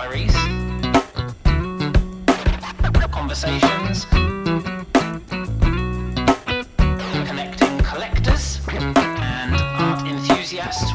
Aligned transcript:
galleries, 0.00 0.32
conversations, 3.10 4.06
connecting 7.26 7.78
collectors 7.80 8.60
and 8.70 9.54
art 9.76 10.06
enthusiasts. 10.06 10.90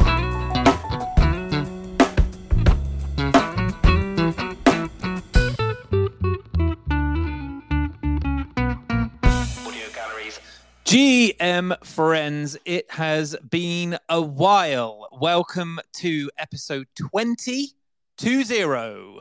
GM 10.86 11.86
friends, 11.86 12.58
it 12.66 12.90
has 12.90 13.36
been 13.52 14.00
a 14.10 14.22
while. 14.22 15.10
Welcome 15.12 15.80
to 15.98 16.32
episode 16.40 16.88
20, 16.96 17.76
20 18.18 19.20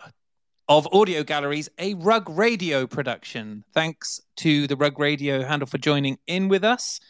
of 0.68 0.86
Audio 0.92 1.24
Galleries, 1.24 1.68
a 1.80 1.94
Rug 1.94 2.30
Radio 2.30 2.86
production. 2.86 3.64
Thanks 3.74 4.20
to 4.36 4.68
the 4.68 4.76
Rug 4.76 5.00
Radio 5.00 5.42
handle 5.42 5.66
for 5.66 5.78
joining 5.78 6.16
in 6.28 6.46
with 6.46 6.62
us. 6.62 7.00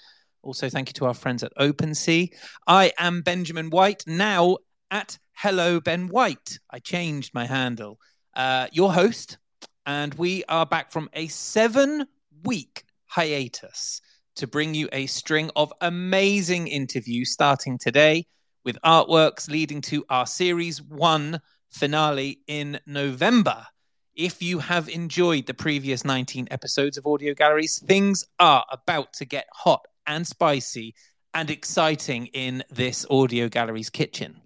Also, 0.42 0.70
thank 0.70 0.88
you 0.88 0.94
to 0.94 1.04
our 1.04 1.12
friends 1.12 1.42
at 1.42 1.54
OpenSea. 1.56 2.30
I 2.66 2.90
am 2.98 3.20
Benjamin 3.20 3.68
White, 3.68 4.02
now 4.06 4.56
at 4.90 5.18
Hello 5.34 5.78
Ben 5.78 6.08
White. 6.08 6.58
I 6.70 6.78
changed 6.78 7.34
my 7.34 7.44
handle. 7.44 7.98
Uh, 8.34 8.68
your 8.72 8.90
host, 8.90 9.36
and 9.84 10.14
we 10.14 10.42
are 10.48 10.64
back 10.64 10.90
from 10.90 11.10
a 11.12 11.28
seven 11.28 12.06
week 12.44 12.84
hiatus 13.04 14.00
to 14.36 14.46
bring 14.46 14.72
you 14.72 14.88
a 14.90 15.04
string 15.04 15.50
of 15.54 15.70
amazing 15.82 16.66
interviews 16.66 17.30
starting 17.30 17.76
today 17.76 18.26
with 18.64 18.78
artworks 18.86 19.50
leading 19.50 19.82
to 19.82 20.02
our 20.08 20.26
series 20.26 20.80
one 20.80 21.38
finale 21.74 22.40
in 22.46 22.78
November. 22.86 23.66
If 24.14 24.40
you 24.42 24.60
have 24.60 24.88
enjoyed 24.88 25.46
the 25.46 25.54
previous 25.54 26.04
19 26.04 26.48
episodes 26.50 26.96
of 26.96 27.06
Audio 27.06 27.34
Galleries, 27.34 27.82
things 27.86 28.24
are 28.38 28.64
about 28.70 29.12
to 29.14 29.24
get 29.24 29.46
hot 29.52 29.84
and 30.06 30.26
spicy 30.26 30.94
and 31.34 31.50
exciting 31.50 32.26
in 32.26 32.62
this 32.70 33.04
Audio 33.10 33.48
Galleries 33.48 33.90
kitchen. 33.90 34.40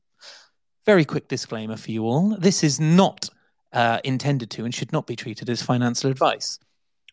Very 0.87 1.05
quick 1.05 1.29
disclaimer 1.29 1.77
for 1.77 1.91
you 1.91 2.05
all 2.05 2.35
this 2.39 2.65
is 2.65 2.81
not 2.81 3.29
uh, 3.75 4.01
intended 4.05 4.51
to 4.53 4.65
and 4.65 4.75
should 4.75 4.93
not 4.93 5.07
be 5.07 5.15
treated 5.15 5.51
as 5.51 5.61
financial 5.61 6.11
advice 6.11 6.59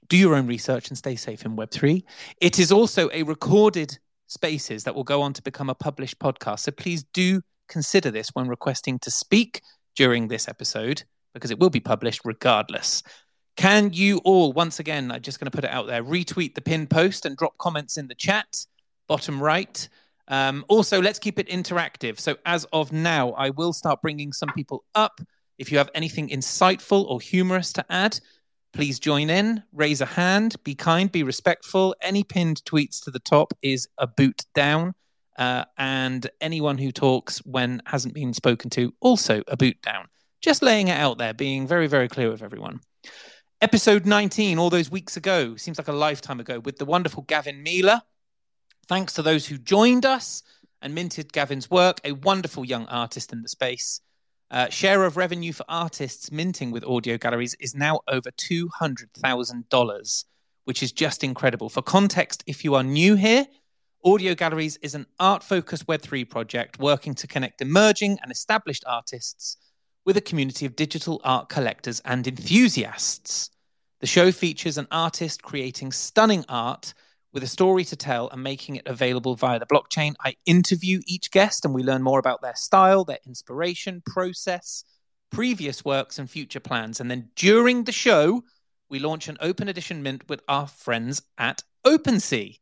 do 0.08 0.18
your 0.18 0.36
own 0.36 0.48
research 0.48 0.90
and 0.90 0.98
stay 0.98 1.16
safe 1.16 1.46
in 1.46 1.56
Web3. 1.56 2.04
It 2.42 2.60
is 2.60 2.72
also 2.72 3.10
a 3.12 3.24
recorded 3.24 3.98
spaces 4.28 4.84
that 4.84 4.96
will 4.96 5.04
go 5.04 5.22
on 5.22 5.34
to 5.34 5.42
become 5.42 5.70
a 5.70 5.76
published 5.76 6.20
podcast. 6.20 6.60
So 6.60 6.72
please 6.72 7.04
do 7.14 7.42
consider 7.68 8.12
this 8.12 8.30
when 8.34 8.48
requesting 8.48 9.00
to 9.00 9.12
speak 9.12 9.62
during 9.96 10.28
this 10.28 10.48
episode 10.48 11.04
because 11.34 11.52
it 11.52 11.60
will 11.60 11.70
be 11.70 11.80
published 11.80 12.22
regardless. 12.26 13.04
Can 13.58 13.94
you 13.94 14.18
all, 14.26 14.52
once 14.54 14.80
again, 14.80 15.12
I'm 15.12 15.22
just 15.22 15.40
going 15.40 15.50
to 15.50 15.56
put 15.56 15.64
it 15.64 15.72
out 15.72 15.88
there, 15.88 16.04
retweet 16.04 16.56
the 16.56 16.62
pinned 16.62 16.90
post 16.90 17.26
and 17.26 17.38
drop 17.38 17.58
comments 17.58 17.98
in 17.98 18.08
the 18.08 18.16
chat, 18.16 18.66
bottom 19.08 19.42
right. 19.42 19.88
Um, 20.28 20.66
also, 20.68 21.02
let's 21.02 21.20
keep 21.20 21.40
it 21.40 21.48
interactive. 21.48 22.20
So, 22.20 22.36
as 22.46 22.66
of 22.74 22.92
now, 22.92 23.32
I 23.32 23.52
will 23.52 23.74
start 23.74 24.02
bringing 24.02 24.34
some 24.34 24.50
people 24.56 24.84
up. 24.96 25.22
If 25.58 25.72
you 25.72 25.78
have 25.78 25.90
anything 25.96 26.30
insightful 26.30 27.06
or 27.06 27.22
humorous 27.22 27.72
to 27.74 27.86
add, 27.90 28.20
please 28.74 29.00
join 29.00 29.30
in, 29.30 29.64
raise 29.72 30.02
a 30.02 30.06
hand, 30.06 30.56
be 30.64 30.76
kind, 30.76 31.10
be 31.12 31.24
respectful. 31.24 31.96
Any 32.02 32.24
pinned 32.24 32.62
tweets 32.66 33.02
to 33.06 33.12
the 33.12 33.20
top 33.20 33.54
is 33.62 33.88
a 33.98 34.08
boot 34.08 34.44
down. 34.54 34.94
Uh, 35.38 35.66
and 35.78 36.30
anyone 36.40 36.78
who 36.78 36.92
talks 36.92 37.40
when 37.40 37.82
hasn't 37.86 38.14
been 38.14 38.34
spoken 38.34 38.70
to, 38.72 38.94
also 39.02 39.44
a 39.48 39.58
boot 39.58 39.82
down. 39.82 40.08
Just 40.42 40.62
laying 40.62 40.88
it 40.88 40.98
out 40.98 41.18
there, 41.18 41.34
being 41.34 41.68
very, 41.68 41.88
very 41.88 42.08
clear 42.08 42.30
with 42.30 42.42
everyone. 42.42 42.80
Episode 43.62 44.06
19, 44.06 44.60
all 44.60 44.70
those 44.70 44.92
weeks 44.92 45.18
ago, 45.18 45.56
seems 45.56 45.78
like 45.78 45.88
a 45.88 45.94
lifetime 45.94 46.40
ago, 46.40 46.60
with 46.60 46.78
the 46.78 46.86
wonderful 46.86 47.24
Gavin 47.24 47.64
Mealer. 47.64 48.02
Thanks 48.88 49.14
to 49.14 49.22
those 49.22 49.48
who 49.48 49.58
joined 49.58 50.06
us 50.06 50.44
and 50.82 50.94
minted 50.94 51.34
Gavin's 51.34 51.70
work, 51.70 52.00
a 52.04 52.12
wonderful 52.12 52.64
young 52.64 52.86
artist 52.86 53.34
in 53.34 53.42
the 53.42 53.50
space. 53.50 54.02
Uh, 54.52 54.70
share 54.70 55.04
of 55.04 55.18
revenue 55.18 55.52
for 55.52 55.66
artists 55.68 56.32
minting 56.32 56.70
with 56.70 56.84
audio 56.86 57.18
galleries 57.18 57.56
is 57.60 57.74
now 57.74 58.00
over 58.08 58.30
$200,000, 58.32 60.26
which 60.66 60.84
is 60.84 60.92
just 60.92 61.24
incredible. 61.24 61.70
For 61.70 61.82
context, 61.82 62.44
if 62.46 62.64
you 62.64 62.76
are 62.76 62.84
new 62.84 63.16
here, 63.16 63.48
Audio 64.08 64.36
Galleries 64.36 64.78
is 64.84 64.94
an 64.94 65.08
art 65.20 65.42
focused 65.42 65.88
Web3 65.88 66.30
project 66.30 66.78
working 66.78 67.16
to 67.16 67.26
connect 67.26 67.60
emerging 67.64 68.20
and 68.22 68.32
established 68.32 68.84
artists 68.86 69.58
with 70.06 70.16
a 70.16 70.22
community 70.22 70.68
of 70.68 70.76
digital 70.76 71.20
art 71.24 71.50
collectors 71.50 72.04
and 72.06 72.28
enthusiasts. 72.28 73.50
The 74.02 74.06
show 74.08 74.32
features 74.32 74.78
an 74.78 74.86
artist 74.92 75.42
creating 75.42 75.92
stunning 75.92 76.46
art 76.48 76.94
with 77.34 77.42
a 77.42 77.48
story 77.48 77.84
to 77.86 77.96
tell 77.96 78.30
and 78.30 78.44
making 78.44 78.76
it 78.76 78.86
available 78.86 79.34
via 79.34 79.58
the 79.58 79.66
blockchain. 79.66 80.14
I 80.24 80.36
interview 80.46 81.02
each 81.08 81.32
guest 81.32 81.66
and 81.66 81.74
we 81.74 81.82
learn 81.82 82.04
more 82.04 82.20
about 82.20 82.44
their 82.44 82.56
style, 82.56 83.06
their 83.06 83.18
inspiration, 83.26 84.04
process, 84.06 84.84
previous 85.32 85.84
works, 85.84 86.20
and 86.20 86.30
future 86.30 86.60
plans. 86.60 87.00
And 87.00 87.10
then 87.10 87.30
during 87.36 87.86
the 87.86 87.92
show, 87.92 88.44
we 88.88 89.00
launch 89.00 89.30
an 89.30 89.38
open 89.42 89.68
edition 89.68 90.04
mint 90.04 90.30
with 90.30 90.42
our 90.48 90.68
friends 90.68 91.24
at 91.40 91.64
OpenSea. 91.88 92.60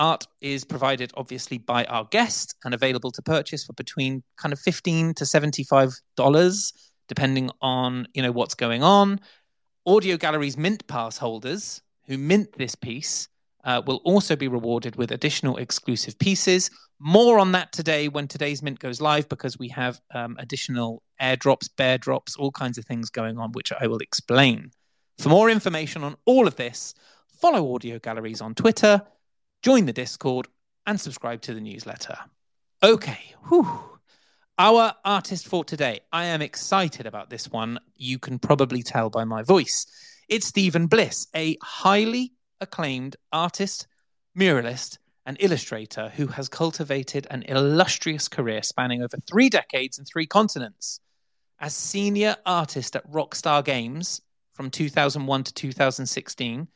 Art 0.00 0.26
is 0.40 0.64
provided 0.64 1.12
obviously 1.14 1.58
by 1.58 1.84
our 1.84 2.06
guest 2.10 2.56
and 2.64 2.72
available 2.72 3.12
to 3.12 3.20
purchase 3.20 3.64
for 3.64 3.74
between 3.74 4.22
kind 4.38 4.52
of 4.52 4.58
15 4.58 5.14
to 5.14 5.26
75 5.26 5.94
dollars 6.16 6.72
depending 7.06 7.50
on, 7.60 8.06
you 8.14 8.22
know, 8.22 8.30
what's 8.30 8.54
going 8.54 8.82
on. 8.84 9.20
Audio 9.84 10.16
Galleries 10.16 10.56
mint 10.56 10.86
pass 10.86 11.18
holders 11.18 11.82
who 12.06 12.16
mint 12.16 12.52
this 12.56 12.74
piece 12.74 13.28
uh, 13.64 13.82
will 13.84 14.00
also 14.04 14.36
be 14.36 14.48
rewarded 14.48 14.96
with 14.96 15.10
additional 15.10 15.56
exclusive 15.58 16.18
pieces. 16.18 16.70
More 16.98 17.38
on 17.38 17.52
that 17.52 17.72
today 17.72 18.08
when 18.08 18.26
today's 18.26 18.62
mint 18.62 18.78
goes 18.78 19.00
live 19.00 19.28
because 19.28 19.58
we 19.58 19.68
have 19.68 20.00
um, 20.14 20.36
additional 20.38 21.02
airdrops, 21.20 21.68
bear 21.76 21.98
drops, 21.98 22.36
all 22.36 22.52
kinds 22.52 22.78
of 22.78 22.84
things 22.86 23.10
going 23.10 23.38
on, 23.38 23.52
which 23.52 23.72
I 23.78 23.86
will 23.86 23.98
explain. 23.98 24.70
For 25.18 25.28
more 25.28 25.50
information 25.50 26.04
on 26.04 26.16
all 26.24 26.46
of 26.46 26.56
this, 26.56 26.94
follow 27.40 27.74
Audio 27.74 27.98
Galleries 27.98 28.40
on 28.40 28.54
Twitter, 28.54 29.02
join 29.62 29.86
the 29.86 29.92
Discord, 29.92 30.48
and 30.86 31.00
subscribe 31.00 31.42
to 31.42 31.54
the 31.54 31.60
newsletter. 31.60 32.16
Okay, 32.82 33.34
whew. 33.48 33.80
Our 34.58 34.94
artist 35.04 35.48
for 35.48 35.64
today. 35.64 36.00
I 36.12 36.26
am 36.26 36.42
excited 36.42 37.06
about 37.06 37.30
this 37.30 37.50
one. 37.50 37.78
You 37.96 38.18
can 38.18 38.38
probably 38.38 38.82
tell 38.82 39.08
by 39.08 39.24
my 39.24 39.42
voice. 39.42 39.86
It's 40.28 40.46
Stephen 40.46 40.86
Bliss, 40.86 41.26
a 41.34 41.56
highly 41.62 42.32
acclaimed 42.60 43.16
artist, 43.32 43.86
muralist, 44.36 44.98
and 45.26 45.36
illustrator 45.40 46.10
who 46.10 46.26
has 46.26 46.48
cultivated 46.48 47.26
an 47.30 47.42
illustrious 47.44 48.28
career 48.28 48.62
spanning 48.62 49.02
over 49.02 49.16
three 49.28 49.48
decades 49.48 49.98
and 49.98 50.06
three 50.06 50.26
continents. 50.26 51.00
As 51.58 51.74
senior 51.74 52.36
artist 52.46 52.96
at 52.96 53.10
Rockstar 53.10 53.64
Games 53.64 54.20
from 54.54 54.70
2001 54.70 55.44
to 55.44 55.54
2016, 55.54 56.68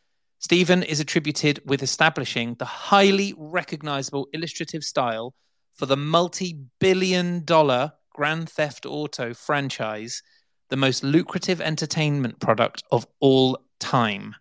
Stephen 0.44 0.82
is 0.82 1.00
attributed 1.00 1.59
with 1.65 1.82
establishing 1.82 2.53
the 2.59 2.66
highly 2.66 3.32
recognizable 3.38 4.28
illustrative 4.34 4.84
style 4.84 5.34
for 5.72 5.87
the 5.87 5.97
multi 5.97 6.59
billion 6.81 7.43
dollar 7.47 7.91
Grand 8.12 8.50
Theft 8.50 8.84
Auto 8.84 9.33
franchise, 9.33 10.22
the 10.69 10.77
most 10.77 11.03
lucrative 11.03 11.62
entertainment 11.62 12.41
product 12.41 12.83
of 12.93 13.06
all 13.21 13.59
time. 13.81 14.34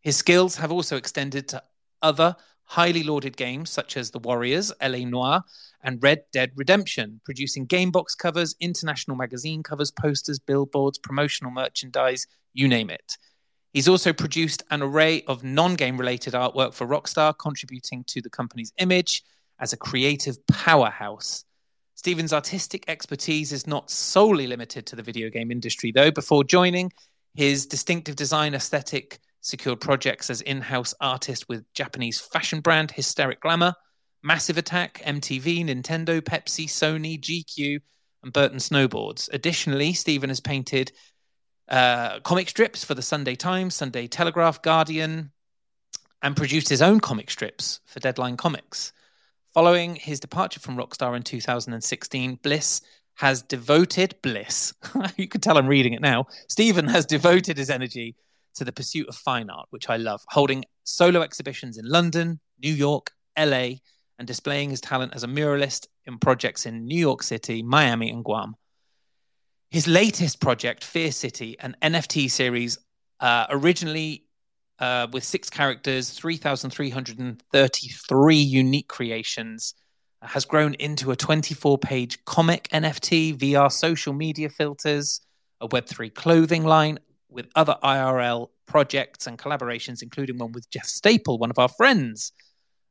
His 0.00 0.16
skills 0.16 0.56
have 0.56 0.72
also 0.72 0.96
extended 0.96 1.48
to 1.48 1.62
other 2.00 2.34
highly 2.64 3.02
lauded 3.02 3.36
games 3.36 3.68
such 3.68 3.98
as 3.98 4.10
The 4.10 4.20
Warriors, 4.20 4.72
LA 4.80 5.04
Noire, 5.04 5.44
and 5.82 6.02
Red 6.02 6.22
Dead 6.32 6.52
Redemption, 6.56 7.20
producing 7.26 7.66
game 7.66 7.90
box 7.90 8.14
covers, 8.14 8.56
international 8.58 9.18
magazine 9.18 9.62
covers, 9.62 9.90
posters, 9.90 10.38
billboards, 10.38 10.98
promotional 10.98 11.52
merchandise, 11.52 12.26
you 12.54 12.68
name 12.68 12.88
it. 12.88 13.18
He's 13.72 13.88
also 13.88 14.12
produced 14.12 14.62
an 14.70 14.82
array 14.82 15.22
of 15.26 15.42
non 15.42 15.74
game 15.74 15.96
related 15.96 16.34
artwork 16.34 16.74
for 16.74 16.86
Rockstar, 16.86 17.34
contributing 17.38 18.04
to 18.08 18.20
the 18.20 18.30
company's 18.30 18.72
image 18.78 19.22
as 19.58 19.72
a 19.72 19.76
creative 19.78 20.36
powerhouse. 20.46 21.44
Stephen's 21.94 22.32
artistic 22.32 22.84
expertise 22.88 23.52
is 23.52 23.66
not 23.66 23.90
solely 23.90 24.46
limited 24.46 24.86
to 24.86 24.96
the 24.96 25.02
video 25.02 25.30
game 25.30 25.50
industry, 25.50 25.92
though. 25.92 26.10
Before 26.10 26.44
joining, 26.44 26.92
his 27.34 27.66
distinctive 27.66 28.16
design 28.16 28.54
aesthetic 28.54 29.20
secured 29.40 29.80
projects 29.80 30.28
as 30.28 30.40
in 30.42 30.60
house 30.60 30.94
artist 31.00 31.48
with 31.48 31.64
Japanese 31.74 32.20
fashion 32.20 32.60
brand 32.60 32.90
Hysteric 32.90 33.40
Glamour, 33.40 33.74
Massive 34.22 34.58
Attack, 34.58 35.02
MTV, 35.04 35.64
Nintendo, 35.64 36.20
Pepsi, 36.20 36.66
Sony, 36.66 37.18
GQ, 37.18 37.80
and 38.22 38.32
Burton 38.32 38.58
Snowboards. 38.58 39.28
Additionally, 39.32 39.92
Stephen 39.92 40.28
has 40.28 40.40
painted 40.40 40.92
uh, 41.72 42.20
comic 42.20 42.50
strips 42.50 42.84
for 42.84 42.94
the 42.94 43.02
Sunday 43.02 43.34
Times, 43.34 43.74
Sunday 43.74 44.06
Telegraph, 44.06 44.60
Guardian, 44.60 45.32
and 46.22 46.36
produced 46.36 46.68
his 46.68 46.82
own 46.82 47.00
comic 47.00 47.30
strips 47.30 47.80
for 47.86 47.98
Deadline 47.98 48.36
Comics. 48.36 48.92
Following 49.54 49.96
his 49.96 50.20
departure 50.20 50.60
from 50.60 50.76
Rockstar 50.76 51.16
in 51.16 51.22
2016, 51.22 52.38
Bliss 52.42 52.82
has 53.14 53.42
devoted 53.42 54.14
bliss. 54.22 54.74
you 55.16 55.26
can 55.28 55.40
tell 55.40 55.58
I'm 55.58 55.66
reading 55.66 55.94
it 55.94 56.00
now. 56.00 56.26
Stephen 56.48 56.86
has 56.88 57.06
devoted 57.06 57.56
his 57.56 57.70
energy 57.70 58.16
to 58.54 58.64
the 58.64 58.72
pursuit 58.72 59.08
of 59.08 59.16
fine 59.16 59.48
art, 59.48 59.66
which 59.70 59.88
I 59.88 59.96
love, 59.96 60.22
holding 60.28 60.64
solo 60.84 61.22
exhibitions 61.22 61.78
in 61.78 61.86
London, 61.86 62.38
New 62.62 62.72
York, 62.72 63.12
LA, 63.38 63.76
and 64.18 64.26
displaying 64.26 64.70
his 64.70 64.80
talent 64.80 65.14
as 65.14 65.24
a 65.24 65.28
muralist 65.28 65.86
in 66.04 66.18
projects 66.18 66.66
in 66.66 66.84
New 66.84 66.98
York 66.98 67.22
City, 67.22 67.62
Miami, 67.62 68.10
and 68.10 68.24
Guam. 68.24 68.56
His 69.72 69.88
latest 69.88 70.38
project, 70.38 70.84
Fear 70.84 71.10
City, 71.12 71.56
an 71.60 71.74
NFT 71.80 72.30
series 72.30 72.76
uh, 73.20 73.46
originally 73.48 74.26
uh, 74.78 75.06
with 75.10 75.24
six 75.24 75.48
characters, 75.48 76.10
3,333 76.10 78.36
unique 78.36 78.88
creations, 78.88 79.72
has 80.20 80.44
grown 80.44 80.74
into 80.74 81.10
a 81.10 81.16
24 81.16 81.78
page 81.78 82.22
comic 82.26 82.68
NFT, 82.68 83.38
VR 83.38 83.72
social 83.72 84.12
media 84.12 84.50
filters, 84.50 85.22
a 85.62 85.68
Web3 85.68 86.14
clothing 86.14 86.64
line 86.64 86.98
with 87.30 87.46
other 87.54 87.78
IRL 87.82 88.48
projects 88.66 89.26
and 89.26 89.38
collaborations, 89.38 90.02
including 90.02 90.36
one 90.36 90.52
with 90.52 90.68
Jeff 90.68 90.84
Staple, 90.84 91.38
one 91.38 91.48
of 91.48 91.58
our 91.58 91.70
friends. 91.70 92.32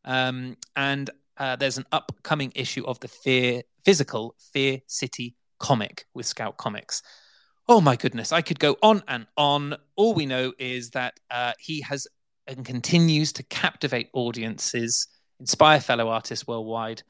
Um, 0.04 0.58
and 0.76 1.12
uh, 1.38 1.58
there's 1.58 1.78
an 1.78 1.86
upcoming 1.92 2.52
issue 2.56 2.86
of 2.86 3.00
the 3.02 3.08
Fear 3.08 3.62
physical 3.86 4.34
Fear 4.52 4.80
City 4.88 5.36
comic 5.62 6.06
with 6.14 6.26
Scout 6.26 6.58
Comics. 6.58 7.02
Oh 7.70 7.80
my 7.80 7.96
goodness, 7.96 8.34
I 8.34 8.42
could 8.42 8.60
go 8.60 8.76
on 8.82 9.04
and 9.08 9.28
on. 9.38 9.76
All 9.96 10.14
we 10.14 10.26
know 10.26 10.52
is 10.60 10.90
that 10.90 11.14
uh, 11.30 11.54
he 11.60 11.82
has 11.82 12.08
and 12.48 12.66
continues 12.66 13.32
to 13.34 13.44
captivate 13.44 14.10
audiences, 14.14 15.08
inspire 15.40 15.80
fellow 15.80 16.10
artists 16.10 16.48
worldwide, 16.48 17.04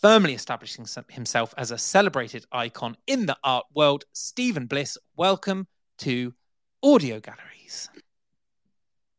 firmly 0.00 0.34
establishing 0.34 0.86
himself 1.10 1.54
as 1.56 1.70
a 1.70 1.78
celebrated 1.78 2.44
icon 2.52 2.96
in 3.06 3.26
the 3.26 3.36
art 3.42 3.64
world. 3.74 4.04
Stephen 4.12 4.66
Bliss, 4.66 4.98
welcome 5.16 5.66
to 5.98 6.34
Audio 6.82 7.18
Galleries. 7.18 7.88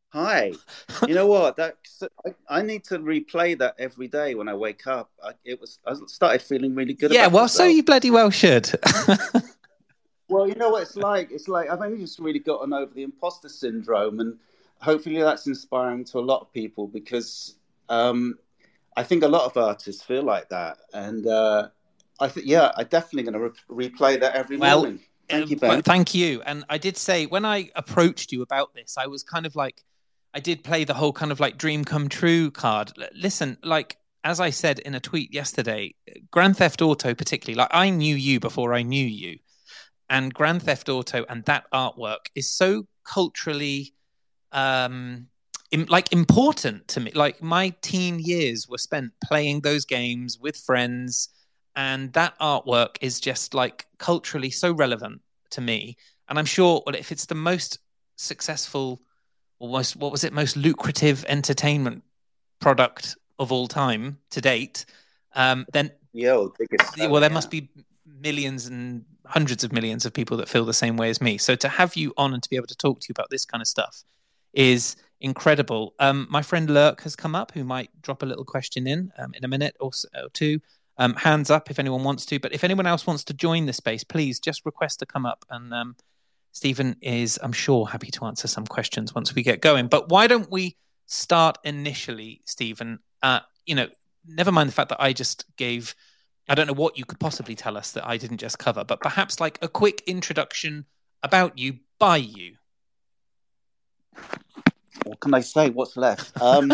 Hi. 0.09 0.54
You 1.07 1.13
know 1.13 1.27
what? 1.27 1.57
That 1.57 1.75
I, 2.25 2.59
I, 2.59 2.62
need 2.62 2.83
to 2.86 3.00
replay 3.00 3.57
that 3.59 3.75
every 3.77 4.07
day 4.07 4.36
when 4.36 4.48
I 4.48 4.54
wake 4.54 4.88
up. 4.88 5.12
I, 5.24 5.33
it 5.44 5.59
was 5.59 5.80
I 5.86 5.95
started 6.07 6.42
feeling 6.42 6.75
really 6.75 6.94
good. 6.94 7.12
Yeah, 7.12 7.27
well, 7.27 7.44
myself. 7.44 7.51
so 7.51 7.65
you 7.65 7.83
bloody 7.83 8.09
well 8.09 8.30
should. 8.30 8.71
well, 10.30 10.48
you 10.48 10.56
know 10.56 10.69
what 10.69 10.83
it's 10.83 10.95
like. 10.95 11.31
It's 11.31 11.50
like 11.50 11.69
I've 11.69 11.81
only 11.81 12.00
just 12.00 12.19
really 12.19 12.39
gotten 12.39 12.71
over 12.74 12.94
the 12.94 13.04
imposter 13.04 13.50
syndrome, 13.50 14.21
and 14.21 14.38
hopefully 14.80 15.21
that's 15.21 15.45
inspiring 15.45 16.06
to 16.06 16.19
a 16.19 16.21
lot 16.21 16.39
of 16.39 16.53
people 16.53 16.88
because 16.88 17.56
um, 17.89 18.39
I 18.95 19.03
think 19.03 19.24
a 19.24 19.27
lot 19.27 19.44
of 19.44 19.57
artists 19.57 20.01
feel 20.01 20.24
like 20.24 20.48
that, 20.50 20.77
and 20.94 21.27
uh, 21.27 21.68
I 22.21 22.30
think 22.30 22.48
yeah, 22.48 22.71
I'm 22.77 22.88
definitely 22.88 23.30
going 23.30 23.51
to 23.51 23.53
re- 23.69 23.89
replay 23.89 24.19
that 24.21 24.36
every 24.36 24.56
well, 24.56 24.80
morning. 24.83 25.01
Thank 25.27 25.50
you, 25.50 25.57
Ben. 25.57 25.81
Thank 25.81 26.15
you. 26.15 26.42
And 26.44 26.63
I 26.69 26.77
did 26.77 26.95
say 26.95 27.25
when 27.25 27.44
I 27.44 27.69
approached 27.75 28.31
you 28.31 28.42
about 28.42 28.74
this, 28.74 28.98
I 28.98 29.07
was 29.07 29.24
kind 29.24 29.45
of 29.45 29.56
like 29.57 29.83
I 30.33 30.39
did 30.39 30.63
play 30.63 30.83
the 30.83 30.94
whole 30.94 31.13
kind 31.13 31.31
of 31.31 31.39
like 31.39 31.57
dream 31.57 31.83
come 31.83 32.09
true 32.09 32.51
card. 32.51 32.91
Listen, 33.13 33.57
like 33.63 33.97
as 34.24 34.39
I 34.39 34.50
said 34.50 34.79
in 34.79 34.95
a 34.95 35.00
tweet 35.00 35.33
yesterday, 35.33 35.95
Grand 36.31 36.57
Theft 36.57 36.81
Auto 36.81 37.13
particularly, 37.13 37.57
like 37.57 37.69
I 37.71 37.89
knew 37.89 38.15
you 38.15 38.39
before 38.39 38.74
I 38.74 38.81
knew 38.81 39.06
you. 39.06 39.38
And 40.09 40.33
Grand 40.33 40.63
Theft 40.63 40.89
Auto 40.89 41.25
and 41.29 41.44
that 41.45 41.65
artwork 41.74 42.27
is 42.35 42.51
so 42.51 42.88
culturally 43.03 43.94
um 44.51 45.27
like 45.89 46.12
important 46.13 46.88
to 46.89 47.00
me. 47.00 47.12
Like 47.13 47.41
my 47.41 47.74
teen 47.81 48.19
years 48.19 48.68
were 48.69 48.77
spent 48.77 49.12
playing 49.24 49.62
those 49.62 49.85
games 49.85 50.38
with 50.39 50.57
friends 50.57 51.29
and 51.75 52.12
that 52.13 52.38
artwork 52.39 52.97
is 53.01 53.19
just 53.19 53.53
like 53.53 53.85
culturally 53.97 54.50
so 54.50 54.71
relevant 54.71 55.21
to 55.51 55.62
me. 55.62 55.97
And 56.29 56.39
I'm 56.39 56.45
sure 56.45 56.83
well, 56.85 56.95
if 56.95 57.12
it's 57.12 57.25
the 57.25 57.35
most 57.35 57.79
successful 58.15 59.01
almost 59.59 59.95
what 59.95 60.12
was 60.12 60.24
it 60.24 60.33
most 60.33 60.56
lucrative 60.56 61.25
entertainment 61.27 62.04
product 62.59 63.15
of 63.39 63.51
all 63.51 63.68
time 63.68 64.18
to 64.31 64.42
date? 64.42 64.86
Um, 65.36 65.65
then 65.74 65.92
yeah 66.98 67.07
well, 67.07 67.21
there 67.21 67.30
yeah. 67.30 67.33
must 67.33 67.51
be 67.51 67.69
millions 68.06 68.65
and 68.65 69.06
hundreds 69.25 69.63
of 69.63 69.71
millions 69.71 70.06
of 70.06 70.13
people 70.13 70.38
that 70.38 70.50
feel 70.50 70.65
the 70.65 70.74
same 70.74 70.98
way 70.98 71.09
as 71.09 71.21
me. 71.21 71.38
So 71.38 71.56
to 71.56 71.69
have 71.69 71.95
you 71.95 72.13
on 72.18 72.33
and 72.33 72.42
to 72.42 72.50
be 72.50 72.56
able 72.56 72.68
to 72.68 72.77
talk 72.77 73.00
to 73.01 73.06
you 73.09 73.13
about 73.13 73.30
this 73.30 73.45
kind 73.45 73.62
of 73.62 73.68
stuff 73.68 74.04
is 74.54 74.95
incredible. 75.19 75.94
Um, 76.00 76.27
my 76.30 76.42
friend 76.42 76.69
lurk 76.69 77.01
has 77.01 77.15
come 77.15 77.36
up 77.36 77.51
who 77.51 77.63
might 77.63 77.89
drop 78.01 78.24
a 78.24 78.25
little 78.25 78.45
question 78.45 78.88
in 78.88 79.12
um, 79.18 79.33
in 79.33 79.44
a 79.44 79.48
minute 79.48 79.75
or, 79.80 79.94
so, 79.94 80.07
or 80.15 80.30
two. 80.30 80.60
Um, 81.00 81.13
hands 81.13 81.51
up 81.51 81.69
if 81.69 81.77
anyone 81.77 82.03
wants 82.03 82.25
to. 82.27 82.39
But 82.39 82.53
if 82.53 82.63
anyone 82.63 82.88
else 82.88 83.06
wants 83.06 83.24
to 83.25 83.33
join 83.33 83.65
the 83.65 83.74
space 83.74 84.03
please 84.03 84.39
just 84.39 84.65
request 84.65 85.00
to 85.00 85.06
come 85.06 85.25
up 85.25 85.45
and 85.50 85.74
um, 85.74 85.95
Stephen 86.52 86.96
is, 87.02 87.40
I'm 87.42 87.52
sure, 87.52 87.88
happy 87.88 88.12
to 88.12 88.26
answer 88.26 88.48
some 88.48 88.66
questions 88.66 89.14
once 89.14 89.36
we 89.36 89.44
get 89.44 89.62
going. 89.62 89.88
But 89.88 90.10
why 90.10 90.28
don't 90.28 90.50
we 90.52 90.76
start 91.06 91.58
initially, 91.64 92.42
Stephen? 92.46 93.00
Uh, 93.22 93.42
you 93.66 93.76
know, 93.76 93.88
never 94.28 94.52
mind 94.52 94.70
the 94.70 94.74
fact 94.74 94.90
that 94.90 95.02
I 95.02 95.14
just 95.14 95.46
gave, 95.56 95.96
I 96.50 96.56
don't 96.56 96.68
know 96.68 96.74
what 96.74 96.98
you 96.98 97.06
could 97.06 97.20
possibly 97.20 97.56
tell 97.56 97.78
us 97.78 97.92
that 97.92 98.08
I 98.08 98.18
didn't 98.18 98.38
just 98.38 98.60
cover, 98.60 98.84
but 98.84 99.02
perhaps 99.02 99.40
like 99.40 99.60
a 99.62 99.68
quick 99.68 100.04
introduction 100.08 100.86
about 101.24 101.58
you 101.58 101.80
by 102.00 102.18
you. 102.18 102.56
What 105.04 105.20
can 105.20 105.34
I 105.34 105.42
say? 105.42 105.70
What's 105.70 105.96
left? 105.96 106.42
Um, 106.42 106.74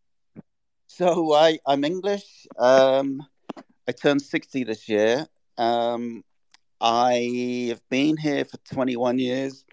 so 0.86 1.32
I, 1.32 1.58
I'm 1.66 1.84
English. 1.84 2.46
Um, 2.58 3.22
I 3.88 3.92
turned 3.92 4.22
60 4.22 4.64
this 4.64 4.88
year. 4.88 5.26
Um, 5.58 6.24
I 6.80 7.66
have 7.68 7.80
been 7.88 8.16
here 8.16 8.44
for 8.44 8.58
21 8.72 9.18
years 9.18 9.64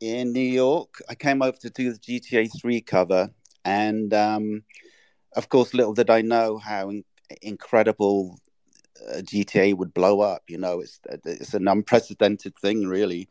in 0.00 0.32
New 0.32 0.40
York. 0.40 1.02
I 1.08 1.14
came 1.14 1.42
over 1.42 1.56
to 1.58 1.70
do 1.70 1.92
the 1.92 1.98
GTA 1.98 2.48
3 2.60 2.80
cover, 2.82 3.30
and 3.64 4.12
um, 4.12 4.64
of 5.36 5.48
course, 5.48 5.74
little 5.74 5.94
did 5.94 6.10
I 6.10 6.20
know 6.20 6.58
how 6.58 6.90
in- 6.90 7.04
incredible 7.42 8.38
uh, 9.10 9.22
GTA 9.22 9.74
would 9.74 9.94
blow 9.94 10.20
up. 10.20 10.42
You 10.48 10.58
know, 10.58 10.80
it's 10.80 11.00
it's 11.24 11.54
an 11.54 11.68
unprecedented 11.68 12.54
thing, 12.56 12.86
really. 12.86 13.28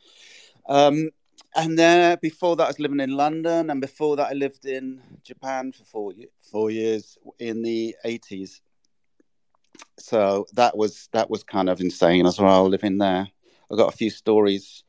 Um, 0.67 1.11
and 1.55 1.77
then 1.77 2.17
before 2.21 2.55
that, 2.55 2.63
I 2.63 2.67
was 2.67 2.79
living 2.79 2.99
in 2.99 3.11
London, 3.11 3.69
and 3.69 3.79
before 3.79 4.15
that, 4.15 4.29
I 4.31 4.33
lived 4.33 4.65
in 4.65 5.01
Japan 5.23 5.71
for 5.71 5.83
four 5.83 6.13
four 6.51 6.71
years 6.71 7.17
in 7.39 7.61
the 7.61 7.95
80s 8.05 8.61
so 9.97 10.45
that 10.53 10.75
was 10.77 11.09
that 11.13 11.29
was 11.29 11.43
kind 11.43 11.69
of 11.69 11.81
insane 11.81 12.25
as 12.25 12.39
well 12.39 12.67
living 12.67 12.97
there. 12.97 13.27
I've 13.71 13.77
got 13.77 13.93
a 13.93 13.97
few 13.97 14.09
stories 14.09 14.83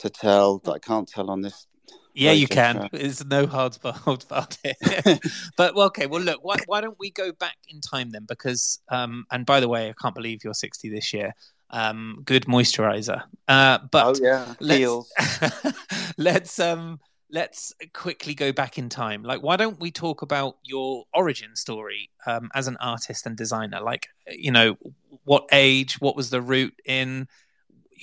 to 0.00 0.10
tell 0.10 0.58
that 0.60 0.72
i 0.72 0.78
can't 0.78 1.06
tell 1.06 1.30
on 1.30 1.42
this 1.42 1.66
yeah 2.14 2.32
you 2.32 2.48
can. 2.48 2.88
there's 2.92 3.24
no 3.24 3.46
hard 3.46 3.78
part 3.80 4.24
about 4.24 4.58
it. 4.64 5.20
But 5.56 5.74
well, 5.74 5.86
okay 5.86 6.06
well 6.06 6.22
look 6.22 6.40
why, 6.42 6.56
why 6.66 6.80
don't 6.80 6.98
we 6.98 7.10
go 7.10 7.32
back 7.32 7.56
in 7.68 7.80
time 7.80 8.10
then? 8.10 8.24
Because 8.26 8.80
um 8.88 9.26
and 9.30 9.46
by 9.46 9.60
the 9.60 9.68
way 9.68 9.88
i 9.90 9.94
can't 10.00 10.14
believe 10.14 10.42
you're 10.42 10.54
60 10.54 10.88
this 10.90 11.12
year. 11.12 11.32
Um 11.70 12.22
good 12.24 12.46
moisturizer. 12.46 13.22
Uh 13.46 13.78
but 13.90 14.06
oh 14.06 14.20
yeah 14.20 14.54
let's, 14.58 15.12
let's 16.18 16.58
um 16.58 16.98
let's 17.32 17.72
quickly 17.92 18.34
go 18.34 18.52
back 18.52 18.78
in 18.78 18.88
time. 18.88 19.22
Like, 19.22 19.42
why 19.42 19.56
don't 19.56 19.80
we 19.80 19.90
talk 19.90 20.22
about 20.22 20.56
your 20.62 21.04
origin 21.14 21.56
story 21.56 22.10
um, 22.26 22.50
as 22.54 22.68
an 22.68 22.76
artist 22.80 23.26
and 23.26 23.36
designer? 23.36 23.80
Like, 23.80 24.08
you 24.28 24.50
know, 24.50 24.76
what 25.24 25.48
age? 25.52 26.00
What 26.00 26.16
was 26.16 26.30
the 26.30 26.42
route 26.42 26.74
in? 26.84 27.28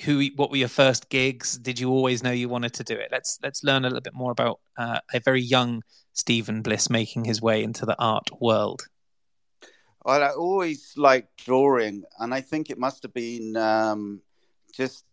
Who? 0.06 0.28
What 0.36 0.52
were 0.52 0.58
your 0.58 0.68
first 0.68 1.10
gigs? 1.10 1.58
Did 1.58 1.80
you 1.80 1.90
always 1.90 2.24
know 2.24 2.32
you 2.32 2.50
wanted 2.50 2.74
to 2.76 2.84
do 2.84 2.96
it? 2.96 3.10
Let's 3.12 3.40
let's 3.44 3.64
learn 3.64 3.84
a 3.84 3.88
little 3.88 4.02
bit 4.02 4.14
more 4.14 4.32
about 4.32 4.60
uh, 4.78 5.00
a 5.14 5.20
very 5.20 5.42
young 5.42 5.84
Stephen 6.14 6.62
Bliss 6.62 6.90
making 6.90 7.26
his 7.26 7.42
way 7.42 7.64
into 7.64 7.86
the 7.86 7.96
art 8.00 8.30
world. 8.40 8.84
Well, 10.04 10.24
I 10.24 10.30
always 10.30 10.94
liked 10.96 11.44
drawing, 11.44 12.04
and 12.20 12.34
I 12.34 12.42
think 12.42 12.70
it 12.70 12.78
must 12.78 13.04
have 13.04 13.14
been 13.14 13.58
um, 13.58 14.22
just 14.74 15.04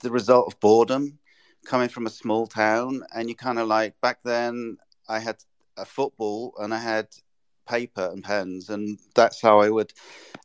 the 0.00 0.10
result 0.10 0.46
of 0.46 0.60
boredom 0.60 1.18
coming 1.66 1.88
from 1.88 2.06
a 2.06 2.10
small 2.10 2.46
town, 2.46 3.02
and 3.14 3.28
you 3.28 3.34
kind 3.34 3.58
of 3.58 3.68
like 3.68 4.00
back 4.00 4.18
then 4.24 4.78
I 5.08 5.18
had 5.18 5.36
a 5.76 5.84
football 5.84 6.54
and 6.58 6.72
I 6.72 6.78
had 6.78 7.08
paper 7.68 8.10
and 8.12 8.22
pens, 8.22 8.70
and 8.70 8.98
that's 9.14 9.40
how 9.40 9.60
I 9.60 9.68
would 9.68 9.92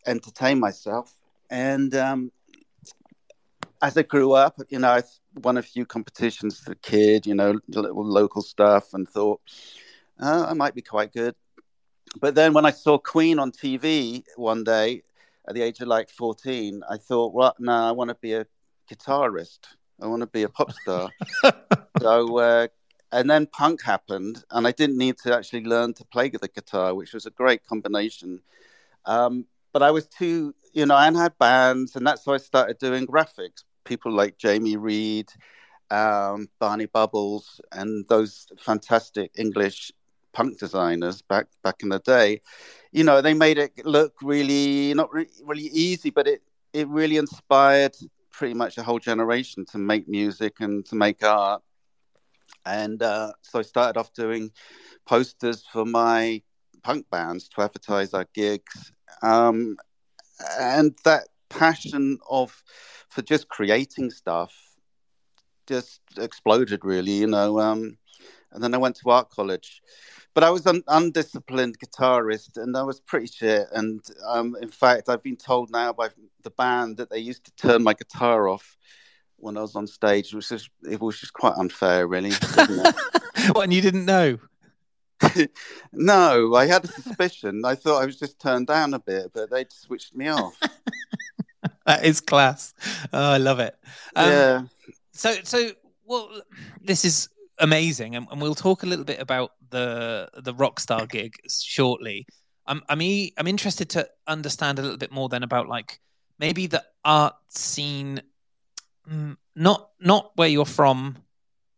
entertain 0.06 0.60
myself. 0.60 1.14
And 1.50 1.94
um, 1.96 2.32
as 3.82 3.98
I 3.98 4.04
grew 4.04 4.34
up, 4.34 4.58
you 4.70 4.80
know, 4.80 4.90
I 4.92 5.04
won 5.44 5.58
a 5.58 5.62
few 5.62 5.86
competitions 5.86 6.62
as 6.62 6.68
a 6.72 6.76
kid, 6.76 7.26
you 7.26 7.36
know, 7.36 7.60
little 7.68 8.06
local 8.06 8.42
stuff, 8.42 8.94
and 8.94 9.08
thought 9.08 9.42
oh, 10.20 10.46
I 10.46 10.54
might 10.54 10.76
be 10.76 10.82
quite 10.82 11.14
good. 11.14 11.36
But 12.20 12.36
then 12.36 12.54
when 12.54 12.66
I 12.66 12.72
saw 12.72 12.98
Queen 12.98 13.40
on 13.40 13.52
TV 13.52 14.24
one 14.36 14.64
day 14.64 15.04
at 15.48 15.56
the 15.56 15.62
age 15.62 15.80
of 15.80 15.88
like 15.88 16.10
14, 16.10 16.82
I 16.90 16.98
thought, 16.98 17.34
well, 17.34 17.56
no, 17.60 17.72
I 17.72 17.92
want 17.92 18.10
to 18.10 18.16
be 18.16 18.34
a 18.34 18.46
guitarist. 18.90 19.60
I 20.02 20.08
want 20.08 20.22
to 20.22 20.28
be 20.28 20.44
a 20.44 20.50
pop 20.50 20.72
star. 20.72 21.10
so, 22.02 22.38
uh, 22.38 22.68
and 23.12 23.30
then 23.30 23.46
punk 23.48 23.84
happened, 23.84 24.44
and 24.52 24.68
I 24.68 24.72
didn't 24.72 24.98
need 24.98 25.18
to 25.24 25.36
actually 25.36 25.64
learn 25.64 25.94
to 25.96 26.06
play 26.06 26.30
the 26.30 26.48
guitar, 26.48 26.96
which 26.96 27.14
was 27.14 27.26
a 27.26 27.32
great 27.32 27.66
combination. 27.66 28.42
Um, 29.06 29.46
but 29.74 29.84
I 29.84 29.92
was 29.92 30.08
too 30.08 30.54
you 30.74 30.86
know, 30.86 30.98
and 30.98 31.16
had 31.16 31.38
bands, 31.38 31.96
and 31.96 32.06
that's 32.06 32.26
how 32.26 32.34
I 32.34 32.38
started 32.38 32.78
doing 32.80 33.06
graphics. 33.06 33.64
People 33.84 34.12
like 34.12 34.38
Jamie 34.38 34.78
Reid, 34.78 35.30
um, 35.90 36.48
Barney 36.60 36.86
Bubbles, 36.86 37.60
and 37.72 38.06
those 38.08 38.48
fantastic 38.60 39.32
English 39.38 39.92
punk 40.34 40.60
designers 40.60 41.22
back 41.22 41.48
back 41.64 41.84
in 41.84 41.90
the 41.90 42.00
day. 42.00 42.42
You 42.92 43.04
know, 43.04 43.22
they 43.22 43.34
made 43.34 43.58
it 43.58 43.86
look 43.86 44.14
really 44.22 44.94
not 44.94 45.14
re- 45.14 45.28
really 45.44 45.70
easy, 45.74 46.10
but 46.10 46.28
it 46.28 46.42
it 46.74 46.88
really 46.88 47.18
inspired 47.18 47.96
pretty 48.42 48.56
much 48.56 48.80
a 48.80 48.82
whole 48.82 48.98
generation 48.98 49.64
to 49.64 49.78
make 49.78 50.08
music 50.08 50.62
and 50.62 50.84
to 50.84 50.96
make 50.96 51.24
art. 51.24 51.62
And 52.66 53.00
uh, 53.04 53.34
so 53.44 53.60
I 53.60 53.62
started 53.62 54.00
off 54.00 54.14
doing 54.14 54.50
posters 55.06 55.64
for 55.72 55.86
my 55.86 56.42
punk 56.82 57.08
bands 57.12 57.48
to 57.50 57.62
advertise 57.62 58.16
our 58.16 58.26
gigs. 58.34 58.92
Um, 59.22 59.78
and 60.60 60.96
that 61.04 61.28
passion 61.50 62.18
of 62.28 62.64
for 63.10 63.22
just 63.22 63.48
creating 63.48 64.10
stuff 64.10 64.52
just 65.68 66.02
exploded 66.18 66.84
really 66.84 67.12
you 67.12 67.28
know 67.28 67.60
um, 67.60 67.96
and 68.52 68.64
then 68.64 68.74
i 68.74 68.78
went 68.78 68.96
to 68.96 69.10
art 69.10 69.30
college 69.30 69.82
but 70.34 70.44
i 70.44 70.50
was 70.50 70.66
an 70.66 70.84
undisciplined 70.88 71.78
guitarist 71.80 72.58
and 72.58 72.76
i 72.76 72.84
was 72.84 73.00
pretty 73.00 73.28
shit 73.28 73.68
and 73.74 74.02
um, 74.28 74.56
in 74.62 74.70
fact 74.70 75.10
i've 75.10 75.24
been 75.24 75.38
told 75.38 75.72
now 75.72 75.92
by 75.94 76.10
the 76.44 76.52
band 76.52 76.98
that 76.98 77.10
they 77.10 77.20
used 77.20 77.46
to 77.46 77.52
turn 77.56 77.84
my 77.84 77.94
guitar 77.94 78.48
off 78.48 78.78
when 79.38 79.58
i 79.58 79.62
was 79.62 79.76
on 79.76 79.88
stage 79.88 80.34
which 80.34 80.50
was 80.52 80.70
it 80.90 81.00
was 81.00 81.20
just 81.20 81.34
quite 81.34 81.54
unfair 81.58 82.08
really 82.08 82.32
what 83.52 83.64
and 83.64 83.74
you 83.74 83.82
didn't 83.82 84.06
know 84.06 84.38
no, 85.94 86.56
I 86.56 86.66
had 86.66 86.84
a 86.84 86.88
suspicion. 86.88 87.64
I 87.66 87.76
thought 87.76 88.02
I 88.02 88.06
was 88.06 88.18
just 88.18 88.40
turned 88.40 88.68
down 88.68 88.94
a 88.94 89.00
bit, 89.00 89.32
but 89.34 89.50
they'd 89.50 89.72
switched 89.72 90.16
me 90.16 90.28
off. 90.28 90.58
that 91.86 92.06
is 92.06 92.22
class. 92.22 92.74
Oh, 93.14 93.32
I 93.34 93.38
love 93.38 93.60
it. 93.60 93.76
Um, 94.16 94.30
yeah. 94.30 94.62
So, 95.14 95.36
so 95.44 95.72
well, 96.06 96.30
this 96.84 97.06
is 97.06 97.30
amazing, 97.62 98.16
and, 98.16 98.28
and, 98.30 98.42
we'll 98.42 98.56
talk 98.56 98.84
a 98.84 98.86
little 98.86 99.06
bit 99.06 99.22
about 99.22 99.52
the 99.70 100.30
the 100.44 100.54
Rockstar 100.54 101.10
gig 101.10 101.36
shortly. 101.50 102.26
I'm 102.66 102.82
I'm 102.90 103.02
e- 103.02 103.34
I'm 103.38 103.48
interested 103.48 103.90
to 103.92 104.10
understand 104.28 104.80
a 104.80 104.82
little 104.82 104.98
bit 104.98 105.12
more 105.12 105.30
then 105.30 105.44
about 105.44 105.70
like 105.70 106.00
maybe 106.40 106.68
the 106.68 106.84
art 107.06 107.36
scene, 107.50 108.22
mm, 109.10 109.38
not 109.56 109.90
not 110.00 110.32
where 110.36 110.50
you're 110.50 110.66
from, 110.66 111.18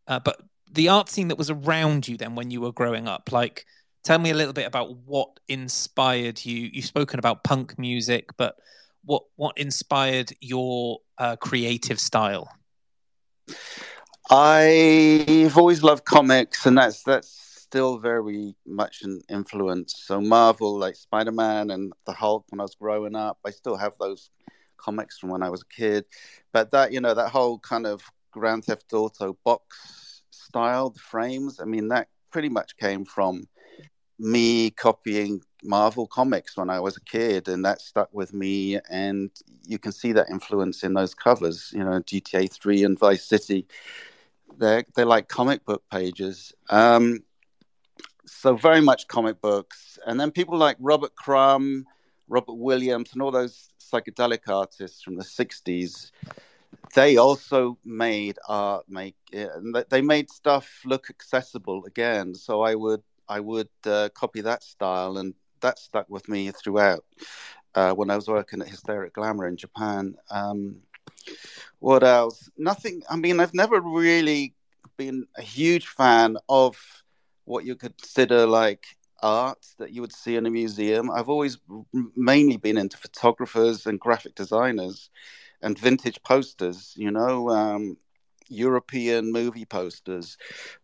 uh, 0.08 0.20
but 0.20 0.42
the 0.72 0.90
art 0.90 1.10
scene 1.10 1.28
that 1.28 1.38
was 1.38 1.52
around 1.52 2.08
you 2.08 2.18
then 2.18 2.34
when 2.34 2.50
you 2.50 2.62
were 2.62 2.72
growing 2.72 3.08
up. 3.08 3.32
Like 3.32 3.66
tell 4.04 4.20
me 4.20 4.32
a 4.32 4.36
little 4.36 4.54
bit 4.54 4.66
about 4.66 4.98
what 5.06 5.40
inspired 5.48 6.44
you. 6.44 6.70
You've 6.74 6.86
spoken 6.86 7.20
about 7.20 7.44
punk 7.44 7.78
music 7.78 8.30
but 8.38 8.56
what 9.06 9.24
what 9.36 9.58
inspired 9.58 10.32
your 10.40 11.00
uh, 11.18 11.36
creative 11.36 12.00
style 12.00 12.50
i've 14.30 15.58
always 15.58 15.84
loved 15.84 16.06
comics 16.06 16.66
and 16.66 16.78
that's 16.78 17.04
that's 17.04 17.30
still 17.30 17.98
very 17.98 18.56
much 18.66 19.02
an 19.02 19.20
influence 19.30 19.96
so 19.98 20.22
marvel 20.22 20.78
like 20.78 20.96
spider-man 20.96 21.72
and 21.72 21.92
the 22.06 22.14
hulk 22.14 22.46
when 22.50 22.60
i 22.60 22.64
was 22.64 22.76
growing 22.76 23.16
up 23.16 23.38
i 23.46 23.50
still 23.50 23.76
have 23.76 23.94
those 24.00 24.30
comics 24.78 25.18
from 25.18 25.30
when 25.30 25.42
i 25.42 25.50
was 25.50 25.62
a 25.62 25.76
kid 25.76 26.06
but 26.52 26.72
that 26.72 26.92
you 26.92 27.02
know 27.02 27.14
that 27.14 27.30
whole 27.30 27.58
kind 27.60 27.86
of 27.88 28.04
grand 28.32 28.66
theft 28.66 28.92
auto 28.94 29.38
box 29.44 30.04
style, 30.54 30.92
the 30.92 31.00
frames. 31.00 31.60
I 31.60 31.66
mean, 31.66 31.88
that 31.88 32.10
pretty 32.32 32.50
much 32.50 32.78
came 32.78 33.06
from 33.06 33.48
me 34.20 34.70
copying 34.70 35.42
Marvel 35.64 36.06
comics 36.06 36.56
when 36.56 36.70
I 36.70 36.80
was 36.80 36.96
a 36.96 37.02
kid, 37.02 37.48
and 37.48 37.66
that 37.66 37.82
stuck 37.82 38.14
with 38.14 38.34
me. 38.34 38.80
And 38.90 39.32
you 39.66 39.80
can 39.80 39.92
see 39.92 40.12
that 40.14 40.30
influence 40.30 40.84
in 40.84 40.94
those 40.94 41.16
covers. 41.16 41.72
You 41.74 41.84
know, 41.84 42.02
GTA 42.02 42.52
Three 42.52 42.84
and 42.84 43.00
Vice 43.00 43.26
City. 43.26 43.66
They're 44.58 44.86
they're 44.96 45.06
like 45.06 45.28
comic 45.28 45.66
book 45.66 45.84
pages. 45.92 46.54
Um, 46.70 47.20
so 48.26 48.56
very 48.56 48.82
much 48.82 49.08
comic 49.08 49.42
books, 49.42 50.00
and 50.06 50.20
then 50.20 50.32
people 50.32 50.58
like 50.58 50.78
Robert 50.80 51.16
Crumb, 51.16 51.86
Robert 52.28 52.56
Williams, 52.56 53.12
and 53.14 53.22
all 53.22 53.32
those 53.32 53.70
psychedelic 53.80 54.48
artists 54.48 55.02
from 55.02 55.16
the 55.16 55.24
'60s 55.24 56.12
they 56.94 57.18
also 57.18 57.78
made 57.84 58.38
art 58.48 58.86
make 58.88 59.16
they 59.90 60.02
made 60.02 60.30
stuff 60.30 60.82
look 60.86 61.10
accessible 61.10 61.86
again. 61.86 62.34
So 62.36 62.62
i 62.62 62.76
would 62.76 63.02
i 63.28 63.40
would 63.40 63.70
uh, 63.86 64.10
copy 64.14 64.42
that 64.42 64.64
style 64.64 65.18
and 65.18 65.34
that 65.62 65.80
stuck 65.80 66.10
with 66.10 66.28
me 66.28 66.52
throughout 66.52 67.06
uh, 67.76 67.94
when 67.94 68.10
i 68.10 68.16
was 68.16 68.28
working 68.28 68.62
at 68.62 68.68
hysteric 68.68 69.14
glamour 69.14 69.48
in 69.48 69.58
japan. 69.58 70.16
Um, 70.30 70.78
what 71.80 72.04
else 72.04 72.50
nothing 72.58 73.02
i 73.10 73.16
mean 73.16 73.40
i've 73.40 73.54
never 73.54 73.80
really 73.82 74.54
been 74.98 75.26
a 75.38 75.42
huge 75.42 75.88
fan 75.88 76.38
of 76.50 76.78
what 77.46 77.66
you 77.66 77.76
consider 77.76 78.46
like 78.46 78.84
art 79.22 79.66
that 79.80 79.92
you 79.92 80.02
would 80.02 80.14
see 80.14 80.36
in 80.36 80.46
a 80.46 80.50
museum 80.50 81.10
i've 81.12 81.30
always 81.30 81.58
mainly 82.16 82.58
been 82.58 82.78
into 82.78 82.98
photographers 82.98 83.86
and 83.86 84.00
graphic 84.00 84.36
designers 84.36 85.10
and 85.64 85.80
vintage 85.80 86.22
posters, 86.24 86.94
you 86.96 87.10
know, 87.10 87.50
um, 87.50 87.98
European 88.50 89.32
movie 89.32 89.66
posters 89.66 90.38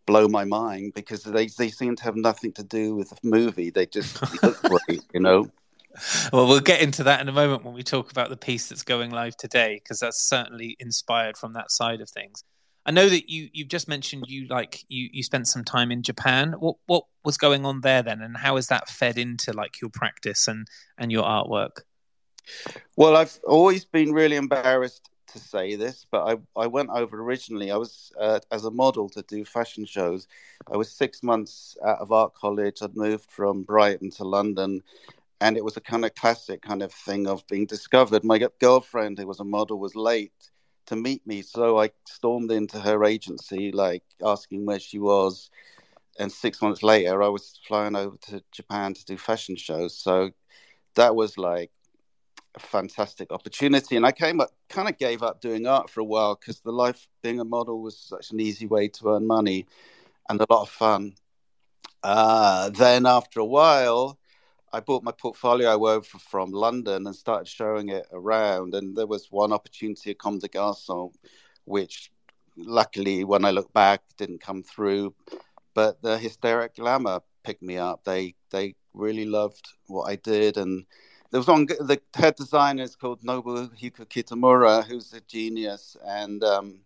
blow 0.08 0.28
my 0.28 0.46
mind 0.46 0.94
because 0.96 1.24
they, 1.24 1.48
they 1.48 1.68
seem 1.68 1.96
to 1.98 2.04
have 2.04 2.16
nothing 2.16 2.54
to 2.54 2.64
do 2.64 2.96
with 2.96 3.10
the 3.10 3.18
movie. 3.22 3.70
They 3.70 3.86
just 3.86 4.20
look 4.42 4.58
great, 4.88 5.04
you 5.14 5.20
know. 5.20 5.52
Well, 6.32 6.48
we'll 6.48 6.60
get 6.60 6.82
into 6.82 7.04
that 7.04 7.20
in 7.20 7.28
a 7.30 7.34
moment 7.34 7.66
when 7.66 7.74
we 7.74 7.84
talk 7.84 8.12
about 8.12 8.30
the 8.30 8.38
piece 8.38 8.70
that's 8.70 8.84
going 8.84 9.10
live 9.10 9.36
today, 9.36 9.82
because 9.84 10.00
that's 10.00 10.24
certainly 10.24 10.78
inspired 10.80 11.36
from 11.36 11.54
that 11.54 11.72
side 11.72 12.00
of 12.02 12.10
things. 12.10 12.44
I 12.86 12.92
know 12.92 13.10
that 13.10 13.30
you 13.30 13.50
you've 13.52 13.68
just 13.68 13.88
mentioned 13.88 14.26
you 14.28 14.48
like 14.48 14.84
you 14.88 15.10
you 15.12 15.24
spent 15.24 15.48
some 15.48 15.64
time 15.64 15.92
in 15.92 16.02
Japan. 16.02 16.54
What 16.60 16.78
what 16.86 17.04
was 17.24 17.38
going 17.38 17.66
on 17.66 17.82
there 17.82 18.02
then, 18.02 18.22
and 18.22 18.38
how 18.38 18.56
has 18.56 18.68
that 18.68 18.90
fed 18.90 19.18
into 19.18 19.52
like 19.52 19.82
your 19.82 19.90
practice 19.90 20.48
and 20.48 20.68
and 20.98 21.12
your 21.12 21.24
artwork? 21.24 21.82
Well, 22.96 23.16
I've 23.16 23.38
always 23.46 23.86
been 23.86 24.12
really 24.12 24.36
embarrassed 24.36 25.10
to 25.34 25.40
say 25.40 25.76
this, 25.76 26.06
but 26.10 26.28
I, 26.28 26.62
I 26.62 26.68
went 26.68 26.90
over 26.90 27.22
originally. 27.22 27.72
I 27.72 27.78
was 27.78 28.12
uh, 28.20 28.40
as 28.52 28.66
a 28.66 28.72
model 28.72 29.10
to 29.10 29.22
do 29.24 29.46
fashion 29.46 29.86
shows. 29.86 30.28
I 30.72 30.78
was 30.78 30.92
six 30.92 31.22
months 31.22 31.78
out 31.86 32.00
of 32.00 32.12
art 32.12 32.34
college. 32.34 32.82
I'd 32.82 32.96
moved 32.96 33.30
from 33.30 33.64
Brighton 33.64 34.10
to 34.12 34.24
London, 34.24 34.82
and 35.42 35.58
it 35.58 35.64
was 35.64 35.78
a 35.78 35.82
kind 35.82 36.06
of 36.06 36.16
classic 36.16 36.62
kind 36.62 36.82
of 36.84 36.92
thing 36.92 37.28
of 37.28 37.46
being 37.48 37.66
discovered. 37.66 38.24
My 38.24 38.40
girlfriend, 38.60 39.18
who 39.18 39.28
was 39.28 39.40
a 39.40 39.46
model, 39.46 39.80
was 39.80 39.96
late 39.96 40.34
to 40.88 40.96
meet 40.96 41.26
me, 41.26 41.42
so 41.42 41.80
I 41.80 41.92
stormed 42.06 42.52
into 42.52 42.80
her 42.80 43.04
agency, 43.06 43.72
like 43.72 44.04
asking 44.24 44.66
where 44.66 44.80
she 44.80 45.00
was. 45.00 45.50
And 46.18 46.32
six 46.32 46.62
months 46.62 46.84
later, 46.84 47.24
I 47.24 47.30
was 47.30 47.60
flying 47.66 47.96
over 47.96 48.18
to 48.28 48.44
Japan 48.52 48.94
to 48.94 49.06
do 49.06 49.18
fashion 49.18 49.56
shows. 49.56 49.96
So 49.96 50.32
that 50.96 51.16
was 51.16 51.38
like 51.38 51.72
a 52.56 52.60
fantastic 52.60 53.32
opportunity. 53.32 53.96
And 53.96 54.06
I 54.06 54.12
came 54.12 54.42
up, 54.42 54.50
kind 54.68 54.90
of 54.90 54.98
gave 54.98 55.24
up 55.24 55.40
doing 55.40 55.66
art 55.66 55.90
for 55.90 56.02
a 56.02 56.06
while 56.06 56.36
because 56.36 56.60
the 56.60 56.72
life 56.72 57.08
being 57.22 57.40
a 57.40 57.46
model 57.46 57.82
was 57.82 57.98
such 57.98 58.32
an 58.32 58.42
easy 58.42 58.66
way 58.66 58.90
to 58.90 59.16
earn 59.16 59.26
money 59.26 59.66
and 60.28 60.42
a 60.42 60.46
lot 60.50 60.64
of 60.64 60.70
fun. 60.70 61.14
Uh, 62.04 62.70
then 62.70 63.06
after 63.06 63.40
a 63.40 63.46
while, 63.46 64.19
I 64.72 64.80
bought 64.80 65.04
my 65.04 65.12
portfolio 65.12 65.72
over 65.72 66.02
from 66.02 66.52
London 66.52 67.08
and 67.08 67.16
started 67.16 67.48
showing 67.48 67.90
it 67.90 68.06
around. 68.12 68.76
And 68.76 68.96
there 68.96 69.08
was 69.08 69.28
one 69.32 69.52
opportunity 69.52 70.12
at 70.12 70.20
Comme 70.20 70.40
des 70.40 70.48
Garçons, 70.48 71.14
which 71.66 72.12
luckily, 72.58 73.24
when 73.24 73.46
I 73.46 73.52
look 73.52 73.72
back, 73.74 74.02
didn't 74.18 74.42
come 74.42 74.64
through. 74.64 75.16
But 75.74 76.02
the 76.02 76.18
Hysteric 76.18 76.76
Glamour 76.76 77.22
picked 77.44 77.64
me 77.64 77.78
up. 77.78 78.04
They 78.04 78.36
they 78.52 78.76
really 78.94 79.26
loved 79.26 79.68
what 79.88 80.10
I 80.10 80.16
did, 80.16 80.58
and 80.58 80.86
there 81.32 81.40
was 81.40 81.48
one 81.48 81.66
the 81.66 82.02
head 82.14 82.36
designer 82.36 82.84
is 82.84 82.96
called 82.96 83.22
Nobuhiko 83.22 84.06
Kitamura, 84.06 84.84
who's 84.86 85.14
a 85.14 85.22
genius, 85.22 85.96
and 86.06 86.44
um, 86.44 86.80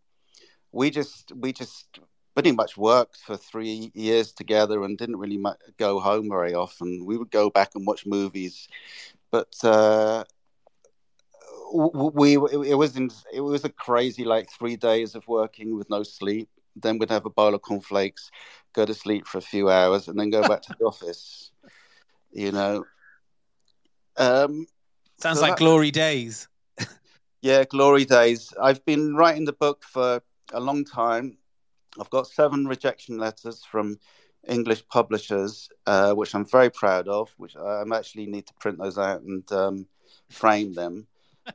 we 0.71 0.89
just 0.89 1.31
we 1.35 1.53
just 1.53 1.99
pretty 2.33 2.51
much 2.51 2.77
worked 2.77 3.17
for 3.17 3.37
three 3.37 3.91
years 3.93 4.31
together 4.31 4.83
and 4.83 4.97
didn't 4.97 5.17
really 5.17 5.41
go 5.77 5.99
home 5.99 6.29
very 6.29 6.53
often. 6.53 7.05
We 7.05 7.17
would 7.17 7.31
go 7.31 7.49
back 7.49 7.71
and 7.75 7.85
watch 7.85 8.05
movies, 8.05 8.67
but 9.31 9.53
uh, 9.63 10.23
we 11.73 12.33
it 12.35 12.77
was 12.77 12.95
in, 12.95 13.09
it 13.33 13.41
was 13.41 13.63
a 13.65 13.69
crazy 13.69 14.23
like 14.23 14.49
three 14.51 14.75
days 14.75 15.15
of 15.15 15.27
working 15.27 15.75
with 15.75 15.89
no 15.89 16.03
sleep. 16.03 16.49
Then 16.75 16.97
we'd 16.97 17.11
have 17.11 17.25
a 17.25 17.29
bowl 17.29 17.53
of 17.53 17.61
cornflakes, 17.61 18.31
go 18.73 18.85
to 18.85 18.93
sleep 18.93 19.27
for 19.27 19.37
a 19.37 19.41
few 19.41 19.69
hours, 19.69 20.07
and 20.07 20.19
then 20.19 20.31
go 20.31 20.41
back 20.41 20.61
to 20.63 20.75
the 20.79 20.85
office. 20.91 21.51
You 22.31 22.51
know, 22.51 22.85
um, 24.17 24.65
Sounds 25.19 25.37
so 25.37 25.41
like 25.43 25.53
that, 25.53 25.59
glory 25.59 25.91
days. 25.91 26.47
yeah, 27.41 27.63
glory 27.63 28.05
days. 28.05 28.53
I've 28.61 28.83
been 28.85 29.15
writing 29.15 29.45
the 29.45 29.53
book 29.53 29.83
for 29.83 30.21
a 30.51 30.59
long 30.59 30.83
time. 30.83 31.37
I've 31.99 32.09
got 32.09 32.27
seven 32.27 32.67
rejection 32.67 33.17
letters 33.17 33.63
from 33.63 33.99
English 34.47 34.87
publishers, 34.87 35.69
uh, 35.85 36.13
which 36.13 36.33
I'm 36.35 36.45
very 36.45 36.69
proud 36.69 37.07
of. 37.07 37.33
Which 37.37 37.55
I 37.55 37.83
actually 37.93 38.25
need 38.25 38.47
to 38.47 38.53
print 38.55 38.77
those 38.79 38.97
out 38.97 39.21
and 39.21 39.49
um, 39.51 39.87
frame 40.29 40.73
them. 40.73 41.07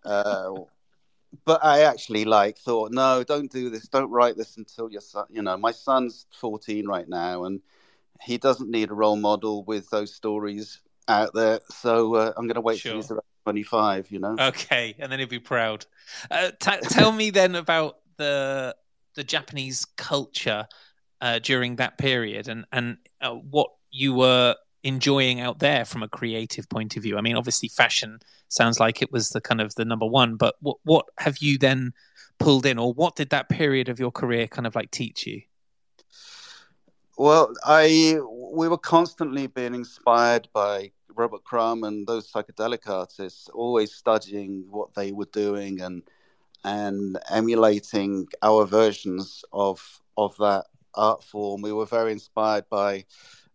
uh, 0.04 0.50
but 1.44 1.62
I 1.64 1.82
actually 1.82 2.24
like 2.24 2.58
thought, 2.58 2.92
no, 2.92 3.22
don't 3.22 3.50
do 3.50 3.68
this. 3.70 3.88
Don't 3.88 4.10
write 4.10 4.36
this 4.36 4.56
until 4.56 4.90
your 4.90 5.00
son. 5.02 5.26
You 5.30 5.42
know, 5.42 5.56
my 5.56 5.72
son's 5.72 6.26
14 6.40 6.86
right 6.86 7.08
now, 7.08 7.44
and 7.44 7.60
he 8.22 8.38
doesn't 8.38 8.70
need 8.70 8.90
a 8.90 8.94
role 8.94 9.16
model 9.16 9.64
with 9.64 9.90
those 9.90 10.14
stories 10.14 10.80
out 11.08 11.34
there. 11.34 11.60
So 11.70 12.14
uh, 12.14 12.32
I'm 12.36 12.46
going 12.46 12.54
to 12.54 12.60
wait 12.60 12.78
Sure. 12.78 12.92
till 12.92 13.00
he's 13.00 13.10
around 13.10 13.22
25. 13.44 14.10
You 14.10 14.18
know. 14.20 14.36
Okay, 14.38 14.94
and 14.98 15.10
then 15.12 15.18
he'll 15.18 15.28
be 15.28 15.38
proud. 15.38 15.84
Uh, 16.30 16.50
t- 16.58 16.80
tell 16.82 17.12
me 17.12 17.30
then 17.30 17.54
about 17.54 17.98
the 18.16 18.74
the 19.14 19.24
Japanese 19.24 19.84
culture 19.96 20.66
uh, 21.20 21.38
during 21.40 21.76
that 21.76 21.98
period, 21.98 22.48
and 22.48 22.64
and 22.72 22.98
uh, 23.20 23.32
what 23.32 23.70
you 23.90 24.14
were 24.14 24.54
enjoying 24.84 25.40
out 25.40 25.58
there 25.58 25.84
from 25.84 26.02
a 26.02 26.08
creative 26.08 26.68
point 26.68 26.96
of 26.96 27.02
view. 27.02 27.18
I 27.18 27.20
mean, 27.20 27.36
obviously, 27.36 27.68
fashion 27.68 28.20
sounds 28.48 28.78
like 28.78 29.02
it 29.02 29.12
was 29.12 29.30
the 29.30 29.40
kind 29.40 29.60
of 29.60 29.74
the 29.74 29.84
number 29.84 30.06
one, 30.06 30.36
but 30.36 30.56
what 30.60 30.78
what 30.84 31.06
have 31.18 31.38
you 31.38 31.58
then 31.58 31.92
pulled 32.38 32.66
in, 32.66 32.78
or 32.78 32.92
what 32.92 33.16
did 33.16 33.30
that 33.30 33.48
period 33.48 33.88
of 33.88 33.98
your 33.98 34.12
career 34.12 34.46
kind 34.46 34.66
of 34.66 34.74
like 34.74 34.90
teach 34.90 35.26
you? 35.26 35.42
Well, 37.16 37.52
I 37.64 38.18
we 38.52 38.68
were 38.68 38.78
constantly 38.78 39.48
being 39.48 39.74
inspired 39.74 40.48
by 40.52 40.92
Robert 41.18 41.42
Crumb 41.42 41.82
and 41.82 42.06
those 42.06 42.30
psychedelic 42.30 42.88
artists, 42.88 43.48
always 43.48 43.92
studying 43.92 44.64
what 44.70 44.94
they 44.94 45.10
were 45.10 45.28
doing 45.32 45.80
and 45.80 46.02
and 46.64 47.18
emulating 47.30 48.26
our 48.42 48.66
versions 48.66 49.44
of 49.52 50.00
of 50.16 50.36
that 50.38 50.66
art 50.94 51.22
form. 51.22 51.62
We 51.62 51.72
were 51.72 51.86
very 51.86 52.12
inspired 52.12 52.68
by 52.68 53.04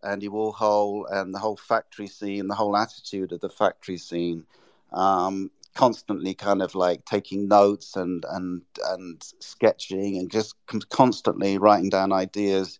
Andy 0.03 0.29
Warhol 0.29 1.05
and 1.11 1.33
the 1.33 1.39
whole 1.39 1.57
factory 1.57 2.07
scene, 2.07 2.47
the 2.47 2.55
whole 2.55 2.77
attitude 2.77 3.31
of 3.31 3.41
the 3.41 3.49
factory 3.49 3.97
scene. 3.97 4.45
Um, 4.91 5.51
constantly 5.75 6.35
kind 6.35 6.61
of 6.61 6.75
like 6.75 7.03
taking 7.05 7.47
notes 7.47 7.95
and 7.95 8.23
and 8.29 8.61
and 8.89 9.23
sketching 9.39 10.17
and 10.17 10.29
just 10.31 10.55
constantly 10.89 11.57
writing 11.57 11.89
down 11.89 12.13
ideas 12.13 12.79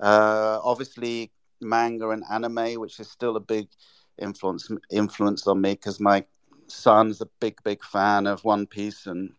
uh, 0.00 0.60
obviously, 0.64 1.30
manga 1.60 2.10
and 2.10 2.24
anime, 2.30 2.80
which 2.80 2.98
is 3.00 3.10
still 3.10 3.36
a 3.36 3.40
big 3.40 3.68
influence 4.18 4.70
influence 4.90 5.46
on 5.46 5.60
me 5.60 5.72
because 5.72 6.00
my 6.00 6.24
son's 6.66 7.20
a 7.20 7.26
big 7.40 7.62
big 7.64 7.84
fan 7.84 8.26
of 8.26 8.44
One 8.44 8.66
Piece 8.66 9.06
and 9.06 9.32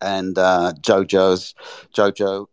and 0.00 0.36
uh, 0.38 0.72
JoJo's 0.80 1.54
JoJo 1.94 2.46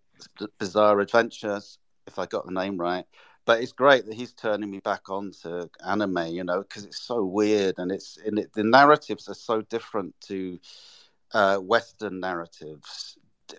Bizarre 0.58 1.00
Adventures, 1.00 1.78
if 2.08 2.20
I 2.20 2.26
got 2.26 2.46
the 2.46 2.52
name 2.54 2.78
right. 2.78 3.06
But 3.46 3.62
it's 3.62 3.74
great 3.74 4.06
that 4.06 4.16
he's 4.16 4.32
turning 4.34 4.72
me 4.72 4.80
back 4.80 5.10
on 5.10 5.32
to 5.42 5.70
anime, 5.86 6.28
you 6.28 6.46
know, 6.46 6.62
because 6.62 6.86
it's 6.86 7.02
so 7.02 7.26
weird 7.26 7.76
and 7.78 7.92
it's 7.92 8.18
and 8.26 8.40
it, 8.40 8.54
the 8.54 8.64
narratives 8.64 9.28
are 9.28 9.34
so 9.34 9.62
different 9.62 10.16
to 10.28 10.60
uh, 11.34 11.58
Western 11.58 12.22
narratives. 12.22 13.18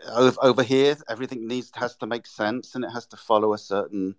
Over, 0.09 0.63
here 0.63 0.97
everything 1.09 1.47
needs 1.47 1.71
has 1.75 1.97
to 1.97 2.07
make 2.07 2.27
sense 2.27 2.75
and 2.75 2.85
it 2.85 2.91
has 2.91 3.07
to 3.09 3.17
follow 3.17 3.53
a 3.53 3.59
certain 3.59 4.17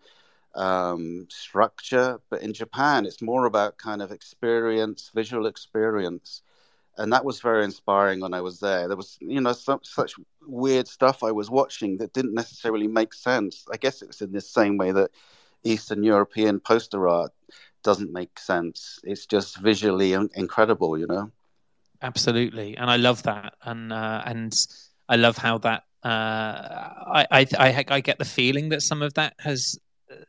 um, 0.53 1.27
structure. 1.31 2.19
But 2.29 2.43
in 2.43 2.53
japan 2.53 3.05
it's 3.05 3.21
more 3.21 3.45
about 3.45 3.79
kind 3.79 4.01
of 4.03 4.11
experience 4.11 5.11
visual 5.13 5.47
experience 5.47 6.43
and 6.97 7.11
that 7.11 7.25
was 7.25 7.41
very 7.41 7.63
inspiring 7.63 8.21
when 8.21 8.33
i 8.33 8.41
was 8.41 8.59
there. 8.59 8.87
There 8.87 8.97
was 8.97 9.17
you 9.21 9.41
know 9.41 9.53
such 9.53 10.13
weird 10.47 10.87
stuff 10.87 11.23
i 11.23 11.31
was 11.31 11.49
watching 11.49 11.97
that 11.97 12.13
didn't 12.13 12.33
necessarily 12.33 12.87
make 12.87 13.13
sense. 13.13 13.65
I 13.71 13.77
guess 13.77 14.01
it 14.01 14.07
was 14.07 14.21
in 14.21 14.31
the 14.31 14.41
same 14.41 14.77
way 14.77 14.91
that 14.91 15.11
eastern 15.63 16.03
european 16.03 16.59
poster 16.59 17.07
art 17.07 17.31
doesn't 17.83 18.11
make 18.11 18.39
sense. 18.39 18.99
It's 19.03 19.25
just 19.25 19.57
visually 19.57 20.13
in- 20.13 20.31
incredible 20.35 20.97
you 20.97 21.07
know? 21.07 21.31
Absolutely, 22.01 22.75
and 22.77 22.89
I 22.89 22.97
love 22.97 23.23
that, 23.23 23.55
and 23.63 23.91
uh, 23.91 24.21
and 24.25 24.53
I 25.07 25.15
love 25.15 25.37
how 25.37 25.57
that. 25.59 25.83
Uh, 26.03 26.07
I 26.09 27.47
I 27.57 27.85
I 27.87 27.99
get 28.01 28.19
the 28.19 28.25
feeling 28.25 28.69
that 28.69 28.81
some 28.81 29.01
of 29.01 29.13
that 29.15 29.33
has 29.39 29.79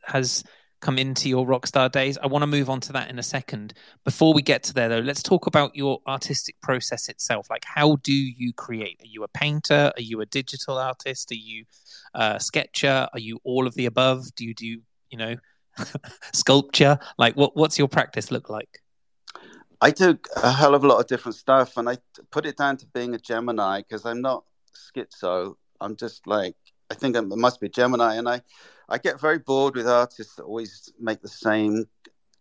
has 0.03 0.43
come 0.79 0.99
into 0.99 1.29
your 1.29 1.45
rockstar 1.45 1.91
days. 1.91 2.17
I 2.17 2.27
want 2.27 2.43
to 2.43 2.47
move 2.47 2.69
on 2.69 2.79
to 2.81 2.93
that 2.93 3.09
in 3.09 3.19
a 3.19 3.23
second. 3.23 3.73
Before 4.03 4.33
we 4.33 4.41
get 4.41 4.63
to 4.63 4.73
there, 4.73 4.89
though, 4.89 4.99
let's 4.99 5.23
talk 5.23 5.47
about 5.47 5.75
your 5.75 5.99
artistic 6.07 6.59
process 6.61 7.09
itself. 7.09 7.47
Like, 7.49 7.65
how 7.65 7.97
do 7.97 8.13
you 8.13 8.53
create? 8.53 8.99
Are 9.01 9.07
you 9.07 9.23
a 9.23 9.27
painter? 9.27 9.91
Are 9.95 10.01
you 10.01 10.21
a 10.21 10.25
digital 10.25 10.77
artist? 10.77 11.31
Are 11.31 11.35
you 11.35 11.65
a 12.13 12.39
sketcher? 12.39 13.07
Are 13.11 13.19
you 13.19 13.39
all 13.43 13.67
of 13.67 13.75
the 13.75 13.85
above? 13.85 14.33
Do 14.35 14.45
you 14.45 14.53
do 14.53 14.65
you 14.65 15.17
know 15.17 15.35
sculpture? 16.33 16.99
Like, 17.17 17.35
what 17.35 17.55
what's 17.55 17.77
your 17.77 17.87
practice 17.87 18.31
look 18.31 18.49
like? 18.49 18.81
I 19.79 19.91
do 19.91 20.17
a 20.35 20.51
hell 20.51 20.73
of 20.73 20.83
a 20.83 20.87
lot 20.87 20.99
of 20.99 21.07
different 21.07 21.35
stuff, 21.35 21.77
and 21.77 21.89
I 21.89 21.97
put 22.31 22.45
it 22.45 22.57
down 22.57 22.77
to 22.77 22.87
being 22.87 23.13
a 23.13 23.19
Gemini 23.19 23.81
because 23.81 24.05
I'm 24.05 24.21
not 24.21 24.43
schizo. 24.95 25.55
I'm 25.79 25.95
just 25.95 26.25
like 26.25 26.55
I 26.89 26.95
think 26.95 27.17
I 27.17 27.21
must 27.21 27.59
be 27.59 27.69
Gemini, 27.69 28.15
and 28.15 28.29
I 28.29 28.41
I 28.89 28.97
get 28.97 29.19
very 29.19 29.39
bored 29.39 29.75
with 29.75 29.87
artists 29.87 30.35
that 30.35 30.43
always 30.43 30.91
make 30.99 31.21
the 31.21 31.27
same 31.27 31.85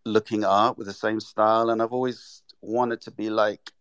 looking 0.05 0.45
art 0.45 0.79
with 0.79 0.87
the 0.87 0.93
same 0.93 1.21
style, 1.21 1.71
and 1.71 1.83
I've 1.83 1.93
always 1.93 2.43
wanted 2.63 3.01
to 3.03 3.11
be 3.11 3.31
like 3.31 3.73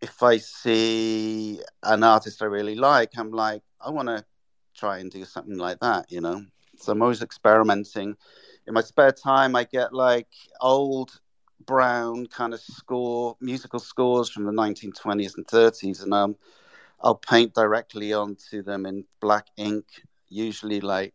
if 0.00 0.22
I 0.22 0.36
see 0.36 1.60
an 1.82 2.04
artist 2.04 2.42
I 2.42 2.46
really 2.46 2.74
like, 2.74 3.12
I'm 3.16 3.30
like 3.30 3.62
I 3.80 3.90
want 3.90 4.08
to 4.08 4.24
try 4.74 4.98
and 4.98 5.10
do 5.10 5.24
something 5.24 5.56
like 5.56 5.80
that, 5.80 6.10
you 6.10 6.20
know. 6.20 6.44
So 6.76 6.92
I'm 6.92 7.02
always 7.02 7.22
experimenting. 7.22 8.16
In 8.66 8.74
my 8.74 8.80
spare 8.82 9.12
time, 9.12 9.56
I 9.56 9.64
get 9.64 9.92
like 9.92 10.28
old 10.60 11.20
brown 11.64 12.26
kind 12.26 12.52
of 12.52 12.60
score 12.60 13.36
musical 13.40 13.78
scores 13.78 14.28
from 14.28 14.44
the 14.44 14.52
1920s 14.52 15.36
and 15.36 15.46
30s 15.46 16.02
and 16.02 16.12
um 16.12 16.36
i'll 17.04 17.14
paint 17.14 17.54
directly 17.54 18.12
onto 18.12 18.62
them 18.62 18.86
in 18.86 19.04
black 19.20 19.46
ink 19.56 19.84
usually 20.28 20.80
like 20.80 21.14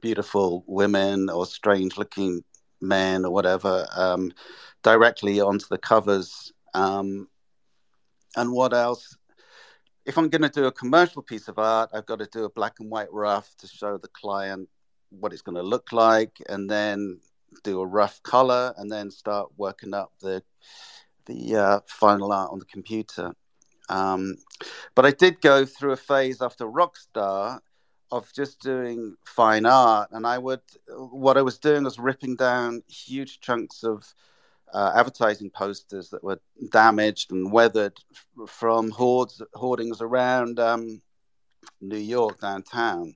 beautiful 0.00 0.62
women 0.66 1.28
or 1.28 1.44
strange 1.44 1.96
looking 1.98 2.42
men 2.80 3.24
or 3.24 3.32
whatever 3.32 3.86
um 3.96 4.32
directly 4.82 5.40
onto 5.40 5.66
the 5.68 5.78
covers 5.78 6.52
um 6.74 7.28
and 8.36 8.52
what 8.52 8.72
else 8.72 9.16
if 10.06 10.16
i'm 10.16 10.28
going 10.28 10.42
to 10.42 10.48
do 10.48 10.66
a 10.66 10.72
commercial 10.72 11.22
piece 11.22 11.48
of 11.48 11.58
art 11.58 11.90
i've 11.92 12.06
got 12.06 12.20
to 12.20 12.26
do 12.26 12.44
a 12.44 12.50
black 12.50 12.74
and 12.78 12.90
white 12.90 13.12
rough 13.12 13.54
to 13.56 13.66
show 13.66 13.98
the 13.98 14.08
client 14.08 14.68
what 15.10 15.32
it's 15.32 15.42
going 15.42 15.56
to 15.56 15.62
look 15.62 15.92
like 15.92 16.38
and 16.48 16.70
then 16.70 17.18
do 17.64 17.80
a 17.80 17.86
rough 17.86 18.22
color 18.22 18.72
and 18.78 18.90
then 18.90 19.10
start 19.10 19.50
working 19.56 19.94
up 19.94 20.12
the 20.20 20.42
the 21.26 21.56
uh, 21.56 21.80
final 21.86 22.32
art 22.32 22.50
on 22.50 22.58
the 22.58 22.64
computer. 22.64 23.32
Um, 23.92 24.36
but 24.94 25.04
I 25.04 25.10
did 25.10 25.42
go 25.42 25.66
through 25.66 25.92
a 25.92 25.96
phase 25.96 26.40
after 26.40 26.64
Rockstar 26.64 27.60
of 28.10 28.32
just 28.32 28.60
doing 28.60 29.16
fine 29.24 29.66
art, 29.66 30.08
and 30.12 30.26
I 30.26 30.38
would 30.38 30.62
what 30.88 31.36
I 31.36 31.42
was 31.42 31.58
doing 31.58 31.84
was 31.84 31.98
ripping 31.98 32.36
down 32.36 32.82
huge 32.88 33.40
chunks 33.40 33.84
of 33.84 34.14
uh, 34.72 34.92
advertising 34.94 35.50
posters 35.50 36.08
that 36.10 36.24
were 36.24 36.40
damaged 36.70 37.32
and 37.32 37.52
weathered 37.52 37.98
f- 38.12 38.48
from 38.48 38.90
hoards 38.90 39.42
hoardings 39.54 40.00
around 40.00 40.58
um, 40.58 41.02
New 41.82 41.98
York 41.98 42.40
downtown. 42.40 43.14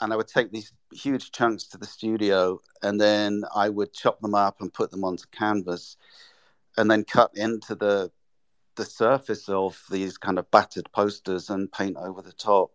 And 0.00 0.12
I 0.12 0.16
would 0.16 0.28
take 0.28 0.50
these 0.50 0.72
huge 0.92 1.32
chunks 1.32 1.64
to 1.68 1.78
the 1.78 1.86
studio, 1.86 2.60
and 2.82 3.00
then 3.00 3.44
I 3.54 3.70
would 3.70 3.94
chop 3.94 4.20
them 4.20 4.34
up 4.34 4.60
and 4.60 4.72
put 4.72 4.90
them 4.90 5.04
onto 5.04 5.24
canvas, 5.32 5.96
and 6.76 6.90
then 6.90 7.04
cut 7.04 7.30
into 7.34 7.74
the 7.74 8.10
the 8.76 8.84
surface 8.84 9.48
of 9.48 9.82
these 9.90 10.18
kind 10.18 10.38
of 10.38 10.50
battered 10.50 10.90
posters 10.92 11.50
and 11.50 11.70
paint 11.70 11.96
over 11.96 12.22
the 12.22 12.32
top. 12.32 12.70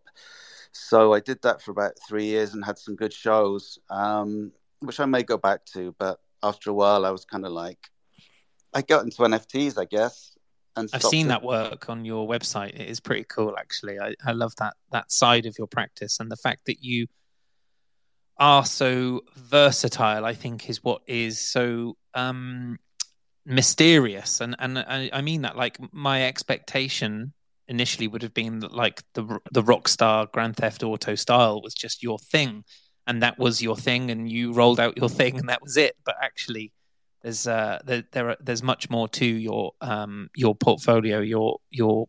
So 0.72 1.14
I 1.14 1.20
did 1.20 1.42
that 1.42 1.62
for 1.62 1.72
about 1.72 1.94
three 2.08 2.26
years 2.26 2.54
and 2.54 2.64
had 2.64 2.78
some 2.78 2.96
good 2.96 3.14
shows, 3.14 3.80
um, 3.90 4.52
which 4.80 5.00
I 5.00 5.06
may 5.06 5.24
go 5.24 5.38
back 5.38 5.66
to. 5.74 5.96
But 5.98 6.20
after 6.44 6.70
a 6.70 6.74
while, 6.74 7.06
I 7.06 7.12
was 7.12 7.26
kind 7.26 7.46
of 7.46 7.52
like, 7.52 7.90
I 8.74 8.82
got 8.82 9.04
into 9.04 9.18
NFTs, 9.18 9.78
I 9.80 9.86
guess. 9.86 10.38
And 10.76 10.88
I've 10.94 11.02
seen 11.02 11.28
it. 11.28 11.30
that 11.30 11.44
work 11.44 11.90
on 11.90 12.06
your 12.06 12.28
website. 12.28 12.80
It 12.80 12.88
is 12.88 13.00
pretty 13.00 13.24
cool, 13.24 13.56
actually. 13.58 14.00
I, 14.00 14.14
I 14.24 14.34
love 14.34 14.56
that 14.58 14.76
that 14.92 15.12
side 15.12 15.48
of 15.48 15.58
your 15.58 15.66
practice 15.66 16.20
and 16.20 16.32
the 16.32 16.36
fact 16.36 16.66
that 16.68 16.84
you 16.84 17.08
are 18.38 18.64
so 18.64 19.22
versatile. 19.36 20.24
I 20.24 20.36
think 20.36 20.70
is 20.70 20.84
what 20.84 21.02
is 21.08 21.40
so 21.40 21.98
um, 22.14 22.78
mysterious, 23.48 24.42
and 24.42 24.56
and 24.60 24.78
I, 24.78 25.10
I 25.12 25.22
mean 25.22 25.42
that. 25.42 25.58
Like 25.58 25.78
my 25.94 26.28
expectation 26.28 27.34
initially 27.68 28.08
would 28.08 28.22
have 28.22 28.34
been 28.34 28.60
that 28.60 28.74
like 28.74 29.02
the 29.14 29.40
the 29.52 29.64
Rockstar 29.64 30.32
Grand 30.32 30.58
Theft 30.58 30.84
Auto 30.84 31.16
style 31.16 31.62
was 31.62 31.74
just 31.74 32.04
your 32.04 32.20
thing, 32.20 32.64
and 33.08 33.24
that 33.24 33.40
was 33.40 33.62
your 33.62 33.76
thing, 33.76 34.12
and 34.12 34.30
you 34.30 34.54
rolled 34.54 34.80
out 34.80 34.98
your 34.98 35.10
thing, 35.10 35.40
and 35.40 35.50
that 35.50 35.62
was 35.64 35.78
it. 35.78 35.96
But 36.06 36.16
actually, 36.22 36.72
there's 37.24 37.48
uh 37.48 37.80
there, 37.86 38.04
there 38.12 38.30
are, 38.30 38.38
there's 38.40 38.64
much 38.64 38.90
more 38.90 39.08
to 39.08 39.26
your 39.26 39.74
um 39.82 40.30
your 40.36 40.56
portfolio 40.56 41.20
your 41.20 41.60
your 41.70 42.08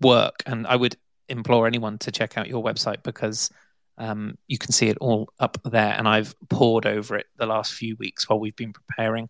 work 0.00 0.42
and 0.46 0.66
i 0.66 0.76
would 0.76 0.96
implore 1.28 1.66
anyone 1.66 1.98
to 1.98 2.10
check 2.10 2.36
out 2.36 2.48
your 2.48 2.62
website 2.62 3.02
because 3.02 3.50
um 3.98 4.36
you 4.46 4.58
can 4.58 4.72
see 4.72 4.88
it 4.88 4.98
all 5.00 5.28
up 5.38 5.58
there 5.64 5.94
and 5.96 6.08
i've 6.08 6.34
pored 6.48 6.86
over 6.86 7.16
it 7.16 7.26
the 7.36 7.46
last 7.46 7.74
few 7.74 7.96
weeks 7.96 8.28
while 8.28 8.40
we've 8.40 8.56
been 8.56 8.72
preparing 8.72 9.28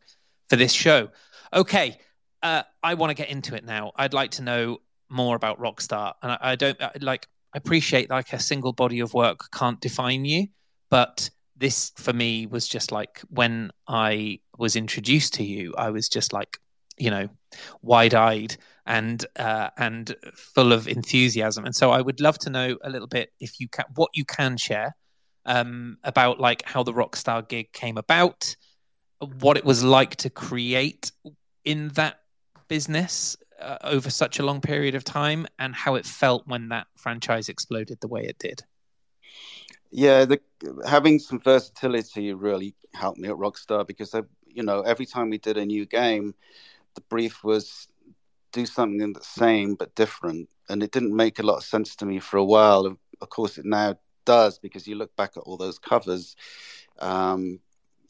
for 0.49 0.57
this 0.57 0.73
show 0.73 1.09
okay 1.53 1.99
uh, 2.43 2.63
I 2.83 2.95
want 2.95 3.11
to 3.11 3.15
get 3.15 3.29
into 3.29 3.55
it 3.55 3.65
now. 3.65 3.93
I'd 3.97 4.15
like 4.15 4.31
to 4.33 4.43
know 4.43 4.79
more 5.09 5.37
about 5.37 5.59
Rockstar, 5.59 6.13
and 6.23 6.33
I, 6.33 6.39
I 6.41 6.57
don't 6.57 6.81
I, 6.81 6.93
like. 7.01 7.27
I 7.55 7.59
appreciate 7.59 8.11
like 8.11 8.35
a 8.35 8.39
single 8.39 8.75
body 8.75 9.01
of 9.01 9.15
work 9.15 9.51
can't 9.51 9.81
define 9.81 10.27
you, 10.27 10.49
but 10.91 11.31
this 11.57 11.93
for 11.97 12.13
me 12.13 12.47
was 12.47 12.69
just 12.69 12.93
like 12.93 13.23
when 13.31 13.71
I 13.89 14.41
was 14.59 14.77
introduced 14.77 15.35
to 15.35 15.45
you, 15.45 15.75
I 15.79 15.91
was 15.91 16.11
just 16.11 16.35
like, 16.35 16.59
you 16.99 17.11
know, 17.11 17.29
wide 17.81 18.15
eyed 18.15 18.57
and 18.85 19.25
uh, 19.37 19.71
and 19.79 20.15
full 20.35 20.73
of 20.73 20.87
enthusiasm. 20.87 21.65
And 21.65 21.75
so 21.75 21.93
I 21.93 22.03
would 22.03 22.21
love 22.21 22.39
to 22.41 22.51
know 22.51 22.77
a 22.83 22.91
little 22.91 23.09
bit 23.09 23.33
if 23.41 23.59
you 23.59 23.69
can 23.69 23.87
what 23.95 24.11
you 24.13 24.27
can 24.27 24.59
share 24.59 24.95
um, 25.47 25.97
about 26.05 26.39
like 26.39 26.63
how 26.67 26.83
the 26.83 26.93
Rockstar 26.93 27.49
gig 27.49 27.73
came 27.73 27.97
about, 27.97 28.55
what 29.19 29.57
it 29.57 29.65
was 29.65 29.83
like 29.83 30.17
to 30.17 30.31
create 30.31 31.13
in 31.65 31.89
that 31.91 32.21
business 32.69 33.37
uh, 33.61 33.79
over 33.83 34.11
such 34.11 34.39
a 34.39 34.45
long 34.45 34.61
period 34.61 34.95
of 34.95 35.05
time, 35.05 35.47
and 35.59 35.75
how 35.75 35.95
it 35.95 36.05
felt 36.05 36.47
when 36.47 36.69
that 36.69 36.87
franchise 36.97 37.49
exploded 37.49 37.99
the 38.01 38.09
way 38.09 38.23
it 38.23 38.39
did. 38.39 38.63
Yeah, 39.91 40.25
the, 40.27 40.41
having 40.87 41.19
some 41.19 41.41
versatility 41.41 42.35
really 42.35 42.75
helped 42.95 43.19
me 43.19 43.29
at 43.29 43.37
Rockstar 43.37 43.87
because 43.87 44.15
I, 44.15 44.23
you 44.47 44.63
know, 44.63 44.83
every 44.83 45.07
time 45.07 45.31
we 45.31 45.39
did 45.39 45.57
a 45.57 45.65
new 45.65 45.87
game, 45.87 46.35
the 46.95 47.01
brief 47.03 47.45
was 47.45 47.89
do 48.53 48.67
something 48.67 49.13
the 49.13 49.21
same 49.23 49.75
but 49.75 49.95
different, 49.95 50.49
and 50.69 50.83
it 50.83 50.91
didn't 50.91 51.15
make 51.15 51.39
a 51.39 51.43
lot 51.43 51.57
of 51.57 51.65
sense 51.65 51.97
to 51.97 52.07
me 52.07 52.19
for 52.19 52.37
a 52.37 52.45
while. 52.45 52.87
Of 53.21 53.29
course, 53.31 53.59
it 53.59 53.65
now 53.65 53.97
does 54.25 54.59
because 54.59 54.87
you 54.87 54.97
look 54.97 55.15
back 55.17 55.37
at 55.37 55.43
all 55.45 55.57
those 55.57 55.79
covers. 55.79 56.37
Um, 56.99 57.61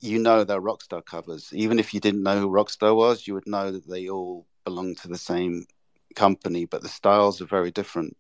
you 0.01 0.19
know 0.19 0.45
they're 0.45 0.61
Rockstar 0.61 1.05
covers. 1.05 1.51
Even 1.53 1.79
if 1.79 1.93
you 1.95 2.01
didn't 2.01 2.23
know 2.23 2.41
who 2.41 2.49
Rockstar 2.49 2.95
was, 2.95 3.27
you 3.27 3.35
would 3.35 3.47
know 3.47 3.71
that 3.71 3.89
they 3.89 4.09
all 4.09 4.47
belong 4.65 4.95
to 4.97 5.09
the 5.09 5.19
same 5.19 5.67
company, 6.15 6.65
but 6.65 6.83
the 6.83 6.89
styles 6.89 7.41
are 7.41 7.47
very 7.47 7.71
different. 7.71 8.17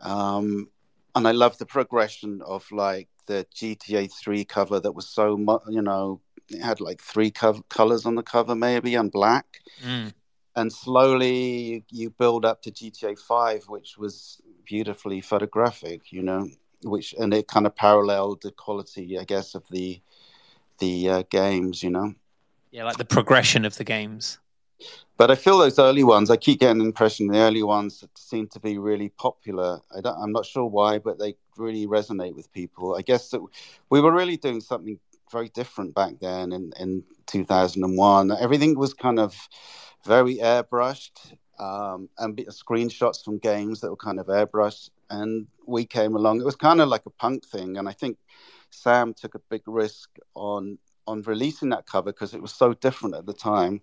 Um, 0.00 0.68
and 1.14 1.26
I 1.26 1.32
love 1.32 1.58
the 1.58 1.66
progression 1.66 2.40
of 2.42 2.70
like 2.72 3.08
the 3.26 3.46
GTA 3.54 4.10
3 4.12 4.44
cover 4.44 4.80
that 4.80 4.92
was 4.92 5.08
so 5.08 5.36
much, 5.36 5.62
you 5.68 5.82
know, 5.82 6.20
it 6.48 6.62
had 6.62 6.80
like 6.80 7.00
three 7.00 7.30
co- 7.30 7.64
colors 7.68 8.06
on 8.06 8.14
the 8.14 8.22
cover, 8.22 8.54
maybe, 8.54 8.94
and 8.94 9.10
black. 9.10 9.60
Mm. 9.84 10.12
And 10.56 10.72
slowly 10.72 11.84
you 11.90 12.10
build 12.10 12.44
up 12.44 12.62
to 12.62 12.70
GTA 12.70 13.18
5, 13.18 13.64
which 13.68 13.96
was 13.98 14.40
beautifully 14.64 15.20
photographic, 15.20 16.12
you 16.12 16.22
know, 16.22 16.48
which, 16.82 17.14
and 17.18 17.32
it 17.32 17.46
kind 17.48 17.66
of 17.66 17.76
paralleled 17.76 18.42
the 18.42 18.50
quality, 18.52 19.18
I 19.18 19.24
guess, 19.24 19.54
of 19.54 19.64
the, 19.70 20.00
the 20.80 21.08
uh, 21.08 21.22
games, 21.30 21.82
you 21.82 21.90
know. 21.90 22.14
Yeah, 22.70 22.84
like 22.84 22.96
the 22.96 23.04
progression 23.04 23.64
of 23.64 23.76
the 23.76 23.84
games. 23.84 24.38
But 25.16 25.30
I 25.30 25.34
feel 25.34 25.58
those 25.58 25.78
early 25.78 26.02
ones, 26.02 26.30
I 26.30 26.36
keep 26.36 26.60
getting 26.60 26.78
the 26.78 26.86
impression 26.86 27.26
the 27.26 27.38
early 27.38 27.62
ones 27.62 28.02
seem 28.16 28.46
to 28.48 28.60
be 28.60 28.78
really 28.78 29.10
popular. 29.10 29.80
I 29.94 30.00
don't, 30.00 30.16
I'm 30.18 30.32
not 30.32 30.46
sure 30.46 30.64
why, 30.64 30.98
but 30.98 31.18
they 31.18 31.36
really 31.58 31.86
resonate 31.86 32.34
with 32.34 32.50
people. 32.52 32.96
I 32.96 33.02
guess 33.02 33.28
that 33.30 33.42
we 33.90 34.00
were 34.00 34.12
really 34.12 34.38
doing 34.38 34.60
something 34.60 34.98
very 35.30 35.50
different 35.50 35.94
back 35.94 36.14
then 36.20 36.52
in, 36.52 36.72
in 36.80 37.04
2001. 37.26 38.32
Everything 38.40 38.78
was 38.78 38.94
kind 38.94 39.20
of 39.20 39.36
very 40.04 40.36
airbrushed 40.36 41.34
um, 41.60 42.08
and 42.18 42.36
screenshots 42.48 43.24
from 43.24 43.38
games 43.38 43.80
that 43.80 43.90
were 43.90 43.96
kind 43.96 44.18
of 44.18 44.26
airbrushed. 44.26 44.90
And 45.10 45.46
we 45.66 45.84
came 45.84 46.16
along. 46.16 46.40
It 46.40 46.44
was 46.44 46.56
kind 46.56 46.80
of 46.80 46.88
like 46.88 47.06
a 47.06 47.10
punk 47.10 47.44
thing. 47.46 47.76
And 47.76 47.88
I 47.88 47.92
think 47.92 48.16
Sam 48.70 49.14
took 49.14 49.34
a 49.34 49.40
big 49.50 49.62
risk 49.66 50.10
on 50.34 50.78
on 51.06 51.22
releasing 51.22 51.70
that 51.70 51.86
cover 51.86 52.12
because 52.12 52.34
it 52.34 52.42
was 52.42 52.52
so 52.52 52.72
different 52.72 53.16
at 53.16 53.26
the 53.26 53.32
time 53.32 53.80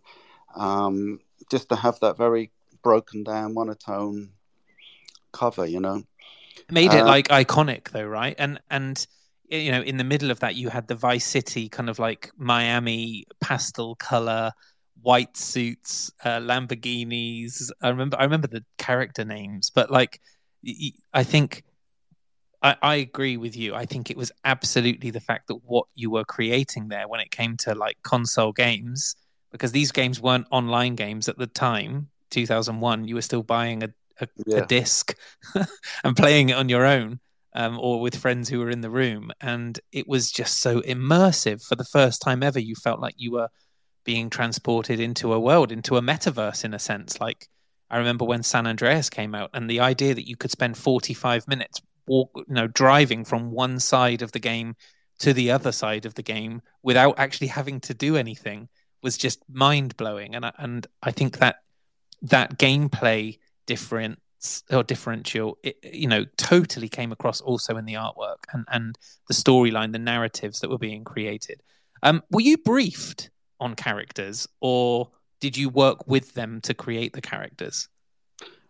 um, 0.56 1.20
just 1.50 1.70
to 1.70 1.76
have 1.76 2.00
that 2.00 2.18
very 2.18 2.52
broken 2.84 3.24
down 3.24 3.54
monotone 3.54 4.32
cover, 5.32 5.66
you 5.66 5.80
know. 5.80 6.04
Made 6.72 6.94
it 6.94 7.02
uh, 7.02 7.06
like 7.06 7.28
iconic 7.30 7.90
though, 7.90 8.06
right? 8.06 8.36
And 8.38 8.60
and 8.70 9.06
you 9.50 9.72
know, 9.72 9.82
in 9.82 9.98
the 9.98 10.04
middle 10.04 10.32
of 10.32 10.40
that, 10.42 10.56
you 10.56 10.70
had 10.70 10.88
the 10.88 10.96
Vice 10.96 11.26
City 11.26 11.70
kind 11.70 11.90
of 11.90 12.00
like 12.00 12.32
Miami 12.38 13.26
pastel 13.40 13.96
color, 13.96 14.52
white 15.02 15.38
suits, 15.38 16.12
uh, 16.24 16.40
Lamborghinis. 16.40 17.72
I 17.82 17.90
remember, 17.90 18.20
I 18.20 18.24
remember 18.24 18.48
the 18.48 18.64
character 18.78 19.26
names, 19.26 19.70
but 19.70 19.92
like, 19.92 20.20
I 21.14 21.24
think 21.24 21.64
I, 22.62 22.76
I, 22.82 22.96
agree 22.96 23.38
with 23.38 23.56
you. 23.56 23.76
I 23.76 23.86
think 23.86 24.10
it 24.10 24.18
was 24.18 24.32
absolutely 24.44 25.12
the 25.12 25.20
fact 25.20 25.48
that 25.48 25.58
what 25.64 25.86
you 25.96 26.10
were 26.10 26.26
creating 26.26 26.88
there 26.88 27.08
when 27.08 27.20
it 27.20 27.32
came 27.32 27.56
to 27.58 27.76
like 27.76 27.98
console 28.04 28.52
games 28.52 29.16
because 29.52 29.72
these 29.72 29.92
games 29.92 30.22
weren't 30.22 30.48
online 30.52 30.96
games 30.96 31.30
at 31.30 31.38
the 31.38 31.48
time 31.48 32.10
2001 32.32 33.08
you 33.08 33.16
were 33.16 33.22
still 33.22 33.44
buying 33.44 33.84
a, 33.84 33.90
a, 34.20 34.28
yeah. 34.46 34.58
a 34.58 34.66
disc 34.66 35.16
and 36.04 36.18
playing 36.18 36.50
it 36.50 36.58
on 36.58 36.70
your 36.70 36.86
own 36.86 37.20
um, 37.54 37.80
or 37.80 38.02
with 38.02 38.16
friends 38.16 38.50
who 38.50 38.60
were 38.60 38.70
in 38.70 38.82
the 38.82 38.90
room 38.90 39.32
and 39.42 39.80
it 39.92 40.08
was 40.08 40.32
just 40.32 40.60
so 40.60 40.82
immersive 40.82 41.64
for 41.66 41.76
the 41.76 41.86
first 41.86 42.22
time 42.22 42.44
ever 42.44 42.60
you 42.60 42.76
felt 42.76 43.00
like 43.00 43.16
you 43.18 43.32
were 43.32 43.48
being 44.08 44.30
transported 44.30 45.00
into 45.00 45.34
a 45.34 45.40
world 45.40 45.72
into 45.72 45.98
a 45.98 46.02
metaverse 46.02 46.66
in 46.66 46.74
a 46.74 46.80
sense 46.80 47.22
like 47.22 47.48
i 47.92 47.98
remember 47.98 48.26
when 48.26 48.42
san 48.42 48.66
andreas 48.66 49.10
came 49.10 49.36
out 49.36 49.52
and 49.54 49.70
the 49.70 49.82
idea 49.82 50.16
that 50.16 50.28
you 50.28 50.36
could 50.36 50.50
spend 50.50 50.76
45 50.76 51.48
minutes 51.48 51.82
walk 52.08 52.32
you 52.36 52.56
know 52.56 52.68
driving 52.68 53.24
from 53.24 53.52
one 53.52 53.80
side 53.80 54.24
of 54.24 54.32
the 54.32 54.40
game 54.40 54.76
to 55.20 55.34
the 55.34 55.52
other 55.52 55.72
side 55.72 56.06
of 56.06 56.16
the 56.16 56.24
game 56.24 56.62
without 56.84 57.20
actually 57.20 57.48
having 57.48 57.80
to 57.82 57.94
do 57.94 58.16
anything 58.16 58.70
was 59.02 59.18
just 59.18 59.44
mind 59.50 59.96
blowing, 59.98 60.36
and 60.36 60.46
I, 60.46 60.52
and 60.58 60.88
I 61.02 61.12
think 61.12 61.38
that 61.40 61.58
that 62.24 62.58
gameplay 62.58 63.40
difference 63.66 64.64
or 64.72 64.84
differential, 64.84 65.58
it, 65.64 65.78
you 65.84 66.08
know, 66.08 66.26
totally 66.38 66.90
came 66.90 67.12
across 67.12 67.42
also 67.42 67.78
in 67.78 67.86
the 67.86 67.94
artwork 67.94 68.44
and 68.54 68.66
and 68.72 68.98
the 69.28 69.34
storyline, 69.34 69.92
the 69.92 70.00
narratives 70.00 70.60
that 70.60 70.70
were 70.70 70.78
being 70.78 71.04
created. 71.04 71.62
Um, 72.04 72.24
were 72.32 72.42
you 72.42 72.58
briefed 72.58 73.30
on 73.60 73.76
characters, 73.76 74.48
or 74.62 75.10
did 75.40 75.58
you 75.58 75.70
work 75.70 76.08
with 76.08 76.34
them 76.34 76.62
to 76.62 76.74
create 76.74 77.14
the 77.14 77.22
characters? 77.22 77.90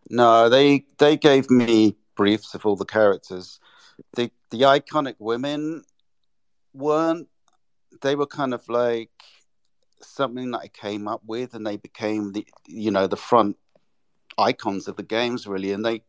No, 0.10 0.50
they 0.50 0.86
they 0.97 1.17
gave 1.17 1.50
me 1.50 1.95
briefs 2.15 2.54
of 2.54 2.65
all 2.65 2.76
the 2.76 2.86
characters. 2.86 3.60
The 4.15 4.32
the 4.52 4.62
iconic 4.62 5.15
women 5.19 5.84
weren't. 6.73 7.28
They 8.02 8.15
were 8.15 8.28
kind 8.28 8.54
of 8.54 8.67
like 8.69 9.12
something 10.02 10.52
that 10.52 10.60
I 10.60 10.67
came 10.67 11.08
up 11.08 11.21
with, 11.26 11.54
and 11.54 11.65
they 11.65 11.78
became 11.78 12.34
the 12.34 12.45
you 12.67 12.91
know 12.91 13.08
the 13.08 13.17
front 13.17 13.58
icons 14.38 14.88
of 14.88 14.95
the 14.95 15.04
games 15.04 15.47
really. 15.47 15.71
And 15.71 15.86
they, 15.86 16.04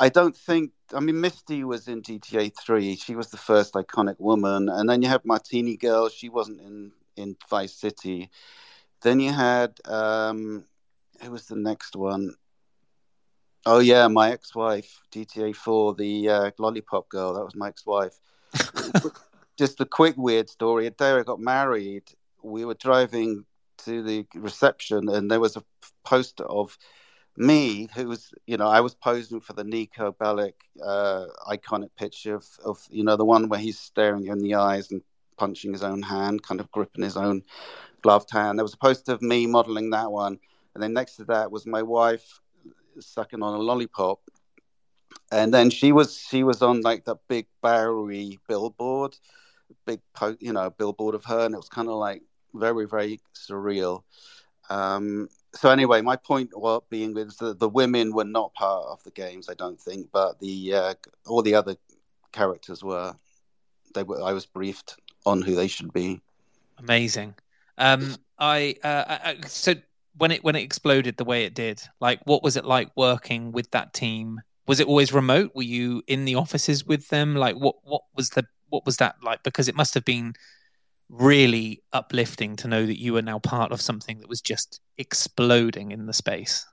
I 0.00 0.08
don't 0.08 0.36
think. 0.36 0.72
I 0.94 1.00
mean, 1.00 1.20
Misty 1.20 1.64
was 1.64 1.88
in 1.88 2.02
GTA 2.02 2.52
Three. 2.60 2.96
She 2.96 3.14
was 3.14 3.30
the 3.30 3.36
first 3.36 3.74
iconic 3.74 4.18
woman, 4.18 4.68
and 4.68 4.88
then 4.88 5.02
you 5.02 5.08
have 5.08 5.24
Martini 5.24 5.76
Girl. 5.76 6.08
She 6.08 6.28
wasn't 6.28 6.60
in 6.60 6.92
in 7.16 7.36
Vice 7.48 7.74
City. 7.74 8.30
Then 9.02 9.20
you 9.20 9.32
had 9.32 9.78
um, 9.84 10.64
who 11.20 11.30
was 11.30 11.46
the 11.46 11.56
next 11.56 11.96
one? 11.96 12.34
Oh 13.64 13.78
yeah, 13.78 14.08
my 14.08 14.32
ex-wife, 14.32 15.06
GTA 15.12 15.54
Four, 15.54 15.94
the 15.94 16.28
uh, 16.28 16.50
lollipop 16.58 17.08
girl. 17.08 17.34
That 17.34 17.44
was 17.44 17.54
my 17.54 17.68
ex-wife. 17.68 18.18
Just 19.56 19.80
a 19.80 19.84
quick 19.84 20.16
weird 20.16 20.48
story. 20.48 20.86
A 20.86 20.90
day 20.90 21.12
I 21.12 21.22
got 21.22 21.38
married, 21.38 22.04
we 22.42 22.64
were 22.64 22.74
driving 22.74 23.44
to 23.84 24.02
the 24.02 24.26
reception 24.34 25.08
and 25.08 25.30
there 25.30 25.40
was 25.40 25.56
a 25.56 25.64
poster 26.04 26.44
of 26.44 26.76
me 27.36 27.88
who 27.94 28.08
was 28.08 28.34
you 28.46 28.56
know 28.56 28.68
i 28.68 28.80
was 28.80 28.94
posing 28.94 29.40
for 29.40 29.54
the 29.54 29.62
Niko 29.64 30.14
Bellic 30.14 30.52
uh, 30.84 31.26
iconic 31.48 31.88
picture 31.96 32.34
of, 32.34 32.46
of 32.64 32.86
you 32.90 33.02
know 33.04 33.16
the 33.16 33.24
one 33.24 33.48
where 33.48 33.60
he's 33.60 33.78
staring 33.78 34.26
in 34.26 34.38
the 34.38 34.54
eyes 34.54 34.90
and 34.90 35.02
punching 35.42 35.72
his 35.72 35.82
own 35.82 36.02
hand 36.02 36.42
kind 36.42 36.60
of 36.60 36.70
gripping 36.70 37.04
his 37.04 37.16
own 37.16 37.42
gloved 38.02 38.30
hand 38.30 38.58
there 38.58 38.64
was 38.64 38.74
a 38.74 38.84
poster 38.88 39.12
of 39.12 39.22
me 39.22 39.46
modeling 39.46 39.90
that 39.90 40.10
one 40.10 40.38
and 40.74 40.82
then 40.82 40.92
next 40.92 41.16
to 41.16 41.24
that 41.24 41.50
was 41.50 41.66
my 41.66 41.82
wife 41.82 42.40
sucking 42.98 43.42
on 43.42 43.54
a 43.54 43.62
lollipop 43.68 44.20
and 45.30 45.52
then 45.52 45.70
she 45.70 45.92
was 45.92 46.18
she 46.18 46.42
was 46.42 46.62
on 46.62 46.80
like 46.82 47.04
that 47.04 47.18
big 47.28 47.46
Bowery 47.62 48.38
billboard 48.48 49.16
big 49.86 50.00
po- 50.14 50.36
you 50.40 50.52
know 50.52 50.70
billboard 50.70 51.14
of 51.14 51.24
her 51.24 51.46
and 51.46 51.54
it 51.54 51.58
was 51.64 51.68
kind 51.68 51.88
of 51.88 51.94
like 51.94 52.22
very 52.54 52.86
very 52.86 53.20
surreal. 53.34 54.02
Um, 54.70 55.28
so 55.54 55.70
anyway, 55.70 56.00
my 56.00 56.16
point 56.16 56.50
well, 56.56 56.84
being 56.88 57.14
was 57.14 57.36
that 57.38 57.58
the 57.58 57.68
women 57.68 58.12
were 58.12 58.24
not 58.24 58.54
part 58.54 58.86
of 58.86 59.02
the 59.04 59.10
games, 59.10 59.48
I 59.48 59.54
don't 59.54 59.80
think, 59.80 60.08
but 60.12 60.38
the 60.40 60.74
uh, 60.74 60.94
all 61.26 61.42
the 61.42 61.54
other 61.54 61.76
characters 62.32 62.82
were. 62.82 63.14
They 63.94 64.02
were. 64.02 64.22
I 64.22 64.32
was 64.32 64.46
briefed 64.46 64.96
on 65.24 65.42
who 65.42 65.54
they 65.54 65.68
should 65.68 65.92
be. 65.92 66.20
Amazing. 66.78 67.34
Um, 67.78 68.16
I, 68.38 68.76
uh, 68.82 69.04
I 69.08 69.36
so 69.46 69.74
when 70.16 70.30
it 70.30 70.44
when 70.44 70.56
it 70.56 70.62
exploded 70.62 71.16
the 71.16 71.24
way 71.24 71.44
it 71.44 71.54
did, 71.54 71.82
like 72.00 72.20
what 72.24 72.42
was 72.42 72.56
it 72.56 72.64
like 72.64 72.90
working 72.96 73.52
with 73.52 73.70
that 73.70 73.94
team? 73.94 74.40
Was 74.66 74.80
it 74.80 74.86
always 74.86 75.12
remote? 75.12 75.52
Were 75.54 75.62
you 75.62 76.02
in 76.06 76.24
the 76.24 76.34
offices 76.34 76.84
with 76.84 77.08
them? 77.08 77.34
Like 77.34 77.56
what 77.56 77.76
what 77.84 78.02
was 78.14 78.30
the 78.30 78.44
what 78.68 78.84
was 78.86 78.96
that 78.98 79.16
like? 79.22 79.42
Because 79.42 79.68
it 79.68 79.76
must 79.76 79.94
have 79.94 80.04
been 80.04 80.34
really 81.08 81.82
uplifting 81.92 82.56
to 82.56 82.68
know 82.68 82.86
that 82.86 82.98
you 82.98 83.16
are 83.16 83.22
now 83.22 83.38
part 83.38 83.70
of 83.70 83.80
something 83.80 84.18
that 84.20 84.28
was 84.28 84.40
just 84.40 84.80
exploding 84.98 85.92
in 85.92 86.06
the 86.06 86.12
space. 86.12 86.66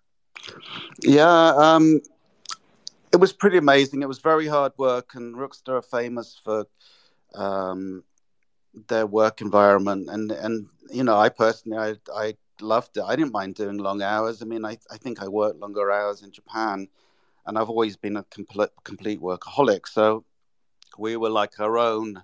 Yeah, 1.02 1.54
um, 1.56 2.00
it 3.12 3.18
was 3.18 3.34
pretty 3.34 3.58
amazing. 3.58 4.02
It 4.02 4.08
was 4.08 4.20
very 4.20 4.48
hard 4.48 4.72
work, 4.78 5.16
and 5.16 5.36
Rockstar 5.36 5.80
are 5.80 5.82
famous 5.82 6.40
for 6.44 6.66
um, 7.36 8.04
their 8.88 9.06
work 9.06 9.42
environment. 9.42 10.10
And 10.10 10.32
and 10.32 10.68
you 10.92 11.04
know, 11.04 11.18
I 11.18 11.30
personally, 11.30 11.78
I 11.78 11.96
I 12.14 12.36
loved 12.62 12.98
it. 12.98 13.04
I 13.06 13.16
didn't 13.16 13.34
mind 13.34 13.56
doing 13.56 13.78
long 13.78 14.02
hours. 14.02 14.42
I 14.42 14.46
mean, 14.46 14.66
I 14.66 14.78
I 14.92 14.98
think 14.98 15.22
I 15.22 15.28
worked 15.28 15.60
longer 15.60 15.92
hours 15.92 16.22
in 16.24 16.32
Japan, 16.32 16.88
and 17.46 17.58
I've 17.58 17.70
always 17.70 17.98
been 17.98 18.18
a 18.18 18.24
complete 18.24 18.72
complete 18.84 19.22
workaholic. 19.22 19.88
So 19.88 20.26
we 20.98 21.18
were 21.18 21.30
like 21.30 21.60
our 21.60 21.78
own 21.78 22.24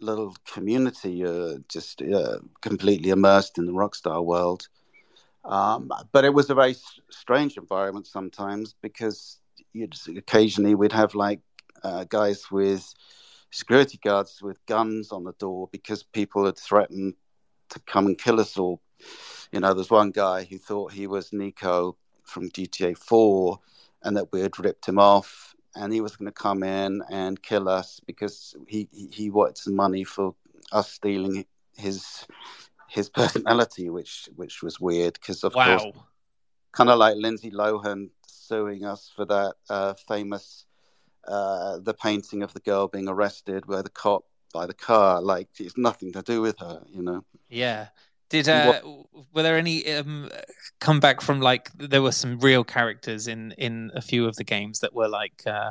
little 0.00 0.36
community, 0.52 1.24
uh, 1.24 1.58
just 1.68 2.02
uh, 2.02 2.38
completely 2.60 3.10
immersed 3.10 3.58
in 3.58 3.66
the 3.66 3.72
rock 3.72 3.94
star 3.94 4.20
world. 4.22 4.68
Um, 5.44 5.90
but 6.12 6.24
it 6.24 6.34
was 6.34 6.50
a 6.50 6.54
very 6.54 6.76
strange 7.08 7.56
environment 7.56 8.06
sometimes 8.06 8.74
because 8.82 9.38
you'd 9.72 9.96
occasionally 10.16 10.74
we'd 10.74 10.92
have 10.92 11.14
like 11.14 11.40
uh, 11.84 12.04
guys 12.04 12.50
with 12.50 12.92
security 13.56 13.98
guards 14.04 14.42
with 14.42 14.64
guns 14.66 15.12
on 15.12 15.24
the 15.24 15.32
door 15.34 15.68
because 15.72 16.02
people 16.02 16.44
had 16.44 16.58
threatened 16.58 17.14
to 17.70 17.80
come 17.80 18.06
and 18.06 18.18
kill 18.18 18.38
us 18.38 18.58
all. 18.58 18.82
You 19.50 19.60
know, 19.60 19.72
there's 19.72 19.90
one 19.90 20.10
guy 20.10 20.44
who 20.44 20.58
thought 20.58 20.92
he 20.92 21.06
was 21.06 21.30
Niko 21.30 21.94
from 22.24 22.50
GTA 22.50 22.98
4 22.98 23.58
and 24.02 24.16
that 24.16 24.30
we 24.30 24.40
had 24.40 24.58
ripped 24.58 24.86
him 24.86 24.98
off 24.98 25.54
and 25.74 25.90
he 25.90 26.02
was 26.02 26.16
going 26.16 26.26
to 26.26 26.32
come 26.32 26.62
in 26.62 27.02
and 27.10 27.42
kill 27.42 27.68
us 27.68 27.98
because 28.06 28.54
he, 28.68 28.88
he, 28.92 29.08
he 29.10 29.30
wanted 29.30 29.56
some 29.56 29.74
money 29.74 30.04
for 30.04 30.34
us 30.72 30.92
stealing 30.92 31.46
his 31.76 32.26
his 32.88 33.08
personality, 33.20 33.88
which 33.90 34.28
which 34.36 34.62
was 34.62 34.80
weird 34.80 35.14
because 35.14 35.44
of 35.44 35.54
wow. 35.54 35.78
course, 35.78 35.96
kind 36.72 36.90
of 36.90 36.98
like 36.98 37.16
Lindsay 37.16 37.50
Lohan 37.50 38.10
suing 38.26 38.84
us 38.84 39.10
for 39.14 39.24
that 39.26 39.54
uh, 39.68 39.94
famous 40.08 40.66
uh, 41.28 41.78
the 41.78 41.94
painting 41.94 42.42
of 42.42 42.52
the 42.52 42.60
girl 42.60 42.88
being 42.88 43.08
arrested 43.08 43.66
where 43.66 43.82
the 43.82 43.90
cop 43.90 44.24
by 44.52 44.66
the 44.66 44.74
car, 44.74 45.20
like 45.20 45.48
it's 45.58 45.76
nothing 45.76 46.12
to 46.12 46.22
do 46.22 46.40
with 46.40 46.58
her, 46.58 46.82
you 46.90 47.02
know. 47.02 47.24
Yeah. 47.48 47.88
Did 48.28 48.48
uh, 48.48 48.80
were 49.32 49.42
there 49.44 49.56
any 49.56 49.92
um, 49.92 50.28
come 50.80 50.98
back 50.98 51.20
from 51.20 51.40
like 51.40 51.70
there 51.78 52.02
were 52.02 52.10
some 52.10 52.40
real 52.40 52.64
characters 52.64 53.28
in 53.28 53.52
in 53.52 53.92
a 53.94 54.02
few 54.02 54.26
of 54.26 54.34
the 54.34 54.42
games 54.42 54.80
that 54.80 54.92
were 54.92 55.06
like 55.06 55.42
uh, 55.46 55.70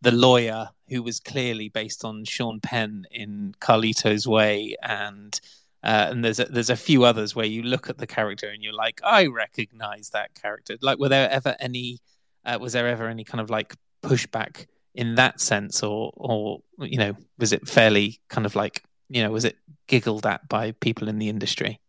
the 0.00 0.10
lawyer 0.10 0.68
who 0.88 1.00
was 1.02 1.20
clearly 1.20 1.68
based 1.68 2.04
on 2.04 2.24
Sean 2.24 2.58
Penn 2.58 3.04
in 3.12 3.54
Carlito's 3.60 4.26
Way 4.26 4.74
and 4.82 5.40
uh, 5.84 6.08
and 6.10 6.24
there's 6.24 6.40
a, 6.40 6.46
there's 6.46 6.70
a 6.70 6.76
few 6.76 7.04
others 7.04 7.36
where 7.36 7.46
you 7.46 7.62
look 7.62 7.88
at 7.88 7.98
the 7.98 8.06
character 8.06 8.48
and 8.48 8.64
you're 8.64 8.72
like 8.72 9.00
I 9.04 9.26
recognize 9.26 10.10
that 10.10 10.34
character 10.34 10.76
like 10.82 10.98
were 10.98 11.08
there 11.08 11.30
ever 11.30 11.54
any 11.60 12.00
uh, 12.44 12.58
was 12.60 12.72
there 12.72 12.88
ever 12.88 13.06
any 13.06 13.22
kind 13.22 13.40
of 13.40 13.48
like 13.48 13.76
pushback 14.02 14.66
in 14.94 15.14
that 15.14 15.40
sense 15.40 15.82
or 15.82 16.12
or 16.16 16.60
you 16.78 16.98
know 16.98 17.14
was 17.38 17.52
it 17.52 17.66
fairly 17.66 18.20
kind 18.28 18.46
of 18.46 18.54
like 18.54 18.82
you 19.08 19.22
know 19.22 19.30
was 19.30 19.44
it 19.44 19.56
giggled 19.86 20.26
at 20.26 20.46
by 20.48 20.72
people 20.72 21.08
in 21.08 21.18
the 21.18 21.28
industry 21.28 21.80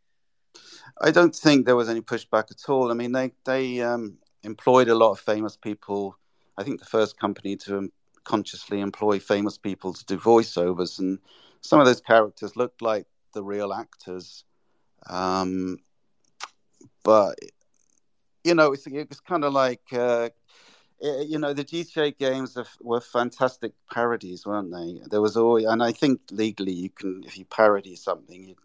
I 1.02 1.12
don't 1.12 1.36
think 1.36 1.66
there 1.66 1.76
was 1.76 1.90
any 1.90 2.02
pushback 2.02 2.52
at 2.52 2.70
all. 2.70 2.92
I 2.92 2.94
mean, 2.94 3.12
they 3.12 3.32
they 3.46 3.82
um, 3.82 4.18
employed 4.44 4.90
a 4.90 4.96
lot 4.96 5.12
of 5.12 5.20
famous 5.20 5.58
people. 5.58 6.18
I 6.58 6.64
think 6.64 6.80
the 6.80 6.86
first 6.86 7.20
company 7.20 7.56
to 7.58 7.78
um, 7.80 7.92
consciously 8.24 8.80
employ 8.80 9.20
famous 9.20 9.58
people 9.58 9.94
to 9.94 10.06
do 10.06 10.18
voiceovers, 10.18 11.00
and 11.00 11.20
some 11.62 11.80
of 11.80 11.86
those 11.86 12.02
characters 12.02 12.56
looked 12.56 12.82
like 12.82 13.08
the 13.34 13.44
real 13.44 13.74
actors. 13.74 14.44
Um, 15.10 15.80
but 17.04 17.38
you 18.44 18.54
know, 18.56 18.74
it's 18.74 18.86
it's 18.88 19.20
kind 19.20 19.44
of 19.44 19.54
like 19.54 19.82
uh, 19.92 20.30
it, 21.04 21.28
you 21.28 21.38
know 21.38 21.54
the 21.54 21.66
GTA 21.66 22.18
games 22.18 22.58
were 22.82 23.02
fantastic 23.02 23.74
parodies, 23.92 24.46
weren't 24.46 24.72
they? 24.72 25.02
There 25.10 25.22
was 25.22 25.38
always, 25.38 25.66
and 25.66 25.84
I 25.84 25.92
think 25.92 26.22
legally 26.32 26.72
you 26.72 26.90
can, 26.90 27.24
if 27.26 27.38
you 27.38 27.46
parody 27.46 27.96
something, 27.96 28.44
you 28.44 28.56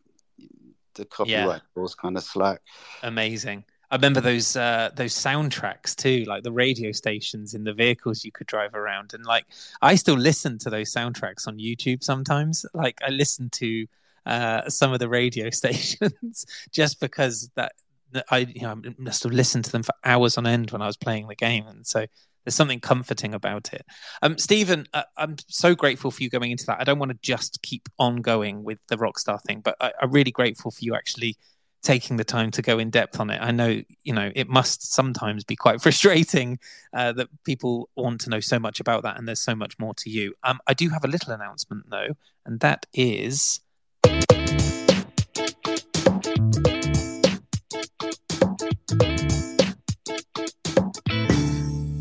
the 0.98 1.06
copyright 1.06 1.62
yeah. 1.76 1.82
was 1.82 1.94
kind 1.94 2.16
of 2.16 2.22
slack. 2.22 2.60
Amazing. 3.02 3.64
I 3.90 3.96
remember 3.96 4.20
those 4.20 4.54
uh, 4.54 4.90
those 4.94 5.14
soundtracks 5.14 5.96
too, 5.96 6.24
like 6.24 6.42
the 6.42 6.52
radio 6.52 6.92
stations 6.92 7.54
in 7.54 7.64
the 7.64 7.72
vehicles 7.72 8.22
you 8.22 8.30
could 8.30 8.46
drive 8.46 8.74
around, 8.74 9.14
and 9.14 9.24
like 9.24 9.46
I 9.80 9.94
still 9.94 10.16
listen 10.16 10.58
to 10.58 10.70
those 10.70 10.92
soundtracks 10.92 11.48
on 11.48 11.58
YouTube 11.58 12.02
sometimes. 12.04 12.66
Like 12.74 12.98
I 13.02 13.08
listen 13.08 13.48
to 13.50 13.86
uh, 14.26 14.68
some 14.68 14.92
of 14.92 14.98
the 14.98 15.08
radio 15.08 15.48
stations 15.62 16.44
just 16.70 17.00
because 17.00 17.50
that, 17.54 17.72
that 18.12 18.26
I 18.30 18.38
you 18.38 18.60
know 18.60 18.72
I 18.84 18.94
must 18.98 19.22
have 19.22 19.32
listened 19.32 19.64
to 19.64 19.72
them 19.72 19.82
for 19.82 19.94
hours 20.04 20.36
on 20.36 20.46
end 20.46 20.70
when 20.70 20.82
I 20.82 20.86
was 20.86 20.98
playing 20.98 21.28
the 21.28 21.34
game, 21.34 21.66
and 21.66 21.86
so 21.86 22.04
there's 22.48 22.54
something 22.54 22.80
comforting 22.80 23.34
about 23.34 23.74
it. 23.74 23.84
Um, 24.22 24.38
Stephen, 24.38 24.86
uh, 24.94 25.02
I'm 25.18 25.36
so 25.48 25.74
grateful 25.74 26.10
for 26.10 26.22
you 26.22 26.30
going 26.30 26.50
into 26.50 26.64
that. 26.64 26.80
I 26.80 26.84
don't 26.84 26.98
want 26.98 27.10
to 27.10 27.18
just 27.20 27.60
keep 27.60 27.90
on 27.98 28.22
going 28.22 28.64
with 28.64 28.78
the 28.88 28.96
Rockstar 28.96 29.38
thing, 29.42 29.60
but 29.60 29.76
I, 29.82 29.92
I'm 30.00 30.10
really 30.12 30.30
grateful 30.30 30.70
for 30.70 30.78
you 30.80 30.94
actually 30.94 31.36
taking 31.82 32.16
the 32.16 32.24
time 32.24 32.50
to 32.52 32.62
go 32.62 32.78
in 32.78 32.88
depth 32.88 33.20
on 33.20 33.28
it. 33.28 33.38
I 33.42 33.50
know, 33.50 33.82
you 34.02 34.14
know, 34.14 34.32
it 34.34 34.48
must 34.48 34.94
sometimes 34.94 35.44
be 35.44 35.56
quite 35.56 35.82
frustrating 35.82 36.58
uh, 36.94 37.12
that 37.12 37.28
people 37.44 37.90
want 37.96 38.22
to 38.22 38.30
know 38.30 38.40
so 38.40 38.58
much 38.58 38.80
about 38.80 39.02
that, 39.02 39.18
and 39.18 39.28
there's 39.28 39.42
so 39.42 39.54
much 39.54 39.78
more 39.78 39.92
to 39.96 40.08
you. 40.08 40.32
Um, 40.42 40.58
I 40.66 40.72
do 40.72 40.88
have 40.88 41.04
a 41.04 41.08
little 41.08 41.34
announcement 41.34 41.90
though, 41.90 42.16
and 42.46 42.60
that 42.60 42.86
is. 42.94 43.60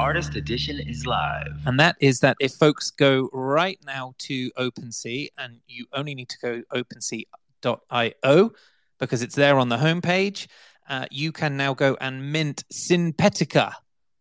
Artist 0.07 0.37
Edition 0.37 0.79
is 0.79 1.05
live. 1.05 1.51
And 1.65 1.77
that 1.81 1.97
is 1.99 2.21
that 2.21 2.37
if 2.39 2.53
folks 2.53 2.91
go 2.91 3.27
right 3.33 3.77
now 3.85 4.13
to 4.19 4.49
OpenSea, 4.51 5.27
and 5.37 5.59
you 5.67 5.85
only 5.91 6.15
need 6.15 6.29
to 6.29 6.37
go 6.41 6.61
opensea.io 6.73 8.51
because 8.99 9.21
it's 9.21 9.35
there 9.35 9.59
on 9.59 9.67
the 9.67 9.75
homepage, 9.75 10.47
uh, 10.87 11.07
you 11.11 11.33
can 11.33 11.57
now 11.57 11.73
go 11.73 11.97
and 11.99 12.31
mint 12.31 12.63
Synpetica 12.71 13.73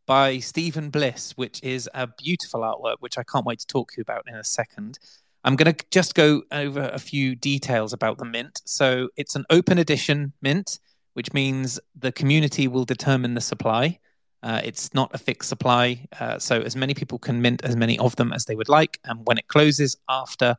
by 0.07 0.41
Stephen 0.41 0.91
Bliss, 0.91 1.35
which 1.37 1.63
is 1.63 1.89
a 1.95 2.09
beautiful 2.09 2.63
artwork, 2.63 2.97
which 2.99 3.17
I 3.17 3.23
can't 3.23 3.47
wait 3.47 3.61
to 3.61 3.67
talk 3.69 3.93
to 3.93 3.99
you 3.99 4.03
about 4.03 4.25
in 4.27 4.35
a 4.35 4.43
second. 4.43 4.99
I'm 5.45 5.55
going 5.55 5.73
to 5.73 5.85
just 5.93 6.17
go 6.17 6.43
over 6.51 6.91
a 6.93 6.99
few 6.99 7.37
details 7.37 7.93
about 7.93 8.19
the 8.19 8.25
mint. 8.25 8.61
So 8.65 9.11
it's 9.15 9.37
an 9.37 9.45
open 9.51 9.79
edition 9.79 10.33
mint, 10.43 10.81
which 11.13 11.33
means 11.33 11.79
the 11.97 12.11
community 12.11 12.67
will 12.67 12.85
determine 12.85 13.35
the 13.35 13.41
supply. 13.41 14.01
Uh, 14.43 14.61
it's 14.65 14.93
not 14.95 15.13
a 15.15 15.19
fixed 15.19 15.49
supply, 15.49 16.07
uh, 16.21 16.39
so 16.39 16.61
as 16.61 16.77
many 16.77 16.95
people 16.95 17.19
can 17.19 17.41
mint 17.43 17.65
as 17.65 17.75
many 17.75 17.99
of 17.99 18.15
them 18.17 18.33
as 18.33 18.45
they 18.45 18.55
would 18.55 18.69
like. 18.69 18.99
And 19.05 19.27
when 19.27 19.39
it 19.39 19.49
closes 19.49 19.97
after 20.09 20.57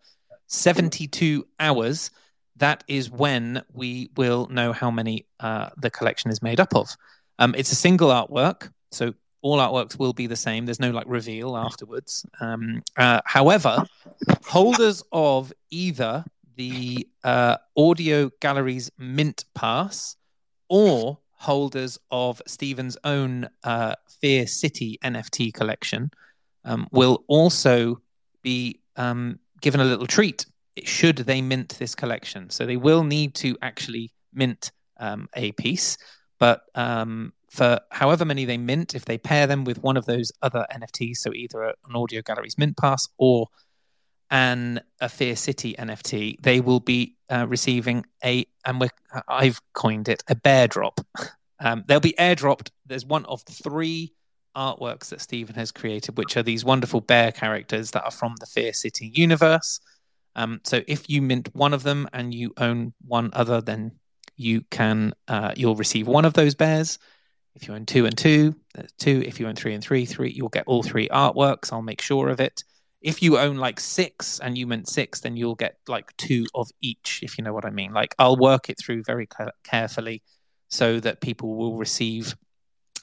72 0.47 1.47
hours, 1.59 2.11
that 2.57 2.83
is 2.87 3.09
when 3.11 3.63
we 3.73 4.09
will 4.17 4.47
know 4.47 4.73
how 4.73 4.91
many 4.91 5.25
uh, 5.39 5.69
the 5.77 5.89
collection 5.89 6.31
is 6.31 6.41
made 6.41 6.59
up 6.59 6.75
of. 6.75 6.95
Um, 7.39 7.53
it's 7.57 7.71
a 7.71 7.75
single 7.75 8.09
artwork, 8.09 8.71
so 8.91 9.13
all 9.41 9.59
artworks 9.59 9.97
will 9.99 10.13
be 10.13 10.27
the 10.27 10.35
same. 10.35 10.65
There's 10.65 10.79
no 10.79 10.91
like 10.91 11.05
reveal 11.07 11.55
afterwards. 11.55 12.25
Um, 12.41 12.81
uh, 12.97 13.21
however, 13.25 13.85
holders 14.43 15.03
of 15.11 15.53
either 15.69 16.25
the 16.55 17.07
uh, 17.23 17.57
Audio 17.77 18.31
Galleries 18.41 18.91
Mint 18.97 19.45
Pass 19.53 20.15
or 20.69 21.19
holders 21.37 21.97
of 22.11 22.41
Stephen's 22.47 22.97
own 23.03 23.47
uh, 23.63 23.95
Fear 24.21 24.47
City 24.47 24.99
NFT 25.03 25.53
collection 25.53 26.11
um, 26.65 26.87
will 26.91 27.23
also 27.27 28.01
be 28.41 28.81
um, 28.95 29.39
given 29.61 29.79
a 29.79 29.85
little 29.85 30.07
treat 30.07 30.45
should 30.83 31.17
they 31.17 31.41
mint 31.41 31.77
this 31.79 31.95
collection. 31.95 32.49
So 32.49 32.65
they 32.65 32.77
will 32.77 33.03
need 33.03 33.33
to 33.35 33.57
actually 33.61 34.11
mint 34.33 34.71
um, 34.99 35.27
a 35.35 35.51
piece, 35.53 35.97
but 36.39 36.61
um, 36.75 37.33
for 37.49 37.79
however 37.91 38.25
many 38.25 38.45
they 38.45 38.57
mint, 38.57 38.93
if 38.93 39.05
they 39.05 39.17
pair 39.17 39.47
them 39.47 39.63
with 39.63 39.81
one 39.81 39.97
of 39.97 40.05
those 40.05 40.31
other 40.41 40.65
NFTs, 40.71 41.17
so 41.17 41.33
either 41.33 41.63
an 41.63 41.95
Audio 41.95 42.21
Galleries 42.21 42.57
Mint 42.57 42.77
Pass 42.77 43.07
or 43.17 43.47
an 44.29 44.81
a 44.99 45.09
Fear 45.09 45.35
City 45.35 45.75
NFT, 45.77 46.41
they 46.41 46.59
will 46.59 46.79
be 46.79 47.16
uh, 47.29 47.45
receiving 47.47 48.05
a, 48.23 48.45
and 48.65 48.79
we 48.79 48.89
I've 49.27 49.61
coined 49.73 50.09
it 50.09 50.23
a 50.27 50.35
bear 50.35 50.67
drop. 50.67 50.99
Um, 51.59 51.83
they'll 51.87 51.99
be 51.99 52.13
airdropped. 52.19 52.69
There's 52.85 53.03
one 53.03 53.25
of 53.25 53.41
three 53.41 54.13
artworks 54.55 55.09
that 55.09 55.21
Stephen 55.21 55.55
has 55.55 55.71
created, 55.71 56.17
which 56.17 56.37
are 56.37 56.43
these 56.43 56.63
wonderful 56.63 57.01
bear 57.01 57.31
characters 57.31 57.89
that 57.91 58.03
are 58.03 58.11
from 58.11 58.35
the 58.39 58.45
Fear 58.45 58.73
City 58.73 59.11
universe. 59.13 59.79
Um, 60.35 60.61
so 60.63 60.81
if 60.87 61.09
you 61.09 61.21
mint 61.21 61.49
one 61.53 61.73
of 61.73 61.83
them 61.83 62.07
and 62.13 62.33
you 62.33 62.53
own 62.57 62.93
one 63.07 63.31
other, 63.33 63.59
then 63.61 63.93
you 64.35 64.61
can 64.69 65.13
uh, 65.27 65.53
you'll 65.55 65.75
receive 65.75 66.07
one 66.07 66.25
of 66.25 66.33
those 66.33 66.53
bears. 66.55 66.99
If 67.55 67.67
you 67.67 67.73
own 67.73 67.87
two 67.87 68.05
and 68.05 68.15
two, 68.15 68.55
that's 68.75 68.93
two. 68.93 69.23
If 69.25 69.39
you 69.39 69.47
own 69.47 69.55
three 69.55 69.73
and 69.73 69.83
three, 69.83 70.05
three, 70.05 70.29
you'll 70.29 70.49
get 70.49 70.67
all 70.67 70.83
three 70.83 71.07
artworks. 71.09 71.73
I'll 71.73 71.81
make 71.81 72.01
sure 72.01 72.29
of 72.29 72.39
it. 72.39 72.63
If 73.01 73.21
you 73.21 73.37
own 73.37 73.57
like 73.57 73.79
six 73.79 74.39
and 74.39 74.57
you 74.57 74.67
meant 74.67 74.87
six, 74.87 75.21
then 75.21 75.37
you'll 75.37 75.55
get 75.55 75.77
like 75.87 76.15
two 76.17 76.45
of 76.55 76.69
each, 76.81 77.19
if 77.23 77.37
you 77.37 77.43
know 77.43 77.53
what 77.53 77.65
I 77.65 77.69
mean. 77.69 77.93
Like 77.93 78.15
I'll 78.17 78.37
work 78.37 78.69
it 78.69 78.77
through 78.79 79.03
very 79.03 79.27
carefully 79.63 80.23
so 80.69 80.99
that 80.99 81.21
people 81.21 81.55
will 81.55 81.77
receive 81.77 82.35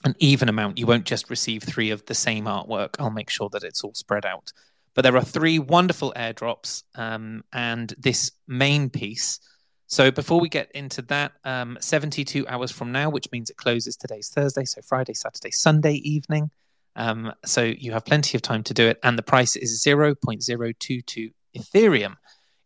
an 0.05 0.15
even 0.19 0.49
amount. 0.49 0.79
You 0.79 0.87
won't 0.87 1.07
just 1.07 1.31
receive 1.31 1.63
three 1.63 1.91
of 1.91 2.05
the 2.07 2.15
same 2.15 2.45
artwork. 2.45 2.97
I'll 2.99 3.11
make 3.11 3.31
sure 3.31 3.49
that 3.51 3.65
it's 3.65 3.83
all 3.83 3.95
spread 3.95 4.27
out. 4.27 4.53
But 4.95 5.03
there 5.03 5.17
are 5.17 5.25
three 5.25 5.59
wonderful 5.59 6.13
airdrops 6.17 6.85
um, 6.95 7.43
and 7.53 7.93
this 7.99 8.31
main 8.47 8.91
piece. 8.91 9.41
So 9.87 10.11
before 10.11 10.41
we 10.41 10.49
get 10.49 10.71
into 10.73 11.03
that, 11.03 11.33
um, 11.45 11.79
72 11.81 12.47
hours 12.49 12.71
from 12.71 12.93
now, 12.93 13.11
which 13.11 13.31
means 13.33 13.51
it 13.51 13.57
closes 13.57 13.97
today's 13.97 14.29
Thursday, 14.29 14.65
so 14.65 14.81
Friday, 14.83 15.15
Saturday, 15.15 15.51
Sunday 15.51 15.95
evening. 15.95 16.51
Um, 16.97 17.33
so 17.45 17.63
you 17.63 17.93
have 17.93 18.05
plenty 18.05 18.37
of 18.37 18.43
time 18.43 18.63
to 18.65 18.75
do 18.75 18.87
it, 18.87 18.99
and 19.03 19.19
the 19.19 19.23
price 19.23 19.57
is 19.57 19.83
0.022 19.85 21.33
Ethereum. 21.57 22.17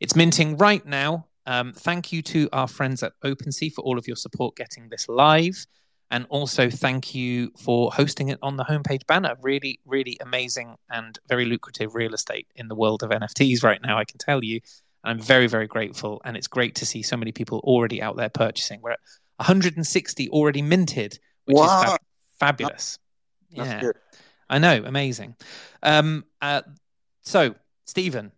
It's 0.01 0.15
minting 0.15 0.57
right 0.57 0.85
now. 0.85 1.27
Um, 1.47 1.73
thank 1.73 2.13
you 2.13 2.23
to 2.23 2.49
our 2.53 2.69
friends 2.69 3.03
at 3.03 3.13
OpenSea 3.25 3.73
for 3.73 3.83
all 3.83 3.99
of 3.99 4.07
your 4.07 4.17
support 4.17 4.55
getting 4.57 4.89
this 4.91 5.09
live. 5.09 5.67
And 6.11 6.27
also, 6.31 6.71
thank 6.71 7.15
you 7.15 7.53
for 7.59 7.91
hosting 7.91 8.29
it 8.29 8.39
on 8.43 8.57
the 8.57 8.65
homepage 8.65 9.07
banner. 9.07 9.35
Really, 9.43 9.81
really 9.85 10.17
amazing 10.21 10.77
and 10.91 11.19
very 11.29 11.45
lucrative 11.45 11.95
real 11.95 12.15
estate 12.15 12.47
in 12.55 12.69
the 12.69 12.75
world 12.75 13.03
of 13.03 13.11
NFTs 13.11 13.63
right 13.63 13.81
now, 13.83 13.99
I 13.99 14.05
can 14.05 14.19
tell 14.19 14.43
you. 14.43 14.61
And 15.05 15.13
I'm 15.13 15.21
very, 15.21 15.47
very 15.47 15.67
grateful. 15.67 16.23
And 16.25 16.37
it's 16.37 16.47
great 16.47 16.75
to 16.77 16.87
see 16.87 17.03
so 17.03 17.17
many 17.17 17.33
people 17.33 17.61
already 17.61 18.01
out 18.01 18.17
there 18.17 18.31
purchasing. 18.31 18.81
We're 18.81 18.93
at 18.93 19.01
160 19.37 20.31
already 20.31 20.63
minted, 20.63 21.19
which 21.45 21.57
wow. 21.57 21.83
is 21.83 21.91
fab- 21.91 22.01
fabulous. 22.41 22.99
That's 23.51 23.69
yeah. 23.69 23.81
Good. 23.81 23.97
I 24.51 24.59
know, 24.59 24.83
amazing. 24.85 25.37
Um, 25.83 26.25
uh, 26.41 26.63
so, 27.23 27.55
Stephen, 27.85 28.33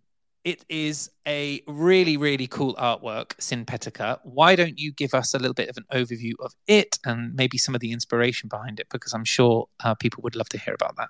it 0.44 0.64
is 0.68 1.10
a 1.26 1.62
really, 1.66 2.16
really 2.16 2.46
cool 2.46 2.74
artwork, 2.76 3.36
Synpetica. 3.36 4.18
Why 4.24 4.56
don't 4.56 4.78
you 4.78 4.92
give 4.92 5.14
us 5.14 5.34
a 5.34 5.38
little 5.38 5.54
bit 5.54 5.68
of 5.68 5.76
an 5.76 5.84
overview 5.92 6.32
of 6.40 6.54
it 6.66 6.98
and 7.04 7.34
maybe 7.34 7.58
some 7.58 7.74
of 7.74 7.80
the 7.80 7.92
inspiration 7.92 8.48
behind 8.48 8.80
it? 8.80 8.88
Because 8.90 9.12
I'm 9.12 9.24
sure 9.24 9.68
uh, 9.84 9.94
people 9.94 10.22
would 10.22 10.34
love 10.34 10.48
to 10.50 10.58
hear 10.58 10.74
about 10.74 10.96
that. 10.96 11.08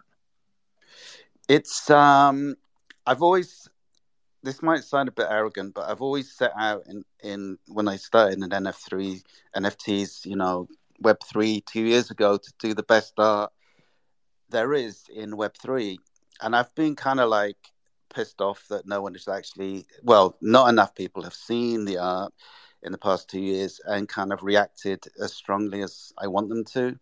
It's, 1.48 1.88
um, 1.90 2.56
I've 3.06 3.22
always, 3.22 3.68
this 4.42 4.62
might 4.62 4.84
sound 4.84 5.08
a 5.08 5.12
bit 5.12 5.26
arrogant, 5.30 5.74
but 5.74 5.88
I've 5.88 6.02
always 6.02 6.32
set 6.36 6.52
out 6.58 6.82
in, 6.88 7.04
in 7.22 7.58
when 7.68 7.88
I 7.88 7.96
started 7.96 8.42
in 8.42 8.50
NF3, 8.50 9.22
NFTs, 9.56 10.26
you 10.26 10.36
know, 10.36 10.68
Web3 11.02 11.64
two 11.64 11.82
years 11.82 12.10
ago 12.10 12.36
to 12.36 12.52
do 12.58 12.74
the 12.74 12.82
best 12.82 13.14
art 13.16 13.52
there 14.50 14.74
is 14.74 15.04
in 15.14 15.32
Web3. 15.32 15.98
And 16.42 16.56
I've 16.56 16.74
been 16.74 16.96
kind 16.96 17.20
of 17.20 17.28
like, 17.28 17.56
pissed 18.10 18.40
off 18.40 18.66
that 18.68 18.86
no 18.86 19.00
one 19.00 19.14
is 19.14 19.28
actually 19.28 19.86
well 20.02 20.36
not 20.40 20.68
enough 20.68 20.94
people 20.94 21.22
have 21.22 21.34
seen 21.34 21.84
the 21.84 21.96
art 21.96 22.32
in 22.82 22.92
the 22.92 22.98
past 22.98 23.28
two 23.28 23.40
years 23.40 23.80
and 23.86 24.08
kind 24.08 24.32
of 24.32 24.42
reacted 24.42 25.04
as 25.22 25.32
strongly 25.32 25.82
as 25.82 26.12
i 26.18 26.26
want 26.26 26.48
them 26.48 26.64
to 26.64 26.98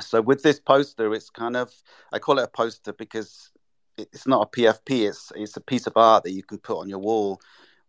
so 0.00 0.20
with 0.20 0.42
this 0.42 0.60
poster 0.60 1.14
it's 1.14 1.30
kind 1.30 1.56
of 1.56 1.72
i 2.12 2.18
call 2.18 2.38
it 2.38 2.44
a 2.44 2.48
poster 2.48 2.92
because 2.92 3.50
it's 3.96 4.26
not 4.26 4.46
a 4.46 4.60
pfp 4.60 5.08
it's 5.08 5.32
it's 5.36 5.56
a 5.56 5.60
piece 5.60 5.86
of 5.86 5.96
art 5.96 6.24
that 6.24 6.32
you 6.32 6.42
can 6.42 6.58
put 6.58 6.78
on 6.78 6.88
your 6.88 6.98
wall 6.98 7.40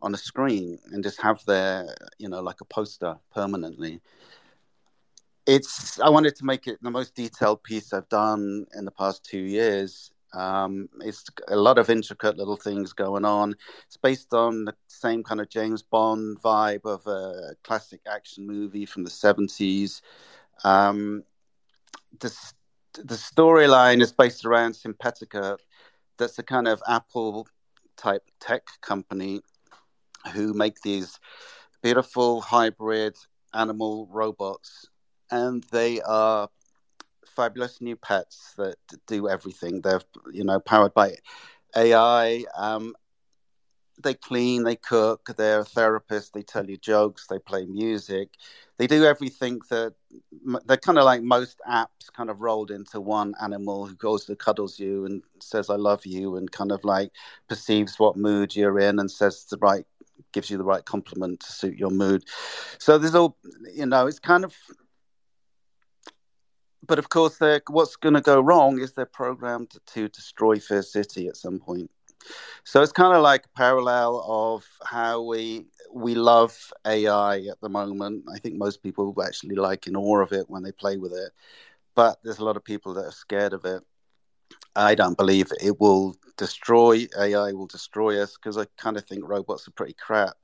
on 0.02 0.14
a 0.14 0.18
screen 0.18 0.80
and 0.92 1.04
just 1.04 1.22
have 1.22 1.44
there 1.46 1.94
you 2.20 2.30
know 2.30 2.42
like 2.42 2.62
a 2.62 2.66
poster 2.66 3.18
permanently 3.34 4.00
it's 5.56 6.00
i 6.00 6.10
wanted 6.10 6.36
to 6.36 6.46
make 6.46 6.68
it 6.68 6.78
the 6.82 6.92
most 6.92 7.16
detailed 7.16 7.62
piece 7.64 7.94
i've 7.94 8.10
done 8.10 8.66
in 8.78 8.86
the 8.86 8.92
past 8.92 9.24
two 9.24 9.40
years 9.40 10.12
um, 10.34 10.90
it's 11.02 11.26
a 11.48 11.56
lot 11.56 11.80
of 11.80 11.90
intricate 11.90 12.38
little 12.38 12.56
things 12.56 12.94
going 12.94 13.26
on. 13.26 13.56
It's 13.88 13.98
based 13.98 14.32
on 14.34 14.66
the 14.66 14.76
same 14.88 15.24
kind 15.24 15.42
of 15.42 15.50
James 15.50 15.82
Bond 15.82 16.40
vibe 16.42 16.86
of 16.86 17.06
a 17.08 17.56
classic 17.64 18.02
action 18.08 18.46
movie 18.46 18.86
from 18.86 19.04
the 19.04 19.10
70s. 19.10 20.02
Um, 20.64 21.24
the 22.20 22.32
the 22.94 23.16
storyline 23.16 24.02
is 24.02 24.12
based 24.12 24.46
around 24.46 24.74
Synpetica, 24.74 25.58
that's 26.18 26.38
a 26.38 26.44
kind 26.44 26.68
of 26.68 26.82
Apple 26.88 27.48
type 27.98 28.24
tech 28.40 28.64
company 28.82 29.42
who 30.34 30.54
make 30.54 30.82
these 30.82 31.20
beautiful 31.82 32.42
hybrid 32.42 33.16
animal 33.54 34.08
robots, 34.12 34.88
and 35.32 35.64
they 35.72 36.02
are 36.02 36.50
fabulous 37.36 37.82
new 37.82 37.96
pets 37.96 38.54
that 38.58 38.76
do 39.08 39.30
everything. 39.30 39.82
They're 39.82 40.02
you 40.32 40.44
know 40.44 40.60
powered 40.60 40.94
by 40.94 41.16
AI. 41.76 42.46
Um, 42.58 42.96
they 44.02 44.14
clean, 44.14 44.64
they 44.64 44.76
cook, 44.76 45.30
they're 45.38 45.64
therapists, 45.64 46.32
they 46.32 46.42
tell 46.42 46.66
you 46.70 46.78
jokes, 46.78 47.28
they 47.28 47.40
play 47.40 47.66
music, 47.66 48.30
they 48.78 48.88
do 48.88 49.04
everything 49.04 49.60
that 49.70 49.94
they're 50.66 50.78
kind 50.78 50.98
of 50.98 51.04
like 51.04 51.22
most 51.22 51.60
apps 51.70 52.12
kind 52.16 52.30
of 52.30 52.42
rolled 52.42 52.72
into 52.72 53.02
one 53.02 53.34
animal 53.42 53.86
who 53.86 53.96
goes 53.96 54.26
to 54.26 54.36
cuddles 54.36 54.80
you 54.80 55.06
and 55.06 55.22
says, 55.42 55.70
I 55.70 55.76
love 55.76 56.06
you, 56.06 56.38
and 56.38 56.50
kind 56.52 56.72
of 56.72 56.84
like 56.86 57.12
perceives 57.48 58.00
what 58.00 58.16
mood 58.16 58.56
you're 58.56 58.80
in 58.80 59.00
and 59.00 59.12
says 59.12 59.46
the 59.46 59.58
right, 59.58 59.86
gives 60.32 60.50
you 60.50 60.58
the 60.58 60.64
right 60.64 60.86
compliment 60.86 61.42
to 61.42 61.52
suit 61.52 61.78
your 61.78 61.92
mood. 61.92 62.24
So 62.78 62.98
there's 62.98 63.16
all, 63.16 63.38
you 63.74 63.86
know, 63.86 64.08
it's 64.08 64.20
kind 64.20 64.46
of 64.46 64.56
but 66.90 66.98
of 66.98 67.10
course, 67.10 67.40
what's 67.70 67.96
going 67.96 68.16
to 68.16 68.22
go 68.22 68.42
wrong 68.42 68.80
is 68.80 68.94
they're 68.94 69.06
programmed 69.06 69.72
to 69.86 70.10
destroy 70.10 70.60
Fear 70.60 70.82
City 70.82 71.28
at 71.28 71.38
some 71.38 71.60
point. 71.60 71.90
So 72.64 72.82
it's 72.82 72.92
kind 72.92 73.16
of 73.16 73.22
like 73.22 73.46
a 73.46 73.58
parallel 73.58 74.26
of 74.28 74.66
how 74.84 75.22
we 75.22 75.68
we 75.94 76.16
love 76.16 76.58
AI 76.86 77.38
at 77.42 77.62
the 77.62 77.70
moment. 77.70 78.26
I 78.34 78.40
think 78.40 78.58
most 78.58 78.82
people 78.82 79.16
actually 79.24 79.56
like 79.56 79.86
in 79.86 79.96
awe 79.96 80.22
of 80.22 80.34
it 80.34 80.50
when 80.50 80.64
they 80.64 80.72
play 80.72 80.98
with 80.98 81.14
it, 81.14 81.32
but 81.94 82.18
there's 82.24 82.40
a 82.40 82.44
lot 82.44 82.58
of 82.58 82.64
people 82.64 82.96
that 82.96 83.06
are 83.06 83.12
scared 83.12 83.54
of 83.54 83.64
it. 83.66 83.84
I 84.76 84.96
don't 84.96 85.18
believe 85.18 85.52
it 85.62 85.80
will 85.80 86.16
destroy 86.38 87.08
AI 87.20 87.52
will 87.52 87.68
destroy 87.68 88.22
us 88.22 88.36
because 88.36 88.58
I 88.58 88.66
kind 88.78 88.98
of 88.98 89.06
think 89.06 89.30
robots 89.30 89.68
are 89.68 89.72
pretty 89.72 89.94
crap. 89.94 90.36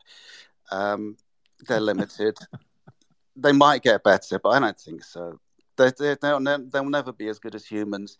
Um, 0.72 1.18
they're 1.68 1.80
limited. 1.80 2.38
they 3.36 3.52
might 3.52 3.82
get 3.82 4.04
better, 4.04 4.38
but 4.38 4.50
I 4.50 4.60
don't 4.60 4.80
think 4.80 5.04
so. 5.04 5.40
They, 5.78 5.92
they, 5.98 6.16
they'll, 6.22 6.40
they'll 6.40 6.90
never 6.90 7.12
be 7.12 7.28
as 7.28 7.40
good 7.40 7.56
as 7.56 7.66
humans. 7.66 8.18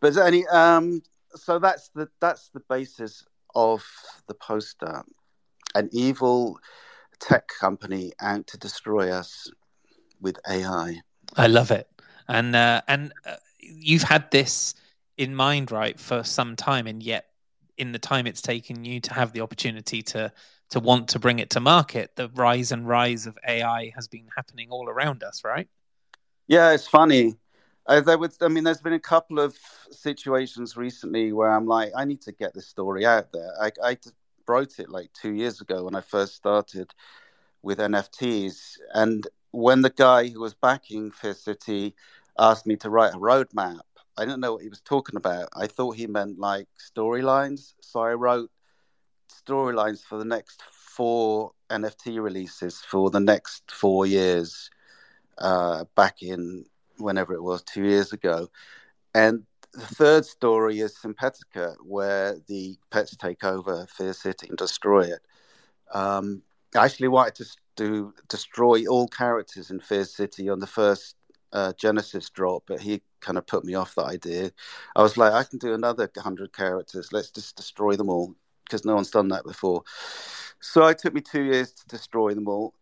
But 0.00 0.16
any, 0.16 0.46
um, 0.48 1.02
so 1.34 1.58
that's 1.58 1.88
the 1.94 2.08
that's 2.20 2.50
the 2.50 2.60
basis 2.68 3.24
of 3.54 3.84
the 4.26 4.34
poster. 4.34 5.02
An 5.74 5.88
evil 5.92 6.58
tech 7.20 7.48
company 7.48 8.12
out 8.20 8.46
to 8.48 8.58
destroy 8.58 9.10
us 9.10 9.50
with 10.20 10.38
AI. 10.48 11.00
I 11.36 11.46
love 11.46 11.70
it, 11.70 11.88
and 12.28 12.54
uh, 12.54 12.82
and 12.86 13.12
uh, 13.26 13.36
you've 13.58 14.02
had 14.02 14.30
this 14.30 14.74
in 15.16 15.34
mind, 15.34 15.70
right, 15.70 15.98
for 15.98 16.22
some 16.22 16.56
time, 16.56 16.86
and 16.86 17.02
yet 17.02 17.26
in 17.78 17.92
the 17.92 17.98
time 17.98 18.26
it's 18.26 18.42
taken 18.42 18.84
you 18.84 19.00
to 19.00 19.14
have 19.14 19.32
the 19.32 19.40
opportunity 19.40 20.02
to 20.02 20.32
to 20.70 20.80
want 20.80 21.08
to 21.08 21.18
bring 21.18 21.38
it 21.38 21.50
to 21.50 21.60
market, 21.60 22.16
the 22.16 22.28
rise 22.34 22.72
and 22.72 22.88
rise 22.88 23.26
of 23.26 23.38
AI 23.46 23.92
has 23.94 24.08
been 24.08 24.28
happening 24.34 24.70
all 24.70 24.88
around 24.88 25.22
us, 25.22 25.44
right? 25.44 25.68
Yeah, 26.46 26.72
it's 26.72 26.86
funny. 26.86 27.36
Uh, 27.86 28.00
there 28.00 28.18
was, 28.18 28.36
I 28.40 28.48
mean, 28.48 28.64
there's 28.64 28.80
been 28.80 28.92
a 28.92 29.00
couple 29.00 29.38
of 29.38 29.56
situations 29.90 30.76
recently 30.76 31.32
where 31.32 31.50
I'm 31.50 31.66
like, 31.66 31.92
I 31.96 32.04
need 32.04 32.20
to 32.22 32.32
get 32.32 32.54
this 32.54 32.66
story 32.66 33.04
out 33.06 33.32
there. 33.32 33.50
I, 33.60 33.72
I 33.82 33.96
wrote 34.46 34.78
it 34.78 34.90
like 34.90 35.12
two 35.12 35.32
years 35.32 35.60
ago 35.60 35.84
when 35.84 35.94
I 35.94 36.00
first 36.00 36.34
started 36.34 36.92
with 37.62 37.78
NFTs, 37.78 38.76
and 38.92 39.26
when 39.50 39.80
the 39.82 39.90
guy 39.90 40.28
who 40.28 40.40
was 40.40 40.54
backing 40.54 41.10
Fear 41.10 41.34
City 41.34 41.94
asked 42.38 42.66
me 42.66 42.76
to 42.76 42.90
write 42.90 43.14
a 43.14 43.18
roadmap, 43.18 43.80
I 44.18 44.24
didn't 44.24 44.40
know 44.40 44.52
what 44.54 44.62
he 44.62 44.68
was 44.68 44.80
talking 44.82 45.16
about. 45.16 45.48
I 45.56 45.66
thought 45.66 45.96
he 45.96 46.06
meant 46.06 46.38
like 46.38 46.68
storylines, 46.78 47.72
so 47.80 48.00
I 48.00 48.12
wrote 48.14 48.50
storylines 49.32 50.02
for 50.02 50.18
the 50.18 50.24
next 50.26 50.62
four 50.62 51.52
NFT 51.70 52.22
releases 52.22 52.80
for 52.80 53.10
the 53.10 53.20
next 53.20 53.70
four 53.70 54.04
years 54.06 54.70
uh, 55.38 55.84
back 55.94 56.22
in 56.22 56.64
whenever 56.98 57.34
it 57.34 57.42
was 57.42 57.62
two 57.62 57.84
years 57.84 58.12
ago. 58.12 58.48
And 59.14 59.44
the 59.72 59.86
third 59.86 60.24
story 60.24 60.80
is 60.80 60.96
Synpetica, 60.96 61.76
where 61.82 62.36
the 62.46 62.76
pets 62.90 63.16
take 63.16 63.44
over 63.44 63.86
Fear 63.86 64.12
City 64.12 64.48
and 64.48 64.58
destroy 64.58 65.02
it. 65.02 65.20
Um, 65.92 66.42
I 66.76 66.84
actually 66.84 67.08
wanted 67.08 67.36
to 67.36 67.46
do 67.76 68.14
destroy 68.28 68.86
all 68.86 69.08
characters 69.08 69.70
in 69.70 69.80
Fear 69.80 70.04
City 70.04 70.48
on 70.48 70.60
the 70.60 70.66
first 70.66 71.16
uh, 71.52 71.72
Genesis 71.76 72.30
drop, 72.30 72.64
but 72.66 72.80
he 72.80 73.02
kind 73.20 73.38
of 73.38 73.46
put 73.46 73.64
me 73.64 73.74
off 73.74 73.94
that 73.94 74.06
idea. 74.06 74.50
I 74.96 75.02
was 75.02 75.16
like, 75.16 75.32
I 75.32 75.44
can 75.44 75.58
do 75.58 75.74
another 75.74 76.10
hundred 76.16 76.52
characters. 76.52 77.12
Let's 77.12 77.30
just 77.30 77.56
destroy 77.56 77.96
them 77.96 78.10
all 78.10 78.34
because 78.64 78.84
no 78.84 78.94
one's 78.94 79.10
done 79.10 79.28
that 79.28 79.44
before. 79.44 79.82
So 80.60 80.86
it 80.86 80.98
took 80.98 81.14
me 81.14 81.20
two 81.20 81.44
years 81.44 81.72
to 81.72 81.86
destroy 81.86 82.34
them 82.34 82.48
all 82.48 82.74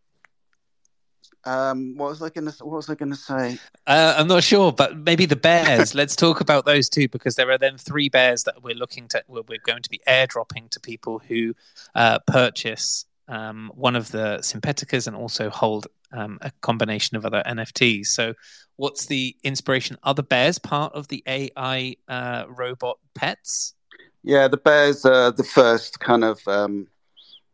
Um, 1.45 1.97
what 1.97 2.11
was 2.11 2.23
I 2.23 2.29
going 2.29 2.51
to? 2.51 2.65
What 2.65 2.77
was 2.77 2.91
I 2.91 2.95
going 2.95 3.11
to 3.11 3.17
say? 3.17 3.59
Uh, 3.87 4.15
I'm 4.17 4.29
not 4.29 4.45
sure, 4.45 4.73
but 4.73 4.97
maybe 4.97 5.27
the 5.27 5.37
bears. 5.37 5.95
Let's 5.95 6.15
talk 6.15 6.41
about 6.41 6.65
those 6.65 6.89
two 6.89 7.09
because 7.09 7.35
there 7.35 7.51
are 7.51 7.59
then 7.59 7.79
three 7.79 8.09
bears 8.09 8.45
that 8.45 8.63
we're 8.63 8.77
looking 8.77 9.09
to. 9.09 9.23
We're 9.29 9.43
going 9.65 9.83
to 9.83 9.91
be 9.91 10.01
airdropping 10.07 10.71
to 10.71 10.81
people 10.81 11.19
who 11.19 11.55
uh, 11.95 12.21
purchase 12.27 13.07
um, 13.29 13.73
one 13.75 13.97
of 13.97 14.11
the 14.11 14.39
Sympaticas 14.43 15.07
and 15.07 15.17
also 15.17 15.51
hold 15.51 15.87
um, 16.13 16.39
a 16.43 16.51
combination 16.61 17.17
of 17.17 17.25
other 17.25 17.43
NFTs. 17.47 18.07
So, 18.07 18.35
what's 18.77 19.07
the 19.07 19.37
inspiration? 19.43 19.97
Are 20.03 20.15
the 20.15 20.23
bears 20.23 20.59
part 20.59 20.93
of 20.95 21.09
the 21.09 21.23
AI 21.27 21.97
uh, 22.09 22.45
robot 22.49 22.99
pets? 23.15 23.75
Yeah, 24.23 24.49
the 24.49 24.57
bears 24.57 25.05
are 25.05 25.33
the 25.33 25.45
first 25.45 25.99
kind 25.99 26.23
of 26.23 26.47
um, 26.47 26.87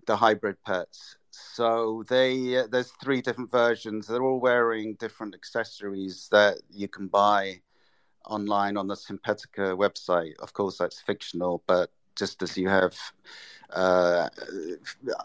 the 0.07 0.17
hybrid 0.17 0.57
pets. 0.67 1.17
So 1.59 2.05
they 2.09 2.57
uh, 2.57 2.69
there's 2.71 2.93
three 3.03 3.21
different 3.21 3.51
versions. 3.51 4.07
They're 4.07 4.23
all 4.23 4.39
wearing 4.39 4.95
different 4.95 5.35
accessories 5.35 6.29
that 6.31 6.59
you 6.71 6.87
can 6.87 7.09
buy 7.09 7.63
online 8.27 8.77
on 8.77 8.87
the 8.87 8.95
Sympatica 8.95 9.77
website. 9.77 10.39
Of 10.39 10.53
course, 10.53 10.79
that's 10.79 11.01
fictional, 11.01 11.65
but 11.67 11.91
just 12.15 12.45
as 12.45 12.57
you 12.57 12.69
have 12.69 12.95
uh, 13.71 14.29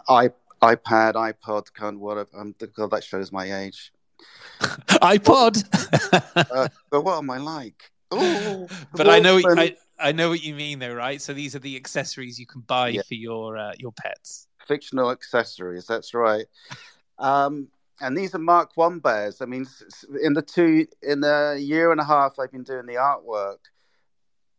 i 0.10 0.30
iPad, 0.64 1.14
iPod, 1.14 1.72
kind 1.72 1.98
of 1.98 2.02
whatever. 2.02 2.30
Um, 2.36 2.56
God, 2.74 2.90
that 2.90 3.04
shows 3.04 3.32
my 3.32 3.66
age. 3.66 3.94
iPod. 5.14 5.56
uh, 6.36 6.68
but 6.90 7.04
what 7.04 7.20
am 7.20 7.30
I 7.30 7.38
like? 7.38 7.92
Ooh, 8.16 8.68
but 8.94 9.08
I 9.08 9.20
know 9.20 9.36
what, 9.36 9.60
I, 9.60 9.76
I 10.00 10.14
know 10.14 10.30
what 10.30 10.42
you 10.42 10.56
mean, 10.56 10.80
though, 10.80 10.96
right? 10.96 11.22
So 11.22 11.34
these 11.34 11.56
are 11.56 11.60
the 11.60 11.76
accessories 11.76 12.40
you 12.40 12.48
can 12.48 12.62
buy 12.62 12.88
yeah. 12.88 13.04
for 13.08 13.14
your 13.14 13.56
uh, 13.56 13.74
your 13.78 13.92
pets 13.92 14.48
fictional 14.66 15.12
accessories. 15.12 15.86
That's 15.86 16.14
right. 16.14 16.46
Um, 17.20 17.68
and 18.02 18.18
these 18.18 18.36
are 18.36 18.40
Mark 18.40 18.72
One 18.76 19.00
bears. 19.00 19.42
I 19.42 19.46
mean, 19.46 19.66
in 20.22 20.34
the 20.34 20.42
two 20.42 20.88
in 21.02 21.22
the 21.22 21.58
year 21.60 21.92
and 21.92 22.02
a 22.02 22.06
half 22.06 22.40
I've 22.40 22.52
been 22.52 22.64
doing 22.64 22.86
the 22.86 22.96
artwork, 22.96 23.60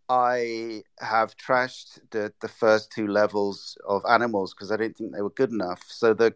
I 0.09 0.83
have 1.01 1.37
trashed 1.37 2.01
the 2.11 2.33
the 2.41 2.49
first 2.49 2.93
two 2.93 3.09
levels 3.09 3.77
of 3.87 4.03
animals 4.09 4.55
because 4.55 4.71
I 4.71 4.77
didn't 4.77 4.97
think 4.97 5.13
they 5.13 5.23
were 5.23 5.31
good 5.31 5.51
enough. 5.51 5.83
So 5.89 6.15
the 6.15 6.35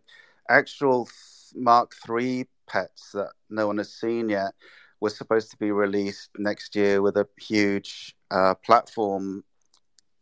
actual 0.49 1.09
Mark 1.55 1.95
Three 2.05 2.47
pets 2.66 3.12
that 3.12 3.31
no 3.49 3.66
one 3.66 3.79
has 3.79 3.93
seen 3.93 4.29
yet 4.29 4.53
were 5.01 5.11
supposed 5.11 5.51
to 5.51 5.57
be 5.57 5.71
released 5.71 6.31
next 6.37 6.75
year 6.75 7.01
with 7.01 7.16
a 7.16 7.29
huge 7.39 8.16
uh, 8.31 8.55
platform 8.55 9.45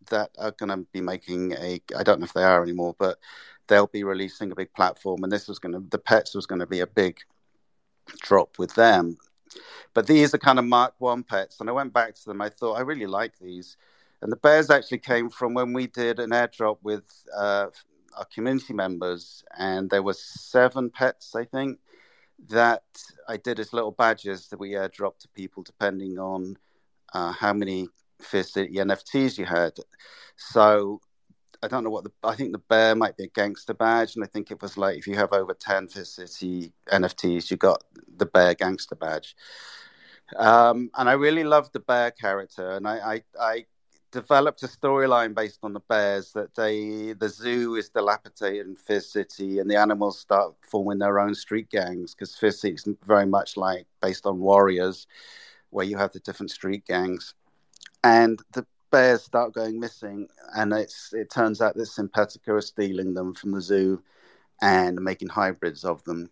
that 0.06 0.30
are 0.38 0.52
going 0.52 0.70
to 0.70 0.86
be 0.92 1.00
making 1.00 1.52
a 1.52 1.80
i 1.96 2.02
don't 2.02 2.20
know 2.20 2.24
if 2.24 2.32
they 2.32 2.42
are 2.42 2.62
anymore 2.62 2.94
but 2.98 3.18
they'll 3.68 3.86
be 3.86 4.04
releasing 4.04 4.50
a 4.52 4.56
big 4.56 4.72
platform 4.72 5.22
and 5.22 5.32
this 5.32 5.48
was 5.48 5.58
going 5.58 5.72
to 5.72 5.82
the 5.90 5.98
pets 5.98 6.34
was 6.34 6.46
going 6.46 6.60
to 6.60 6.66
be 6.66 6.80
a 6.80 6.86
big 6.86 7.18
drop 8.20 8.58
with 8.58 8.74
them. 8.74 9.16
But 9.94 10.06
these 10.06 10.34
are 10.34 10.38
kind 10.38 10.58
of 10.58 10.64
mark 10.64 10.94
one 10.98 11.22
pets 11.22 11.60
and 11.60 11.68
i 11.68 11.72
went 11.72 11.92
back 11.92 12.14
to 12.14 12.24
them. 12.26 12.40
I 12.40 12.48
thought 12.48 12.74
i 12.74 12.80
really 12.80 13.06
like 13.06 13.38
these. 13.38 13.76
And 14.22 14.32
the 14.32 14.36
bears 14.36 14.70
actually 14.70 14.98
came 14.98 15.28
from 15.28 15.54
when 15.54 15.72
we 15.72 15.86
did 15.86 16.18
an 16.18 16.30
airdrop 16.30 16.78
with 16.82 17.04
uh, 17.36 17.66
our 18.16 18.24
community 18.26 18.72
members 18.72 19.44
and 19.58 19.90
there 19.90 20.02
were 20.02 20.14
seven 20.14 20.88
pets 20.88 21.34
i 21.34 21.44
think 21.44 21.78
that 22.48 22.82
i 23.28 23.36
did 23.36 23.60
as 23.60 23.74
little 23.74 23.90
badges 23.90 24.48
that 24.48 24.58
we 24.58 24.70
airdropped 24.70 25.18
to 25.18 25.28
people 25.28 25.62
depending 25.62 26.18
on 26.18 26.56
uh, 27.12 27.30
how 27.32 27.52
many 27.52 27.88
Fear 28.20 28.42
City 28.42 28.74
NFTs 28.74 29.38
you 29.38 29.44
had. 29.44 29.72
So 30.36 31.00
I 31.62 31.68
don't 31.68 31.84
know 31.84 31.90
what 31.90 32.04
the 32.04 32.12
I 32.22 32.34
think 32.34 32.52
the 32.52 32.58
bear 32.58 32.94
might 32.94 33.16
be 33.16 33.24
a 33.24 33.28
gangster 33.28 33.74
badge, 33.74 34.14
and 34.14 34.24
I 34.24 34.28
think 34.28 34.50
it 34.50 34.62
was 34.62 34.76
like 34.76 34.98
if 34.98 35.06
you 35.06 35.16
have 35.16 35.32
over 35.32 35.54
ten 35.54 35.88
Fear 35.88 36.04
City 36.04 36.72
NFTs, 36.90 37.50
you 37.50 37.56
got 37.56 37.82
the 38.16 38.26
bear 38.26 38.54
gangster 38.54 38.94
badge. 38.94 39.34
Um, 40.36 40.90
and 40.96 41.08
I 41.08 41.12
really 41.12 41.44
loved 41.44 41.72
the 41.72 41.80
bear 41.80 42.10
character, 42.10 42.72
and 42.72 42.86
I, 42.86 42.96
I, 43.14 43.22
I 43.40 43.64
developed 44.10 44.62
a 44.62 44.66
storyline 44.66 45.34
based 45.34 45.60
on 45.62 45.72
the 45.72 45.80
bears 45.80 46.32
that 46.32 46.54
they 46.54 47.12
the 47.12 47.28
zoo 47.28 47.76
is 47.76 47.90
dilapidated 47.90 48.66
in 48.66 48.76
Fear 48.76 49.00
City, 49.00 49.58
and 49.58 49.70
the 49.70 49.76
animals 49.76 50.18
start 50.18 50.54
forming 50.62 50.98
their 50.98 51.20
own 51.20 51.34
street 51.34 51.70
gangs 51.70 52.14
because 52.14 52.34
Fear 52.34 52.52
City 52.52 52.74
is 52.74 52.88
very 53.04 53.26
much 53.26 53.56
like 53.56 53.86
based 54.02 54.26
on 54.26 54.38
Warriors, 54.38 55.06
where 55.70 55.86
you 55.86 55.96
have 55.96 56.12
the 56.12 56.20
different 56.20 56.50
street 56.50 56.84
gangs 56.86 57.34
and 58.04 58.40
the 58.52 58.66
bears 58.90 59.22
start 59.22 59.52
going 59.52 59.78
missing, 59.78 60.28
and 60.56 60.72
it's 60.72 61.12
it 61.12 61.30
turns 61.30 61.60
out 61.60 61.74
that 61.74 61.88
Sympatica 61.88 62.48
are 62.48 62.60
stealing 62.60 63.14
them 63.14 63.34
from 63.34 63.52
the 63.52 63.60
zoo 63.60 64.02
and 64.62 65.00
making 65.00 65.28
hybrids 65.28 65.84
of 65.84 66.02
them, 66.04 66.30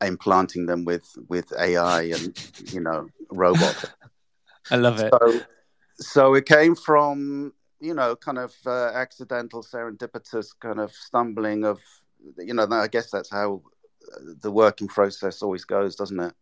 implanting 0.00 0.66
them 0.66 0.84
with 0.84 1.06
with 1.28 1.52
AI 1.58 2.02
and 2.02 2.72
you 2.72 2.80
know 2.80 3.08
robots. 3.30 3.86
I 4.70 4.76
love 4.76 5.00
it. 5.00 5.12
So, 5.12 5.40
so 5.98 6.34
it 6.34 6.46
came 6.46 6.74
from 6.74 7.52
you 7.80 7.94
know 7.94 8.16
kind 8.16 8.38
of 8.38 8.54
uh, 8.66 8.90
accidental, 8.94 9.62
serendipitous 9.62 10.48
kind 10.60 10.80
of 10.80 10.92
stumbling 10.92 11.64
of 11.64 11.80
you 12.38 12.54
know. 12.54 12.66
I 12.70 12.88
guess 12.88 13.10
that's 13.10 13.30
how 13.30 13.62
the 14.40 14.50
working 14.50 14.88
process 14.88 15.42
always 15.42 15.64
goes, 15.64 15.96
doesn't 15.96 16.20
it? 16.20 16.34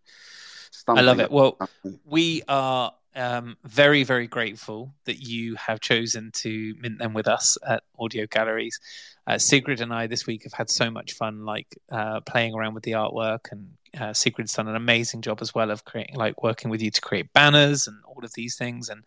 Stumbling 0.70 1.04
I 1.04 1.06
love 1.06 1.20
it. 1.20 1.30
Well, 1.30 1.58
we 2.04 2.42
are 2.48 2.92
um, 3.16 3.56
very, 3.64 4.04
very 4.04 4.26
grateful 4.26 4.94
that 5.04 5.18
you 5.18 5.54
have 5.56 5.80
chosen 5.80 6.30
to 6.32 6.74
mint 6.80 6.98
them 6.98 7.14
with 7.14 7.26
us 7.26 7.58
at 7.66 7.82
Audio 7.98 8.26
Galleries. 8.26 8.78
Uh, 9.26 9.38
Sigrid 9.38 9.80
and 9.80 9.92
I 9.92 10.06
this 10.06 10.26
week 10.26 10.44
have 10.44 10.52
had 10.52 10.70
so 10.70 10.90
much 10.90 11.14
fun, 11.14 11.44
like 11.44 11.66
uh, 11.90 12.20
playing 12.20 12.54
around 12.54 12.74
with 12.74 12.84
the 12.84 12.92
artwork, 12.92 13.50
and 13.50 13.70
uh, 13.98 14.12
Sigrid's 14.12 14.54
done 14.54 14.68
an 14.68 14.76
amazing 14.76 15.22
job 15.22 15.38
as 15.40 15.54
well 15.54 15.70
of 15.70 15.84
creating, 15.84 16.14
like 16.14 16.42
working 16.42 16.70
with 16.70 16.82
you 16.82 16.90
to 16.90 17.00
create 17.00 17.32
banners 17.32 17.88
and 17.88 17.96
all 18.04 18.24
of 18.24 18.32
these 18.34 18.56
things. 18.56 18.88
And 18.88 19.02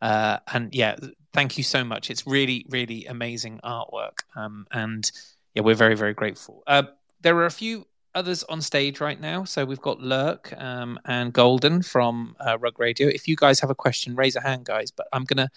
uh, 0.00 0.38
and 0.52 0.74
yeah, 0.74 0.96
thank 1.32 1.56
you 1.58 1.64
so 1.64 1.82
much. 1.82 2.10
It's 2.10 2.26
really, 2.26 2.66
really 2.68 3.06
amazing 3.06 3.60
artwork, 3.64 4.20
um, 4.36 4.66
and 4.70 5.10
yeah, 5.54 5.62
we're 5.62 5.74
very, 5.74 5.96
very 5.96 6.14
grateful. 6.14 6.62
Uh, 6.66 6.84
there 7.22 7.36
are 7.38 7.46
a 7.46 7.50
few 7.50 7.86
others 8.16 8.42
on 8.44 8.60
stage 8.60 9.00
right 9.00 9.20
now. 9.20 9.44
So 9.44 9.64
we've 9.64 9.80
got 9.80 10.00
Lurk 10.00 10.52
um, 10.56 10.98
and 11.04 11.32
Golden 11.32 11.82
from 11.82 12.34
uh, 12.44 12.58
Rug 12.58 12.80
Radio. 12.80 13.06
If 13.08 13.28
you 13.28 13.36
guys 13.36 13.60
have 13.60 13.70
a 13.70 13.74
question, 13.74 14.16
raise 14.16 14.34
a 14.34 14.40
hand, 14.40 14.64
guys. 14.64 14.90
But 14.90 15.06
I'm 15.12 15.24
gonna 15.24 15.48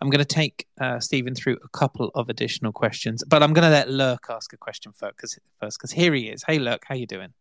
I'm 0.00 0.08
gonna 0.08 0.24
take 0.24 0.66
uh, 0.80 1.00
Stephen 1.00 1.34
through 1.34 1.58
a 1.62 1.68
couple 1.68 2.10
of 2.14 2.30
additional 2.30 2.72
questions. 2.72 3.22
But 3.26 3.42
I'm 3.42 3.52
gonna 3.52 3.70
let 3.70 3.90
Lurk 3.90 4.26
ask 4.30 4.52
a 4.52 4.56
question 4.56 4.92
first, 4.92 5.16
because 5.16 5.38
first, 5.60 5.78
because 5.78 5.90
here 5.90 6.14
he 6.14 6.28
is. 6.28 6.44
Hey, 6.46 6.58
Lurk, 6.58 6.84
how 6.86 6.94
you 6.94 7.06
doing? 7.06 7.34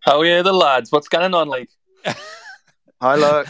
How 0.00 0.18
are 0.18 0.26
you, 0.26 0.42
the 0.42 0.52
lads? 0.52 0.92
What's 0.92 1.08
going 1.08 1.32
on, 1.32 1.48
like? 1.48 1.70
Hi, 3.00 3.14
Lurk. 3.16 3.46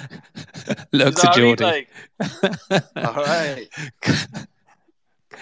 Lurk's 0.93 1.25
a 1.25 1.33
Geordie. 1.33 1.65
Like... 1.65 1.89
All 2.97 3.15
right. 3.15 3.67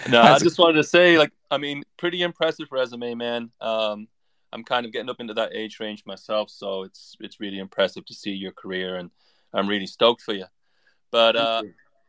no, 0.09 0.21
I 0.21 0.39
just 0.39 0.57
wanted 0.57 0.77
to 0.77 0.83
say, 0.83 1.17
like, 1.17 1.31
I 1.51 1.57
mean, 1.57 1.83
pretty 1.97 2.21
impressive 2.21 2.67
resume, 2.71 3.13
man. 3.15 3.51
Um, 3.61 4.07
I'm 4.53 4.63
kind 4.63 4.85
of 4.85 4.91
getting 4.91 5.09
up 5.09 5.19
into 5.19 5.33
that 5.33 5.53
age 5.53 5.79
range 5.79 6.03
myself, 6.05 6.49
so 6.49 6.83
it's 6.83 7.17
it's 7.19 7.39
really 7.39 7.59
impressive 7.59 8.05
to 8.05 8.13
see 8.13 8.31
your 8.31 8.51
career, 8.51 8.97
and 8.97 9.09
I'm 9.53 9.67
really 9.67 9.87
stoked 9.87 10.21
for 10.21 10.33
you. 10.33 10.45
But 11.11 11.35
uh, 11.35 11.63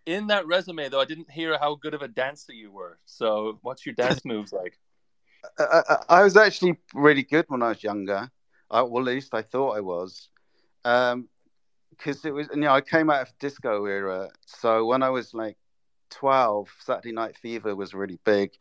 in 0.07 0.27
that 0.29 0.47
resume, 0.47 0.89
though, 0.89 1.01
I 1.01 1.07
didn't 1.07 1.31
hear 1.31 1.59
how 1.59 1.75
good 1.75 1.95
of 1.95 2.03
a 2.03 2.09
dancer 2.09 2.53
you 2.53 2.71
were. 2.71 2.99
So, 3.07 3.59
what's 3.63 3.87
your 3.87 3.95
dance 3.95 4.25
moves 4.25 4.53
like? 4.53 4.79
I, 5.59 5.83
I, 5.89 5.97
I, 6.09 6.23
was 6.23 6.37
actually 6.37 6.79
really 6.95 7.23
good 7.23 7.45
when 7.49 7.63
I 7.63 7.69
was 7.69 7.83
younger. 7.83 8.31
I, 8.71 8.83
well, 8.83 9.07
at 9.09 9.15
least 9.15 9.35
I 9.35 9.43
thought 9.43 9.77
I 9.77 9.81
was, 9.81 10.29
because 10.83 11.13
um, 11.13 11.29
it 12.25 12.31
was. 12.31 12.49
You 12.55 12.61
know, 12.61 12.73
I 12.73 12.81
came 12.81 13.11
out 13.11 13.23
of 13.23 13.33
disco 13.39 13.87
era, 13.87 14.31
so 14.47 14.85
when 14.87 15.03
I 15.03 15.11
was 15.11 15.33
like 15.33 15.57
12, 16.15 16.71
Saturday 16.81 17.13
Night 17.13 17.37
Fever 17.37 17.75
was 17.75 17.95
really 17.95 18.19
big. 18.25 18.53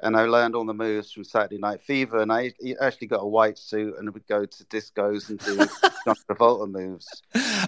And 0.00 0.16
I 0.16 0.24
learned 0.24 0.54
all 0.54 0.66
the 0.66 0.74
moves 0.74 1.10
from 1.10 1.24
Saturday 1.24 1.58
Night 1.58 1.80
Fever. 1.80 2.20
And 2.20 2.32
I 2.32 2.52
actually 2.80 3.06
got 3.06 3.22
a 3.22 3.26
white 3.26 3.58
suit 3.58 3.94
and 3.98 4.12
would 4.12 4.26
go 4.26 4.44
to 4.44 4.64
discos 4.64 5.30
and 5.30 5.38
do 5.38 5.56
John 6.04 6.16
Travolta 6.28 6.70
moves. 6.70 7.06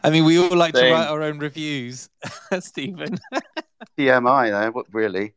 I 0.05 0.11
mean, 0.11 0.25
we 0.25 0.39
all 0.39 0.55
like 0.57 0.75
to 0.75 0.91
write 0.91 1.09
our 1.09 1.23
own 1.23 1.39
reviews, 1.39 2.11
Stephen. 2.61 3.19
TMI, 3.99 4.73
though, 4.73 4.85
really. 4.93 5.35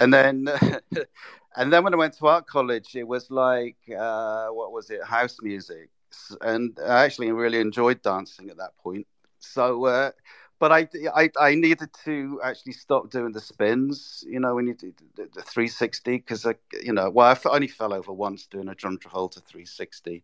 And 0.00 0.12
then. 0.12 0.48
and 1.56 1.72
then 1.72 1.84
when 1.84 1.94
I 1.94 1.96
went 1.96 2.14
to 2.14 2.26
art 2.26 2.46
college, 2.46 2.96
it 2.96 3.06
was 3.06 3.30
like, 3.30 3.76
uh, 3.96 4.48
what 4.48 4.72
was 4.72 4.90
it, 4.90 5.04
house 5.04 5.38
music. 5.42 5.90
And 6.40 6.76
I 6.84 7.04
actually 7.04 7.30
really 7.32 7.60
enjoyed 7.60 8.02
dancing 8.02 8.50
at 8.50 8.56
that 8.56 8.76
point. 8.78 9.06
So, 9.38 9.84
uh, 9.84 10.10
but 10.64 10.72
I, 10.72 10.88
I, 11.14 11.30
I 11.38 11.54
needed 11.56 11.90
to 12.06 12.40
actually 12.42 12.72
stop 12.72 13.10
doing 13.10 13.32
the 13.32 13.40
spins. 13.42 14.24
You 14.26 14.40
know, 14.40 14.54
when 14.54 14.66
you 14.66 14.72
do 14.72 14.94
the, 15.14 15.24
the 15.24 15.42
360, 15.42 16.16
because 16.16 16.46
I, 16.46 16.54
you 16.82 16.94
know, 16.94 17.10
well, 17.10 17.36
I 17.44 17.48
only 17.50 17.68
fell 17.68 17.92
over 17.92 18.14
once 18.14 18.46
doing 18.46 18.70
a 18.70 18.74
John 18.74 18.96
Travolta 18.96 19.44
360, 19.44 20.22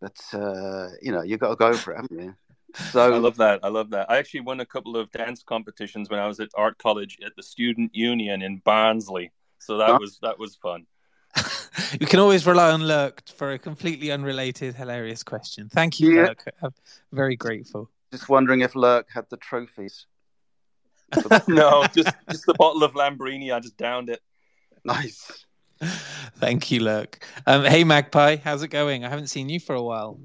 but 0.00 0.20
uh, 0.32 0.88
you 1.00 1.12
know, 1.12 1.22
you've 1.22 1.38
got 1.38 1.50
to 1.50 1.54
go 1.54 1.74
for 1.74 1.92
it, 1.92 1.98
haven't 1.98 2.20
you? 2.20 2.34
So 2.90 3.14
I 3.14 3.16
love 3.18 3.36
that. 3.36 3.60
I 3.62 3.68
love 3.68 3.90
that. 3.90 4.10
I 4.10 4.16
actually 4.16 4.40
won 4.40 4.58
a 4.58 4.66
couple 4.66 4.96
of 4.96 5.12
dance 5.12 5.44
competitions 5.44 6.10
when 6.10 6.18
I 6.18 6.26
was 6.26 6.40
at 6.40 6.48
art 6.56 6.78
college 6.78 7.18
at 7.24 7.36
the 7.36 7.42
Student 7.44 7.94
Union 7.94 8.42
in 8.42 8.62
Barnsley. 8.64 9.30
So 9.60 9.78
that 9.78 10.00
was 10.00 10.18
that 10.22 10.40
was 10.40 10.56
fun. 10.56 10.86
you 12.00 12.08
can 12.08 12.18
always 12.18 12.44
rely 12.46 12.72
on 12.72 12.82
Lurk 12.82 13.22
for 13.36 13.52
a 13.52 13.60
completely 13.60 14.10
unrelated, 14.10 14.74
hilarious 14.74 15.22
question. 15.22 15.68
Thank 15.68 16.00
you, 16.00 16.16
Yeah. 16.16 16.22
Lurk. 16.24 16.52
I'm 16.64 16.74
very 17.12 17.36
grateful. 17.36 17.88
Just 18.12 18.28
wondering 18.28 18.60
if 18.60 18.76
Lurk 18.76 19.08
had 19.12 19.24
the 19.30 19.38
trophies. 19.38 20.06
no, 21.48 21.84
just 21.94 22.14
just 22.30 22.46
the 22.46 22.54
bottle 22.54 22.84
of 22.84 22.92
Lambrini. 22.92 23.52
I 23.52 23.58
just 23.58 23.76
downed 23.76 24.08
it. 24.08 24.20
Nice. 24.84 25.44
Thank 25.80 26.70
you, 26.70 26.80
Lurk. 26.80 27.24
Um, 27.46 27.64
hey, 27.64 27.84
Magpie, 27.84 28.36
how's 28.36 28.62
it 28.62 28.68
going? 28.68 29.04
I 29.04 29.08
haven't 29.08 29.28
seen 29.28 29.48
you 29.48 29.58
for 29.58 29.74
a 29.74 29.82
while. 29.82 30.20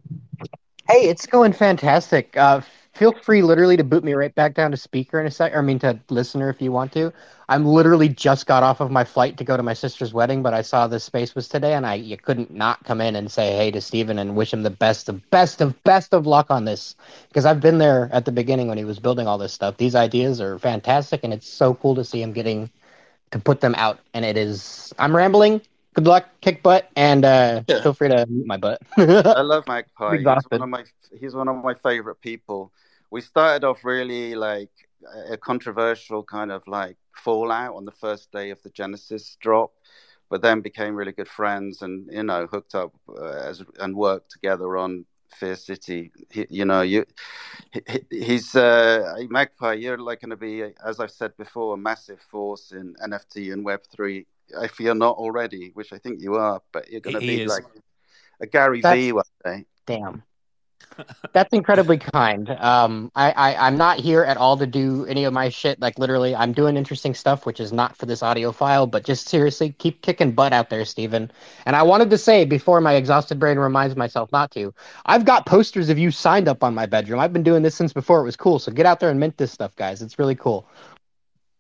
Hey, 0.88 1.10
it's 1.10 1.26
going 1.26 1.54
fantastic. 1.54 2.36
Uh, 2.38 2.62
feel 2.98 3.14
free, 3.14 3.42
literally, 3.42 3.78
to 3.78 3.84
boot 3.84 4.04
me 4.04 4.14
right 4.14 4.34
back 4.36 4.54
down 4.56 4.72
to 4.72 4.78
speaker 4.78 5.20
in 5.20 5.26
a 5.28 5.32
sec. 5.32 5.54
Or, 5.54 5.60
I 5.60 5.62
mean, 5.62 5.80
to 5.80 6.00
listener 6.10 6.50
if 6.50 6.62
you 6.62 6.72
want 6.72 6.92
to. 6.94 7.14
I'm 7.50 7.66
literally 7.66 8.10
just 8.10 8.46
got 8.46 8.64
off 8.64 8.82
of 8.82 8.92
my 8.92 9.04
flight 9.06 9.38
to 9.38 9.44
go 9.46 9.56
to 9.58 9.64
my 9.64 9.74
sister's 9.74 10.14
wedding, 10.14 10.44
but 10.44 10.54
I 10.54 10.62
saw 10.62 10.88
this 10.88 11.04
space 11.04 11.36
was 11.36 11.48
today, 11.48 11.74
and 11.74 11.86
I 11.86 11.96
you 11.96 12.18
couldn't 12.18 12.52
not 12.52 12.84
come 12.84 13.00
in 13.02 13.16
and 13.16 13.32
say 13.32 13.56
hey 13.56 13.72
to 13.72 13.82
Steven 13.82 14.20
and 14.20 14.36
wish 14.36 14.54
him 14.54 14.64
the 14.64 14.70
best 14.70 15.10
of 15.10 15.28
best 15.30 15.62
of 15.62 15.82
best 15.84 16.14
of 16.14 16.28
luck 16.28 16.52
on 16.52 16.66
this 16.66 16.96
because 17.30 17.46
I've 17.46 17.62
been 17.62 17.78
there 17.78 18.10
at 18.12 18.26
the 18.26 18.32
beginning 18.32 18.68
when 18.68 18.78
he 18.78 18.86
was 18.86 19.00
building 19.00 19.28
all 19.28 19.38
this 19.38 19.54
stuff. 19.54 19.78
These 19.78 19.96
ideas 19.96 20.42
are 20.42 20.60
fantastic, 20.60 21.24
and 21.24 21.34
it's 21.34 21.48
so 21.48 21.74
cool 21.76 21.96
to 21.96 22.04
see 22.04 22.22
him 22.22 22.34
getting 22.34 22.70
to 23.32 23.40
put 23.40 23.62
them 23.62 23.76
out. 23.76 24.00
And 24.14 24.26
it 24.26 24.38
is. 24.38 24.94
I'm 25.00 25.16
rambling. 25.16 25.62
Good 25.94 26.08
luck, 26.08 26.26
kick 26.42 26.64
butt, 26.64 26.90
and 26.96 27.26
uh, 27.26 27.64
Yeah. 27.68 27.80
feel 27.82 27.94
free 27.94 28.10
to 28.10 28.26
mute 28.28 28.46
my 28.48 28.58
butt. 28.58 28.82
I 29.34 29.42
love 29.42 29.68
Magpie. 29.68 30.20
He's 30.24 30.48
one 30.50 30.62
of 30.62 30.70
my 30.70 30.86
he's 31.20 31.36
one 31.36 31.48
of 31.48 31.64
my 31.64 31.74
favorite 31.74 32.22
people. 32.22 32.72
We 33.10 33.22
started 33.22 33.66
off 33.66 33.86
really 33.86 34.36
like 34.36 34.72
a 35.30 35.38
controversial 35.38 36.24
kind 36.24 36.52
of 36.52 36.68
like 36.68 36.98
fallout 37.16 37.76
on 37.76 37.86
the 37.86 37.92
first 37.92 38.32
day 38.32 38.50
of 38.50 38.62
the 38.64 38.70
Genesis 38.70 39.38
drop, 39.40 39.72
but 40.30 40.42
then 40.42 40.62
became 40.62 40.96
really 40.96 41.12
good 41.12 41.28
friends 41.28 41.82
and 41.82 42.10
you 42.12 42.24
know 42.24 42.48
hooked 42.48 42.76
up 42.76 42.94
uh, 43.10 43.26
as 43.26 43.64
and 43.80 43.96
worked 43.96 44.32
together 44.32 44.78
on 44.78 45.06
Fear 45.36 45.56
City. 45.56 46.12
He, 46.30 46.46
you 46.50 46.66
know, 46.66 46.82
you 46.82 47.06
he, 47.72 47.82
he's 48.10 48.56
uh, 48.56 49.16
Magpie. 49.30 49.74
You're 49.74 49.98
like 49.98 50.22
going 50.22 50.32
to 50.32 50.38
be, 50.38 50.64
as 50.86 51.00
I've 51.00 51.12
said 51.12 51.36
before, 51.38 51.74
a 51.74 51.78
massive 51.78 52.22
force 52.22 52.72
in 52.72 52.96
NFT 53.04 53.54
and 53.54 53.64
Web 53.64 53.82
three. 53.92 54.26
If 54.62 54.80
you're 54.80 54.96
not 54.96 55.18
already, 55.18 55.72
which 55.74 55.92
I 55.92 55.98
think 55.98 56.22
you 56.22 56.36
are, 56.36 56.62
but 56.72 56.90
you're 56.90 57.02
going 57.02 57.16
to 57.16 57.20
be 57.20 57.42
is. 57.42 57.50
like 57.50 57.66
a 58.40 58.48
Gary 58.48 58.82
That's- 58.82 59.04
V 59.04 59.12
one 59.12 59.24
day. 59.44 59.66
Damn. 59.86 60.24
That's 61.32 61.54
incredibly 61.54 61.98
kind. 61.98 62.50
Um, 62.50 63.12
I, 63.16 63.32
I, 63.32 63.68
I'm 63.68 63.78
not 63.78 64.00
here 64.00 64.24
at 64.24 64.38
all 64.38 64.58
to 64.58 64.66
do 64.66 65.06
any 65.06 65.26
of 65.26 65.34
my 65.34 65.50
shit. 65.50 65.80
Like, 65.80 66.00
literally, 66.00 66.36
I'm 66.36 66.54
doing 66.54 66.76
interesting 66.76 67.14
stuff, 67.14 67.46
which 67.46 67.60
is 67.60 67.72
not 67.72 67.96
for 67.96 68.06
this 68.08 68.24
audio 68.24 68.52
file, 68.52 68.88
but 68.88 69.06
just 69.06 69.28
seriously, 69.28 69.74
keep 69.78 70.02
kicking 70.02 70.32
butt 70.32 70.54
out 70.54 70.70
there, 70.70 70.86
Steven. 70.86 71.32
And 71.66 71.76
I 71.76 71.84
wanted 71.84 72.10
to 72.10 72.18
say, 72.18 72.46
before 72.46 72.82
my 72.82 72.94
exhausted 72.94 73.40
brain 73.40 73.60
reminds 73.60 73.96
myself 73.96 74.32
not 74.32 74.52
to, 74.52 74.74
I've 75.06 75.26
got 75.26 75.46
posters 75.46 75.90
of 75.90 76.00
you 76.00 76.10
signed 76.10 76.48
up 76.48 76.64
on 76.64 76.74
my 76.74 76.86
bedroom. 76.88 77.20
I've 77.20 77.34
been 77.34 77.44
doing 77.44 77.62
this 77.62 77.76
since 77.76 77.94
before 77.94 78.22
it 78.22 78.26
was 78.26 78.36
cool. 78.36 78.58
So 78.58 78.72
get 78.72 78.86
out 78.86 79.00
there 79.00 79.10
and 79.10 79.20
mint 79.20 79.38
this 79.38 79.52
stuff, 79.52 79.76
guys. 79.76 80.02
It's 80.02 80.18
really 80.18 80.36
cool. 80.36 80.68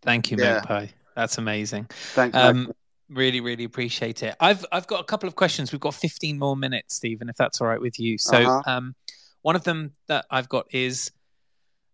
Thank 0.01 0.31
you, 0.31 0.37
Yeah. 0.37 0.55
Magpie. 0.55 0.87
That's 1.15 1.37
amazing. 1.37 1.87
Thanks. 1.89 2.35
Um, 2.35 2.57
Magpie. 2.57 2.73
Really, 3.09 3.41
really 3.41 3.63
appreciate 3.63 4.23
it. 4.23 4.35
I've 4.39 4.65
I've 4.71 4.87
got 4.87 4.99
a 4.99 5.03
couple 5.03 5.27
of 5.27 5.35
questions. 5.35 5.71
We've 5.71 5.81
got 5.81 5.93
15 5.93 6.37
more 6.37 6.55
minutes, 6.57 6.95
Stephen, 6.95 7.29
if 7.29 7.35
that's 7.35 7.61
all 7.61 7.67
right 7.67 7.81
with 7.81 7.99
you. 7.99 8.17
So, 8.17 8.37
Uh-huh. 8.37 8.61
um, 8.65 8.95
one 9.41 9.55
of 9.55 9.63
them 9.63 9.93
that 10.07 10.25
I've 10.29 10.49
got 10.49 10.65
is 10.71 11.11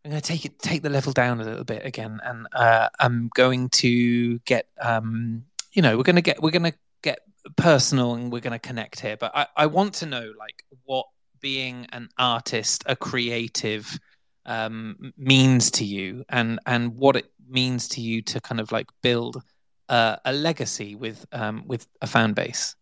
I'm 0.04 0.12
going 0.12 0.22
to 0.22 0.28
take 0.28 0.46
it 0.46 0.60
take 0.60 0.82
the 0.82 0.90
level 0.90 1.14
down 1.14 1.40
a 1.40 1.44
little 1.44 1.64
bit 1.64 1.86
again, 1.86 2.20
and 2.24 2.48
uh, 2.54 2.90
I'm 3.00 3.30
going 3.36 3.70
to 3.70 4.40
get 4.40 4.68
um, 4.82 5.46
you 5.72 5.82
know, 5.82 5.98
we're 5.98 6.04
going 6.04 6.16
to 6.18 6.22
get 6.22 6.42
we're 6.42 6.52
going 6.52 6.72
to 6.72 6.78
get 7.02 7.20
personal 7.56 8.16
and 8.16 8.32
we're 8.32 8.40
going 8.40 8.54
to 8.54 8.60
connect 8.60 9.00
here. 9.00 9.18
But 9.18 9.32
I 9.36 9.48
I 9.56 9.66
want 9.68 9.94
to 9.96 10.06
know 10.06 10.32
like 10.38 10.64
what 10.84 11.06
being 11.42 11.88
an 11.92 12.10
artist, 12.18 12.84
a 12.86 12.96
creative, 12.96 14.00
um, 14.46 15.14
means 15.18 15.72
to 15.72 15.86
you, 15.86 16.26
and 16.30 16.60
and 16.66 16.96
what 16.96 17.16
it 17.16 17.32
means 17.48 17.88
to 17.90 18.02
you 18.02 18.22
to 18.24 18.42
kind 18.42 18.60
of 18.60 18.72
like 18.72 18.88
build 19.02 19.42
uh, 19.90 20.18
a 20.26 20.34
legacy 20.34 20.96
with 20.96 21.26
um, 21.32 21.64
with 21.68 21.88
a 22.02 22.08
fan 22.08 22.34
base. 22.34 22.76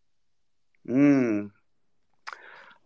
Mm. 0.87 1.51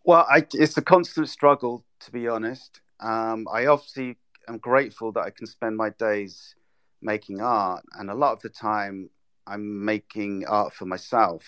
Well, 0.03 0.26
I, 0.30 0.45
it's 0.53 0.78
a 0.78 0.82
constant 0.82 1.30
struggle, 1.30 1.84
to 2.01 2.11
be 2.11 2.28
honest. 2.28 2.82
Um, 2.99 3.47
I 3.51 3.66
obviously 3.66 4.18
am 4.47 4.59
grateful 4.59 5.11
that 5.13 5.22
I 5.22 5.32
can 5.32 5.47
spend 5.47 5.76
my 5.76 5.89
days 5.89 6.55
making 7.01 7.41
art, 7.41 7.84
and 7.97 8.09
a 8.09 8.16
lot 8.16 8.34
of 8.34 8.41
the 8.41 8.49
time 8.49 9.09
I'm 9.47 9.84
making 9.84 10.45
art 10.47 10.74
for 10.74 10.86
myself, 10.86 11.43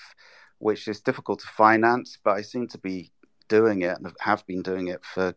which 0.59 0.88
is 0.88 1.01
difficult 1.01 1.39
to 1.39 1.47
finance, 1.47 2.18
but 2.24 2.32
I 2.32 2.41
seem 2.41 2.68
to 2.70 2.78
be 2.78 3.11
doing 3.47 3.82
it 3.82 3.97
and 3.97 4.11
have 4.20 4.45
been 4.45 4.61
doing 4.61 4.88
it 4.88 5.03
for 5.03 5.36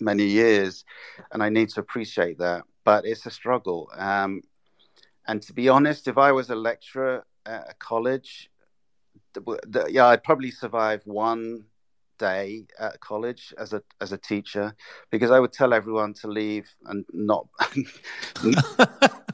many 0.00 0.24
years, 0.24 0.84
and 1.32 1.42
I 1.42 1.48
need 1.48 1.68
to 1.70 1.80
appreciate 1.80 2.38
that. 2.38 2.64
But 2.84 3.04
it's 3.04 3.26
a 3.26 3.30
struggle. 3.30 3.90
Um, 3.96 4.42
and 5.26 5.42
to 5.42 5.52
be 5.52 5.68
honest, 5.68 6.08
if 6.08 6.18
I 6.18 6.32
was 6.32 6.50
a 6.50 6.54
lecturer 6.54 7.24
at 7.44 7.70
a 7.70 7.74
college, 7.74 8.50
the, 9.34 9.40
the, 9.66 9.86
yeah, 9.90 10.06
I'd 10.06 10.24
probably 10.24 10.50
survive 10.50 11.02
one 11.04 11.64
day 12.18 12.66
at 12.78 12.98
college 13.00 13.52
as 13.58 13.72
a 13.74 13.82
as 14.00 14.12
a 14.12 14.16
teacher 14.16 14.74
because 15.10 15.30
I 15.30 15.38
would 15.38 15.52
tell 15.52 15.74
everyone 15.74 16.14
to 16.14 16.28
leave 16.28 16.68
and 16.86 17.04
not. 17.12 17.46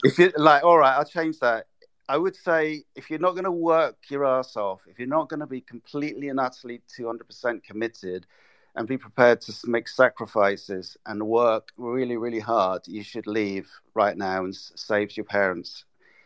if 0.05 0.19
you 0.19 0.33
like, 0.37 0.65
all 0.65 0.79
right, 0.79 0.97
I'll 0.97 1.05
change 1.05 1.39
that. 1.41 1.67
I 2.09 2.17
would 2.17 2.37
say 2.37 2.83
if 2.97 3.09
you're 3.09 3.21
not 3.21 3.33
going 3.33 3.45
to 3.45 3.53
work 3.53 3.97
your 4.09 4.27
ass 4.27 4.57
off, 4.57 4.83
if 4.87 4.99
you're 4.99 5.09
not 5.09 5.29
going 5.29 5.41
to 5.41 5.47
be 5.47 5.61
completely 5.61 6.29
and 6.29 6.41
utterly 6.41 6.83
200% 6.99 7.63
committed 7.63 8.27
and 8.75 8.89
be 8.89 8.97
prepared 8.97 9.41
to 9.43 9.55
make 9.67 9.87
sacrifices 9.89 10.97
and 11.07 11.23
work 11.27 11.69
really, 11.77 12.17
really 12.17 12.41
hard, 12.41 12.83
you 12.87 13.03
should 13.03 13.27
leave 13.27 13.69
right 13.95 14.17
now 14.17 14.45
and 14.45 14.55
save 14.55 15.17
your 15.17 15.25
parents 15.25 15.85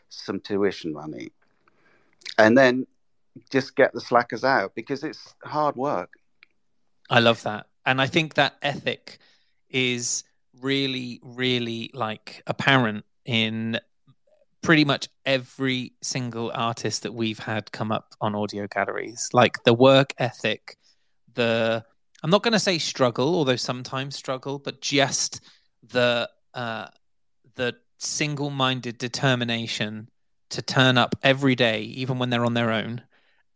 some 0.08 0.40
tuition 0.40 0.92
money. 0.92 1.30
And 2.38 2.56
then 2.56 2.86
just 3.50 3.74
get 3.76 3.92
the 3.92 4.00
slackers 4.00 4.44
out 4.44 4.74
because 4.74 5.02
it's 5.02 5.34
hard 5.44 5.76
work. 5.76 6.10
I 7.10 7.20
love 7.20 7.42
that. 7.42 7.66
And 7.84 8.00
I 8.00 8.06
think 8.06 8.34
that 8.34 8.56
ethic 8.62 9.18
is 9.68 10.24
really, 10.60 11.20
really 11.22 11.90
like 11.94 12.42
apparent 12.46 13.04
in 13.24 13.78
pretty 14.62 14.84
much 14.84 15.08
every 15.24 15.92
single 16.02 16.50
artist 16.54 17.02
that 17.02 17.14
we've 17.14 17.38
had 17.38 17.70
come 17.72 17.92
up 17.92 18.14
on 18.20 18.34
audio 18.34 18.66
galleries. 18.66 19.28
Like 19.32 19.62
the 19.64 19.74
work 19.74 20.14
ethic, 20.18 20.76
the 21.34 21.84
I'm 22.26 22.30
not 22.30 22.42
going 22.42 22.54
to 22.54 22.58
say 22.58 22.78
struggle, 22.78 23.36
although 23.36 23.54
sometimes 23.54 24.16
struggle, 24.16 24.58
but 24.58 24.80
just 24.80 25.40
the 25.92 26.28
uh, 26.54 26.88
the 27.54 27.76
single-minded 27.98 28.98
determination 28.98 30.08
to 30.50 30.60
turn 30.60 30.98
up 30.98 31.14
every 31.22 31.54
day, 31.54 31.82
even 31.82 32.18
when 32.18 32.30
they're 32.30 32.44
on 32.44 32.54
their 32.54 32.72
own, 32.72 33.02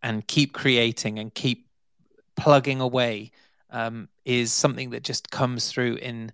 and 0.05 0.25
keep 0.25 0.53
creating 0.53 1.19
and 1.19 1.35
keep 1.35 1.67
plugging 2.37 2.81
away 2.81 3.33
um, 3.71 4.09
is 4.25 4.53
something 4.53 4.91
that 4.91 5.03
just 5.03 5.33
comes 5.33 5.69
through 5.69 5.97
in 5.97 6.31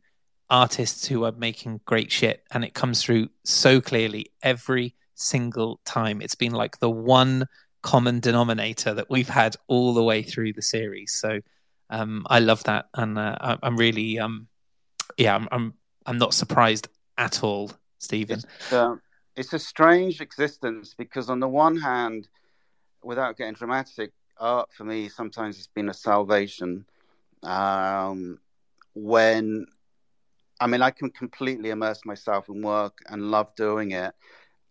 artists 0.50 1.06
who 1.06 1.24
are 1.24 1.32
making 1.32 1.80
great 1.86 2.12
shit 2.12 2.44
and 2.50 2.66
it 2.66 2.74
comes 2.74 3.02
through 3.02 3.30
so 3.44 3.80
clearly 3.80 4.26
every 4.42 4.94
single 5.14 5.80
time. 5.86 6.20
It's 6.20 6.34
been 6.34 6.52
like 6.52 6.80
the 6.80 6.90
one 6.90 7.48
common 7.80 8.20
denominator 8.20 8.92
that 8.92 9.08
we've 9.08 9.26
had 9.26 9.56
all 9.68 9.94
the 9.94 10.04
way 10.04 10.22
through 10.22 10.52
the 10.52 10.60
series. 10.60 11.12
So 11.12 11.40
um, 11.90 12.26
i 12.28 12.38
love 12.38 12.62
that 12.64 12.88
and 12.94 13.18
uh, 13.18 13.36
I- 13.40 13.58
i'm 13.62 13.76
really 13.76 14.18
um, 14.18 14.48
yeah 15.16 15.34
I'm, 15.34 15.48
I'm 15.52 15.74
i'm 16.06 16.18
not 16.18 16.34
surprised 16.34 16.88
at 17.18 17.42
all 17.42 17.70
stephen 17.98 18.38
It's, 18.38 18.72
uh, 18.72 18.96
it's 19.36 19.52
a 19.52 19.58
strange 19.58 20.20
existence 20.20 20.94
because, 20.94 21.28
on 21.30 21.40
the 21.40 21.48
one 21.48 21.76
hand, 21.76 22.28
without 23.02 23.36
getting 23.36 23.54
dramatic, 23.54 24.12
art 24.38 24.68
for 24.72 24.84
me 24.84 25.08
sometimes 25.08 25.56
has 25.56 25.66
been 25.66 25.88
a 25.88 25.94
salvation. 25.94 26.84
Um, 27.42 28.38
when, 28.94 29.66
I 30.60 30.66
mean, 30.66 30.82
I 30.82 30.90
can 30.90 31.10
completely 31.10 31.70
immerse 31.70 32.04
myself 32.04 32.48
in 32.48 32.62
work 32.62 32.98
and 33.08 33.30
love 33.30 33.54
doing 33.56 33.92
it 33.92 34.14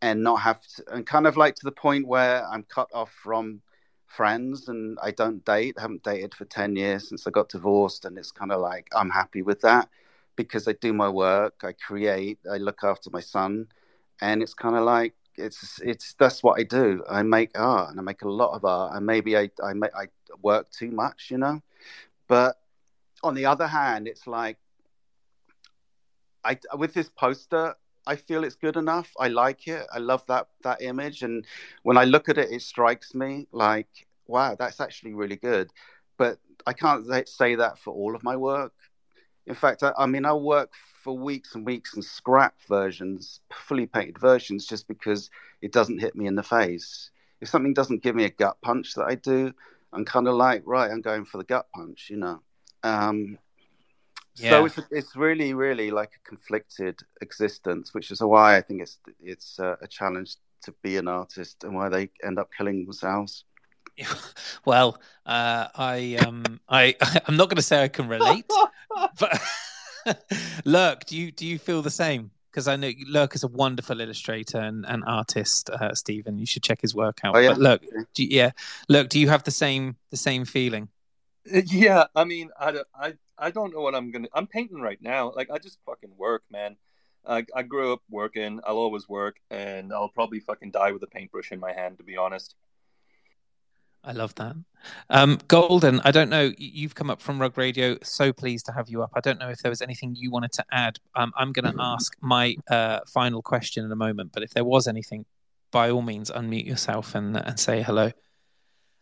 and 0.02 0.24
not 0.24 0.38
have 0.42 0.62
to, 0.76 0.84
and 0.94 1.06
kind 1.06 1.28
of 1.28 1.38
like 1.38 1.56
to 1.56 1.64
the 1.64 1.72
point 1.72 2.08
where 2.08 2.46
I'm 2.48 2.64
cut 2.64 2.90
off 2.94 3.12
from 3.12 3.62
friends 4.08 4.68
and 4.68 4.98
I 5.02 5.12
don't 5.12 5.44
date. 5.46 5.80
Haven't 5.80 6.04
dated 6.04 6.34
for 6.34 6.46
10 6.46 6.76
years 6.76 7.10
since 7.10 7.28
I 7.28 7.32
got 7.32 7.50
divorced. 7.50 8.06
And 8.06 8.18
it's 8.18 8.32
kind 8.32 8.52
of 8.52 8.62
like, 8.62 8.88
I'm 8.96 9.10
happy 9.10 9.42
with 9.42 9.62
that 9.62 9.90
because 10.36 10.68
I 10.68 10.74
do 10.74 10.94
my 10.94 11.10
work, 11.10 11.62
I 11.64 11.72
create, 11.74 12.40
I 12.52 12.58
look 12.58 12.84
after 12.84 13.10
my 13.10 13.22
son, 13.22 13.68
and 14.22 14.42
it's 14.42 14.54
kind 14.54 14.76
of 14.76 14.84
like 14.84 15.14
it's 15.38 15.80
it's 15.84 16.14
that's 16.18 16.44
what 16.44 16.60
I 16.60 16.64
do. 16.64 17.04
I 17.10 17.24
make 17.24 17.58
art, 17.58 17.90
and 17.90 18.00
I 18.00 18.04
make 18.04 18.22
a 18.22 18.30
lot 18.30 18.56
of 18.56 18.66
art, 18.66 18.96
and 18.96 19.06
maybe 19.06 19.38
I 19.38 19.50
I 19.64 19.74
make, 19.74 19.96
I 19.96 20.08
work 20.42 20.70
too 20.72 20.92
much, 20.92 21.30
you 21.30 21.38
know. 21.38 21.62
But 22.28 22.58
on 23.24 23.36
the 23.36 23.46
other 23.46 23.68
hand, 23.68 24.08
it's 24.08 24.28
like 24.28 24.58
I 26.44 26.58
with 26.78 26.94
this 26.94 27.10
poster, 27.10 27.76
I 28.08 28.16
feel 28.16 28.44
it's 28.44 28.56
good 28.56 28.78
enough. 28.78 29.12
I 29.20 29.30
like 29.30 29.68
it. 29.68 29.86
I 29.94 30.00
love 30.00 30.26
that 30.28 30.48
that 30.64 30.82
image, 30.82 31.24
and 31.24 31.46
when 31.84 31.98
I 31.98 32.06
look 32.06 32.30
at 32.30 32.38
it, 32.38 32.52
it 32.52 32.62
strikes 32.62 33.14
me 33.16 33.48
like 33.52 34.08
wow, 34.28 34.56
that's 34.58 34.80
actually 34.80 35.14
really 35.14 35.36
good. 35.36 35.72
But 36.18 36.40
I 36.66 36.74
can't 36.74 37.06
say 37.28 37.56
that 37.56 37.78
for 37.78 37.94
all 37.94 38.16
of 38.16 38.24
my 38.24 38.36
work. 38.36 38.74
In 39.48 39.54
fact, 39.56 39.84
I, 39.84 39.94
I 39.98 40.06
mean, 40.08 40.26
I'll 40.26 40.42
work 40.42 40.74
for 41.04 41.18
weeks 41.18 41.54
and 41.54 41.66
weeks 41.66 41.94
and 41.94 42.04
scrap 42.04 42.56
versions, 42.68 43.42
fully 43.52 43.86
painted 43.86 44.18
versions, 44.18 44.66
just 44.66 44.88
because 44.88 45.30
it 45.62 45.72
doesn't 45.72 46.00
hit 46.00 46.16
me 46.16 46.26
in 46.26 46.36
the 46.36 46.44
face. 46.44 47.12
If 47.42 47.50
something 47.50 47.74
doesn't 47.74 48.02
give 48.02 48.16
me 48.16 48.26
a 48.26 48.30
gut 48.30 48.58
punch 48.62 48.96
that 48.96 49.06
I 49.06 49.16
do, 49.16 49.54
I'm 49.94 50.06
kind 50.06 50.28
of 50.28 50.36
like, 50.36 50.64
right, 50.66 50.90
I'm 50.90 51.02
going 51.02 51.26
for 51.26 51.38
the 51.38 51.44
gut 51.44 51.68
punch, 51.76 52.10
you 52.10 52.18
know. 52.18 52.42
Um, 52.84 53.38
yeah. 54.36 54.50
So 54.52 54.66
it's 54.66 54.80
it's 54.92 55.16
really 55.16 55.54
really 55.54 55.92
like 55.92 56.12
a 56.16 56.30
conflicted 56.30 57.00
existence, 57.22 57.94
which 57.94 58.12
is 58.12 58.22
why 58.22 58.58
I 58.58 58.62
think 58.62 58.82
it's 58.82 59.00
it's 59.22 59.60
uh, 59.60 59.76
a 59.82 59.88
challenge 59.88 60.36
to 60.64 60.74
be 60.84 60.98
an 60.98 61.08
artist 61.08 61.64
and 61.64 61.76
why 61.76 61.90
they 61.90 62.10
end 62.24 62.40
up 62.40 62.50
killing 62.56 62.84
themselves. 62.84 63.46
Well, 64.66 65.00
uh, 65.26 65.68
I 65.76 66.18
um 66.26 66.60
I 66.68 66.96
I'm 67.28 67.38
not 67.38 67.50
going 67.50 67.58
to 67.58 67.62
say 67.62 67.84
I 67.84 67.88
can 67.88 68.08
relate, 68.08 68.46
but 69.20 69.42
Lurk, 70.66 71.06
do 71.06 71.16
you 71.16 71.32
do 71.32 71.46
you 71.46 71.58
feel 71.58 71.82
the 71.82 71.92
same? 71.92 72.32
Because 72.52 72.68
I 72.68 72.76
know 72.78 72.92
Lurk 73.08 73.36
is 73.36 73.44
a 73.44 73.48
wonderful 73.48 74.00
illustrator 74.00 74.60
and, 74.60 74.86
and 74.88 75.04
artist, 75.06 75.70
uh, 75.70 75.94
Stephen. 75.94 76.38
You 76.40 76.46
should 76.46 76.64
check 76.64 76.82
his 76.82 76.96
work 76.96 77.20
out. 77.24 77.36
Oh, 77.36 77.40
yeah? 77.40 77.50
But 77.50 77.58
look, 77.58 77.82
do 78.14 78.24
you, 78.24 78.30
yeah, 78.32 78.52
look, 78.88 79.10
do 79.10 79.20
you 79.20 79.28
have 79.30 79.44
the 79.44 79.52
same 79.52 79.98
the 80.10 80.18
same 80.18 80.46
feeling? 80.46 80.90
Yeah, 81.46 82.06
I 82.16 82.24
mean, 82.24 82.50
I, 82.60 82.80
I, 83.00 83.14
I 83.38 83.52
don't 83.52 83.74
know 83.74 83.82
what 83.82 83.96
I'm 83.96 84.12
gonna. 84.12 84.28
I'm 84.34 84.48
painting 84.48 84.82
right 84.82 85.02
now. 85.02 85.32
Like 85.36 85.50
I 85.52 85.58
just 85.58 85.80
fucking 85.86 86.12
work, 86.18 86.44
man. 86.50 86.78
I, 87.28 87.46
I 87.56 87.64
grew 87.64 87.94
up 87.94 88.02
working. 88.10 88.60
I'll 88.66 88.78
always 88.78 89.10
work, 89.10 89.38
and 89.50 89.92
I'll 89.92 90.10
probably 90.10 90.40
fucking 90.40 90.72
die 90.72 90.92
with 90.92 91.04
a 91.04 91.08
paintbrush 91.08 91.52
in 91.52 91.60
my 91.60 91.74
hand, 91.74 91.98
to 91.98 92.04
be 92.04 92.18
honest. 92.18 92.56
I 94.04 94.12
love 94.12 94.36
that. 94.36 94.56
Um, 95.10 95.40
Golden, 95.48 96.00
I 96.02 96.12
don't 96.12 96.30
know. 96.30 96.52
You've 96.60 96.94
come 96.94 97.10
up 97.10 97.22
from 97.22 97.42
Rug 97.42 97.58
Radio. 97.58 97.98
So 98.04 98.32
pleased 98.32 98.68
to 98.68 98.72
have 98.72 98.88
you 98.88 99.02
up. 99.02 99.10
I 99.16 99.20
don't 99.20 99.40
know 99.40 99.50
if 99.50 99.60
there 99.60 99.72
was 99.72 99.82
anything 99.82 100.16
you 100.16 100.30
wanted 100.30 100.52
to 100.54 100.66
add. 100.72 101.00
Um, 101.16 101.34
I'm 101.36 101.52
going 101.52 101.72
to 101.74 101.82
ask 101.82 102.16
my 102.22 102.56
uh, 102.70 103.00
final 103.08 103.42
question 103.42 103.84
in 103.84 103.92
a 103.92 103.96
moment, 103.96 104.32
but 104.32 104.44
if 104.44 104.52
there 104.52 104.64
was 104.64 104.88
anything, 104.88 105.26
by 105.72 105.90
all 105.90 106.04
means, 106.04 106.30
unmute 106.30 106.68
yourself 106.68 107.16
and, 107.16 107.36
and 107.36 107.60
say 107.60 107.82
hello. 107.82 108.12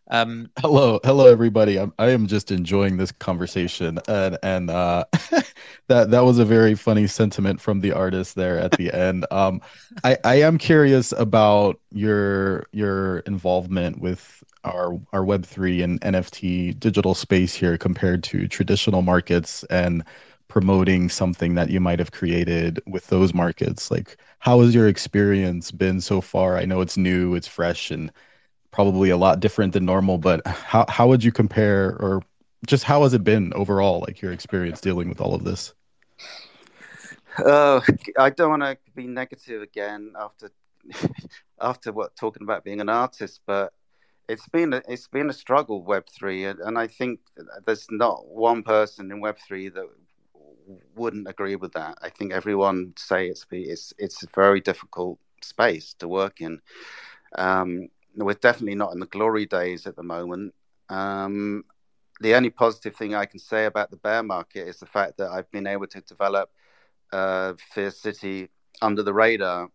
Um, 0.08 0.50
hello, 0.58 1.00
hello, 1.02 1.26
everybody. 1.26 1.78
I'm, 1.78 1.92
I 1.98 2.10
am 2.10 2.26
just 2.26 2.50
enjoying 2.50 2.98
this 2.98 3.10
conversation, 3.10 3.98
and 4.06 4.38
and 4.42 4.70
uh, 4.70 5.04
that 5.88 6.10
that 6.10 6.24
was 6.24 6.38
a 6.38 6.44
very 6.44 6.74
funny 6.74 7.06
sentiment 7.06 7.58
from 7.60 7.80
the 7.80 7.92
artist 7.92 8.34
there 8.34 8.58
at 8.58 8.72
the 8.72 8.92
end. 8.92 9.24
Um, 9.30 9.62
I 10.04 10.18
I 10.22 10.34
am 10.42 10.58
curious 10.58 11.12
about 11.12 11.80
your 11.90 12.66
your 12.72 13.20
involvement 13.20 13.98
with 14.00 14.44
our 14.64 15.00
our 15.14 15.24
Web 15.24 15.46
three 15.46 15.80
and 15.80 15.98
NFT 16.02 16.72
digital 16.72 17.14
space 17.14 17.54
here 17.54 17.78
compared 17.78 18.22
to 18.24 18.46
traditional 18.46 19.00
markets 19.00 19.64
and 19.64 20.04
promoting 20.48 21.08
something 21.08 21.54
that 21.54 21.70
you 21.70 21.80
might 21.80 21.98
have 21.98 22.12
created 22.12 22.78
with 22.86 23.06
those 23.06 23.32
markets. 23.32 23.90
Like, 23.90 24.18
how 24.38 24.60
has 24.60 24.74
your 24.74 24.86
experience 24.88 25.70
been 25.70 26.00
so 26.02 26.20
far? 26.20 26.58
I 26.58 26.66
know 26.66 26.82
it's 26.82 26.98
new, 26.98 27.34
it's 27.34 27.48
fresh, 27.48 27.90
and 27.90 28.12
probably 28.74 29.10
a 29.10 29.16
lot 29.16 29.38
different 29.38 29.72
than 29.72 29.84
normal, 29.84 30.18
but 30.18 30.44
how 30.46 30.84
how 30.88 31.06
would 31.06 31.22
you 31.22 31.30
compare 31.30 31.96
or 32.00 32.22
just 32.66 32.82
how 32.82 33.04
has 33.04 33.14
it 33.14 33.22
been 33.22 33.52
overall, 33.54 34.00
like 34.00 34.20
your 34.20 34.32
experience 34.32 34.80
dealing 34.80 35.08
with 35.08 35.20
all 35.20 35.32
of 35.32 35.44
this? 35.44 35.72
Uh, 37.38 37.80
I 38.18 38.30
don't 38.30 38.50
want 38.50 38.62
to 38.62 38.76
be 38.96 39.06
negative 39.06 39.62
again 39.62 40.12
after 40.18 40.50
after 41.60 41.92
what 41.92 42.16
talking 42.16 42.42
about 42.42 42.64
being 42.64 42.80
an 42.80 42.88
artist, 42.88 43.42
but 43.46 43.72
it's 44.28 44.48
been 44.48 44.72
a, 44.72 44.82
it's 44.88 45.06
been 45.06 45.30
a 45.30 45.32
struggle 45.44 45.84
Web 45.84 46.06
three, 46.08 46.44
and, 46.46 46.58
and 46.58 46.76
I 46.76 46.88
think 46.88 47.20
there's 47.66 47.86
not 47.92 48.26
one 48.26 48.64
person 48.64 49.12
in 49.12 49.20
Web 49.20 49.38
three 49.38 49.68
that 49.68 49.86
wouldn't 50.96 51.28
agree 51.28 51.54
with 51.54 51.72
that. 51.74 51.98
I 52.02 52.08
think 52.08 52.32
everyone 52.32 52.94
say 52.96 53.28
it's 53.28 53.46
it's 53.52 53.94
it's 53.98 54.24
a 54.24 54.28
very 54.34 54.60
difficult 54.60 55.20
space 55.42 55.94
to 56.00 56.08
work 56.08 56.40
in. 56.40 56.60
Um, 57.36 57.88
we're 58.16 58.34
definitely 58.34 58.74
not 58.74 58.92
in 58.92 59.00
the 59.00 59.06
glory 59.06 59.46
days 59.46 59.86
at 59.86 59.96
the 59.96 60.02
moment. 60.02 60.54
Um, 60.88 61.64
the 62.20 62.34
only 62.34 62.50
positive 62.50 62.94
thing 62.94 63.14
I 63.14 63.26
can 63.26 63.40
say 63.40 63.66
about 63.66 63.90
the 63.90 63.96
bear 63.96 64.22
market 64.22 64.68
is 64.68 64.78
the 64.78 64.86
fact 64.86 65.18
that 65.18 65.30
I've 65.30 65.50
been 65.50 65.66
able 65.66 65.86
to 65.88 66.00
develop 66.00 66.50
uh, 67.12 67.54
Fear 67.72 67.90
City 67.90 68.48
under 68.80 69.02
the 69.02 69.14
radar. 69.14 69.68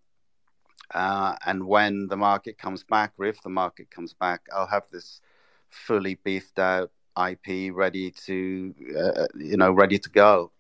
Uh, 0.94 1.36
and 1.46 1.68
when 1.68 2.08
the 2.08 2.18
market 2.18 2.58
comes 2.58 2.84
back, 2.84 3.14
or 3.18 3.26
if 3.26 3.42
the 3.44 3.50
market 3.50 3.92
comes 3.92 4.14
back, 4.14 4.42
I'll 4.54 4.68
have 4.68 4.90
this 4.92 5.22
fully 5.70 6.16
beefed 6.24 6.58
out 6.58 6.92
IP 7.18 7.74
ready 7.74 8.12
to, 8.12 8.74
uh, 8.98 9.28
you 9.36 9.58
know, 9.58 9.72
ready 9.72 10.00
to 10.00 10.10
go. 10.10 10.52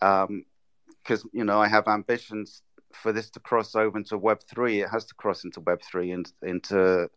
Because, 0.00 1.24
um, 1.24 1.30
you 1.32 1.44
know, 1.44 1.60
I 1.60 1.68
have 1.68 1.88
ambitions 1.88 2.62
for 2.94 3.12
this 3.12 3.30
to 3.30 3.40
cross 3.40 3.74
over 3.74 3.98
into 3.98 4.18
Web 4.18 4.40
three, 4.48 4.80
it 4.82 4.88
has 4.90 5.04
to 5.06 5.14
cross 5.14 5.44
into 5.44 5.60
Web 5.60 5.80
three 5.82 6.10
and 6.12 6.30
into 6.42 7.08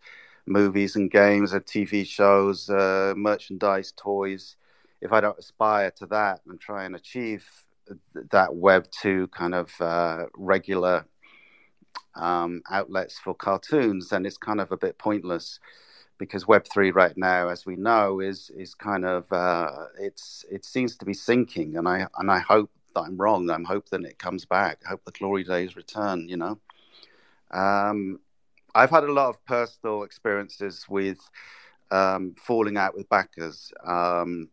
movies 0.46 0.96
and 0.96 1.10
games 1.10 1.54
and 1.54 1.66
TV 1.66 2.06
shows, 2.06 2.70
uh, 2.70 3.14
merchandise, 3.16 3.94
toys. 3.96 4.56
If 5.02 5.12
I 5.12 5.22
don't 5.22 5.40
aspire 5.40 5.92
to 5.98 6.06
that 6.08 6.42
and 6.48 6.60
try 6.60 6.86
and 6.86 6.96
achieve 6.96 7.48
that 8.32 8.56
Web 8.56 8.88
two 8.92 9.28
kind 9.28 9.54
of 9.54 9.70
uh, 9.80 10.26
regular 10.36 11.06
um, 12.16 12.62
outlets 12.70 13.20
for 13.20 13.34
cartoons, 13.36 14.10
then 14.10 14.26
it's 14.26 14.38
kind 14.38 14.62
of 14.62 14.72
a 14.72 14.78
bit 14.78 14.98
pointless 14.98 15.60
because 16.18 16.48
Web 16.48 16.66
three 16.72 16.92
right 16.92 17.16
now, 17.18 17.50
as 17.50 17.66
we 17.66 17.76
know, 17.76 18.20
is 18.20 18.50
is 18.56 18.74
kind 18.74 19.06
of 19.06 19.32
uh, 19.32 19.70
it's 20.00 20.46
it 20.50 20.66
seems 20.66 20.96
to 20.98 21.06
be 21.06 21.14
sinking, 21.14 21.78
and 21.78 21.88
I 21.88 22.08
and 22.18 22.32
I 22.32 22.40
hope 22.40 22.72
that 22.96 23.02
I'm 23.02 23.18
wrong. 23.18 23.50
I'm 23.50 23.64
hoping 23.64 24.06
it 24.06 24.20
comes 24.20 24.46
back. 24.46 24.80
I 24.86 24.90
hope 24.90 25.06
the 25.06 25.12
glory 25.12 25.44
days 25.44 25.76
return. 25.76 26.28
You 26.28 26.38
know, 26.38 26.60
um, 27.52 28.20
I've 28.74 28.90
had 28.90 29.04
a 29.04 29.12
lot 29.12 29.30
of 29.30 29.46
personal 29.46 30.04
experiences 30.04 30.86
with 30.90 31.20
um, 31.92 32.36
falling 32.38 32.78
out 32.78 32.96
with 32.96 33.08
backers, 33.10 33.72
um, 33.86 34.50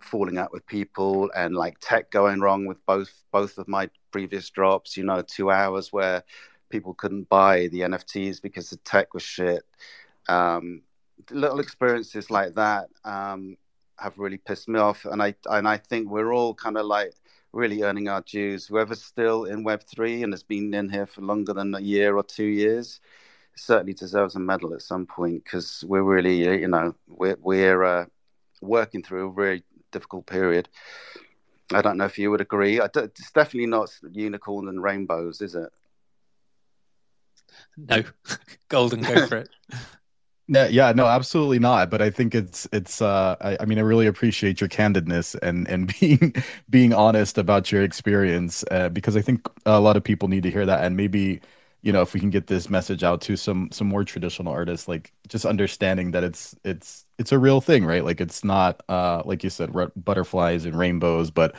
falling 0.00 0.38
out 0.38 0.52
with 0.52 0.66
people, 0.66 1.30
and 1.34 1.54
like 1.54 1.78
tech 1.80 2.10
going 2.10 2.40
wrong 2.40 2.66
with 2.66 2.84
both 2.86 3.10
both 3.32 3.58
of 3.58 3.66
my 3.68 3.88
previous 4.12 4.50
drops. 4.50 4.96
You 4.96 5.04
know, 5.04 5.22
two 5.22 5.50
hours 5.50 5.92
where 5.92 6.22
people 6.70 6.94
couldn't 6.94 7.28
buy 7.28 7.68
the 7.68 7.80
NFTs 7.80 8.40
because 8.42 8.70
the 8.70 8.76
tech 8.78 9.14
was 9.14 9.22
shit. 9.22 9.62
Um, 10.28 10.82
little 11.30 11.60
experiences 11.60 12.30
like 12.30 12.54
that 12.54 12.88
um, 13.04 13.56
have 13.98 14.18
really 14.18 14.38
pissed 14.38 14.68
me 14.68 14.78
off, 14.78 15.04
and 15.04 15.22
I 15.22 15.34
and 15.50 15.66
I 15.66 15.76
think 15.76 16.08
we're 16.08 16.32
all 16.32 16.54
kind 16.54 16.76
of 16.76 16.86
like 16.86 17.14
really 17.54 17.82
earning 17.82 18.08
our 18.08 18.20
dues. 18.22 18.66
Whoever's 18.66 19.02
still 19.02 19.44
in 19.44 19.64
Web3 19.64 20.24
and 20.24 20.32
has 20.32 20.42
been 20.42 20.74
in 20.74 20.88
here 20.88 21.06
for 21.06 21.22
longer 21.22 21.52
than 21.52 21.74
a 21.74 21.80
year 21.80 22.16
or 22.16 22.22
two 22.22 22.44
years 22.44 23.00
certainly 23.56 23.94
deserves 23.94 24.34
a 24.34 24.40
medal 24.40 24.74
at 24.74 24.82
some 24.82 25.06
point 25.06 25.44
because 25.44 25.84
we're 25.86 26.02
really, 26.02 26.48
uh, 26.48 26.52
you 26.52 26.68
know, 26.68 26.94
we're, 27.06 27.36
we're 27.40 27.84
uh, 27.84 28.04
working 28.60 29.02
through 29.02 29.28
a 29.28 29.32
very 29.32 29.62
difficult 29.92 30.26
period. 30.26 30.68
I 31.72 31.80
don't 31.80 31.96
know 31.96 32.04
if 32.04 32.18
you 32.18 32.30
would 32.30 32.40
agree. 32.40 32.80
It's 32.80 33.32
definitely 33.32 33.66
not 33.66 33.90
unicorn 34.10 34.68
and 34.68 34.82
rainbows, 34.82 35.40
is 35.40 35.54
it? 35.54 35.70
No, 37.76 38.02
golden. 38.68 39.02
Go 39.02 39.26
for 39.26 39.36
it. 39.38 39.48
Yeah, 40.46 40.66
yeah, 40.68 40.92
no, 40.92 41.06
absolutely 41.06 41.58
not. 41.58 41.88
But 41.90 42.02
I 42.02 42.10
think 42.10 42.34
it's 42.34 42.68
it's. 42.72 43.00
Uh, 43.00 43.34
I, 43.40 43.56
I 43.60 43.64
mean, 43.64 43.78
I 43.78 43.80
really 43.82 44.06
appreciate 44.06 44.60
your 44.60 44.68
candidness 44.68 45.34
and 45.42 45.66
and 45.68 45.92
being 46.00 46.34
being 46.68 46.92
honest 46.92 47.38
about 47.38 47.72
your 47.72 47.82
experience 47.82 48.62
uh, 48.70 48.90
because 48.90 49.16
I 49.16 49.22
think 49.22 49.48
a 49.64 49.80
lot 49.80 49.96
of 49.96 50.04
people 50.04 50.28
need 50.28 50.42
to 50.42 50.50
hear 50.50 50.66
that. 50.66 50.84
And 50.84 50.96
maybe 50.96 51.40
you 51.82 51.92
know, 51.92 52.00
if 52.02 52.14
we 52.14 52.20
can 52.20 52.30
get 52.30 52.46
this 52.46 52.68
message 52.70 53.02
out 53.02 53.20
to 53.22 53.36
some 53.36 53.70
some 53.72 53.86
more 53.86 54.04
traditional 54.04 54.52
artists, 54.52 54.86
like 54.86 55.12
just 55.28 55.46
understanding 55.46 56.10
that 56.10 56.24
it's 56.24 56.54
it's 56.64 57.06
it's 57.18 57.32
a 57.32 57.38
real 57.38 57.60
thing, 57.62 57.84
right? 57.86 58.04
Like 58.04 58.20
it's 58.20 58.44
not 58.44 58.82
uh 58.90 59.22
like 59.24 59.44
you 59.44 59.50
said, 59.50 59.70
butterflies 59.96 60.66
and 60.66 60.78
rainbows, 60.78 61.30
but 61.30 61.54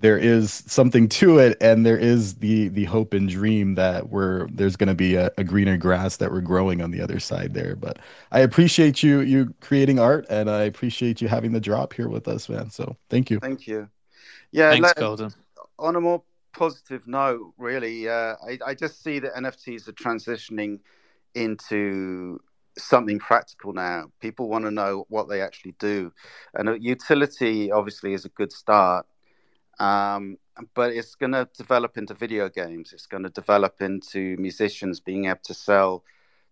there 0.00 0.18
is 0.18 0.62
something 0.66 1.08
to 1.08 1.38
it 1.38 1.56
and 1.60 1.84
there 1.84 1.98
is 1.98 2.34
the 2.34 2.68
the 2.68 2.84
hope 2.84 3.12
and 3.12 3.28
dream 3.28 3.74
that 3.74 4.10
we're 4.10 4.46
there's 4.48 4.76
going 4.76 4.88
to 4.88 4.94
be 4.94 5.16
a, 5.16 5.30
a, 5.38 5.44
greener 5.44 5.76
grass 5.76 6.16
that 6.16 6.30
we're 6.30 6.40
growing 6.40 6.80
on 6.80 6.90
the 6.90 7.00
other 7.00 7.18
side 7.18 7.54
there. 7.54 7.74
But 7.76 7.98
i 8.30 8.40
appreciate 8.40 9.02
you 9.02 9.20
you 9.20 9.54
creating 9.60 9.98
art 9.98 10.26
and 10.30 10.48
i 10.50 10.62
appreciate 10.62 11.20
you 11.20 11.28
having 11.28 11.52
the 11.52 11.60
drop 11.60 11.92
here 11.92 12.08
with 12.08 12.28
us 12.28 12.48
man. 12.48 12.70
So 12.70 12.96
thank 13.10 13.30
you. 13.30 13.40
Thank 13.40 13.66
you. 13.66 13.88
Yeah 14.52 14.70
thanks 14.70 14.92
golden. 14.94 15.32
on 15.78 15.96
a 15.96 16.00
more 16.00 16.22
positive 16.52 17.06
note 17.06 17.52
really 17.58 18.08
uh, 18.08 18.34
I, 18.46 18.58
I 18.66 18.74
just 18.74 19.02
see 19.02 19.18
that 19.18 19.34
nfts 19.34 19.88
are 19.88 19.92
transitioning 19.92 20.80
into 21.34 22.40
something 22.78 23.18
practical 23.18 23.72
now. 23.72 24.04
People 24.20 24.48
want 24.48 24.64
to 24.64 24.70
know 24.70 25.04
what 25.08 25.28
they 25.28 25.42
actually 25.42 25.74
do. 25.80 26.12
And 26.54 26.82
utility 26.82 27.72
obviously 27.72 28.14
is 28.14 28.24
a 28.24 28.28
good 28.30 28.52
start 28.52 29.04
um, 29.78 30.38
but 30.74 30.92
it's 30.92 31.14
going 31.14 31.32
to 31.32 31.48
develop 31.56 31.96
into 31.96 32.14
video 32.14 32.48
games. 32.48 32.92
It's 32.92 33.06
going 33.06 33.22
to 33.22 33.30
develop 33.30 33.80
into 33.80 34.36
musicians 34.38 35.00
being 35.00 35.26
able 35.26 35.40
to 35.44 35.54
sell 35.54 36.04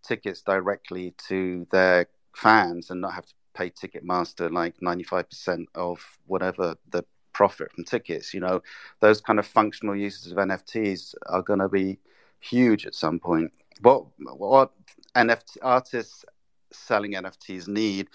tickets 0.02 0.42
directly 0.42 1.14
to 1.28 1.66
their 1.70 2.06
fans 2.34 2.90
and 2.90 3.00
not 3.00 3.14
have 3.14 3.26
to 3.26 3.34
pay 3.54 3.70
Ticketmaster 3.70 4.50
like 4.50 4.76
95% 4.80 5.64
of 5.74 6.18
whatever 6.26 6.76
the 6.90 7.04
profit 7.32 7.72
from 7.72 7.84
tickets. 7.84 8.32
You 8.32 8.40
know, 8.40 8.62
those 9.00 9.20
kind 9.20 9.38
of 9.38 9.46
functional 9.46 9.96
uses 9.96 10.30
of 10.30 10.38
NFTs 10.38 11.14
are 11.26 11.42
going 11.42 11.58
to 11.58 11.68
be 11.68 11.98
huge 12.40 12.86
at 12.86 12.94
some 12.94 13.18
point. 13.18 13.52
What 13.82 14.06
what 14.18 14.72
NFT 15.14 15.58
artists 15.62 16.24
selling 16.72 17.12
NFTs 17.12 17.68
need 17.68 18.08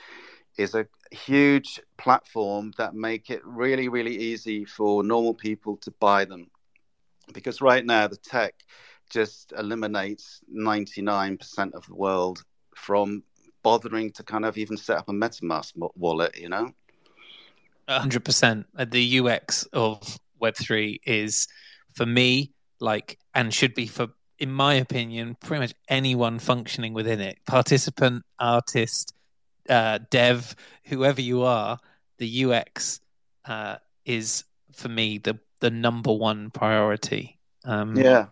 is 0.62 0.76
a 0.76 0.88
huge 1.12 1.82
platform 1.98 2.72
that 2.78 2.94
make 2.94 3.30
it 3.30 3.42
really 3.46 3.90
really 3.90 4.16
easy 4.16 4.66
for 4.66 5.04
normal 5.04 5.34
people 5.34 5.78
to 5.78 5.92
buy 6.00 6.26
them. 6.26 6.50
Because 7.34 7.62
right 7.62 7.86
now 7.86 8.08
the 8.08 8.18
tech 8.18 8.54
just 9.10 9.54
eliminates 9.58 10.42
99% 10.54 11.74
of 11.74 11.86
the 11.86 11.96
world 11.96 12.44
from 12.76 13.24
bothering 13.62 14.12
to 14.12 14.24
kind 14.24 14.46
of 14.46 14.58
even 14.58 14.78
set 14.78 14.98
up 14.98 15.10
a 15.10 15.12
metamask 15.12 15.74
wallet 15.96 16.38
you 16.38 16.50
know? 16.50 16.72
100% 17.90 18.66
uh, 18.78 18.86
the 18.86 19.20
ux 19.20 19.64
of 19.74 20.20
web3 20.42 21.00
is 21.06 21.48
for 21.94 22.06
me 22.06 22.52
like 22.80 23.20
and 23.36 23.54
should 23.54 23.74
be 23.74 23.86
for 23.86 24.08
in 24.42 24.52
my 24.52 24.74
opinion 24.74 25.38
pretty 25.40 25.62
much 25.62 25.74
anyone 25.88 26.40
functioning 26.40 26.94
within 26.94 27.22
it. 27.22 27.38
Participant 27.46 28.24
artist 28.40 29.14
uh, 29.70 30.00
dev, 30.10 30.56
whoever 30.86 31.22
you 31.22 31.44
are, 31.44 31.80
the 32.18 32.46
UX 32.46 33.00
uh, 33.46 33.78
is 34.06 34.44
for 34.74 34.90
me 34.90 35.18
the 35.18 35.40
the 35.60 35.72
number 35.72 36.12
one 36.12 36.50
priority. 36.52 37.40
Um, 37.66 37.96
yeah, 37.96 38.28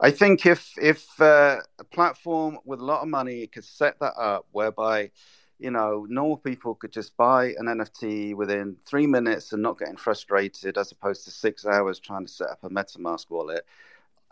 I 0.00 0.10
think 0.10 0.46
if 0.46 0.72
if 0.80 1.20
uh, 1.20 1.60
a 1.78 1.84
platform 1.84 2.58
with 2.64 2.80
a 2.80 2.84
lot 2.84 3.02
of 3.02 3.08
money 3.08 3.46
could 3.46 3.64
set 3.64 3.98
that 4.00 4.14
up, 4.18 4.46
whereby 4.52 5.10
you 5.58 5.70
know 5.70 6.06
normal 6.08 6.38
people 6.38 6.74
could 6.74 6.92
just 6.92 7.16
buy 7.16 7.54
an 7.58 7.66
NFT 7.66 8.34
within 8.34 8.76
three 8.84 9.06
minutes 9.06 9.52
and 9.52 9.62
not 9.62 9.78
getting 9.78 9.96
frustrated, 9.96 10.78
as 10.78 10.92
opposed 10.92 11.24
to 11.24 11.30
six 11.30 11.66
hours 11.66 12.00
trying 12.00 12.26
to 12.26 12.32
set 12.32 12.50
up 12.50 12.64
a 12.64 12.70
MetaMask 12.70 13.30
wallet 13.30 13.64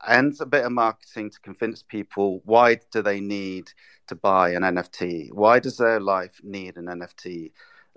and 0.07 0.35
a 0.41 0.47
bit 0.47 0.65
of 0.65 0.73
marketing 0.73 1.31
to 1.31 1.41
convince 1.41 1.83
people 1.83 2.41
why 2.45 2.79
do 2.91 3.03
they 3.03 3.21
need 3.21 3.71
to 4.09 4.15
buy 4.15 4.51
an 4.51 4.63
NFT? 4.63 5.33
Why 5.33 5.59
does 5.59 5.77
their 5.77 6.01
life 6.01 6.41
need 6.43 6.77
an 6.77 6.87
NFT? 6.87 7.53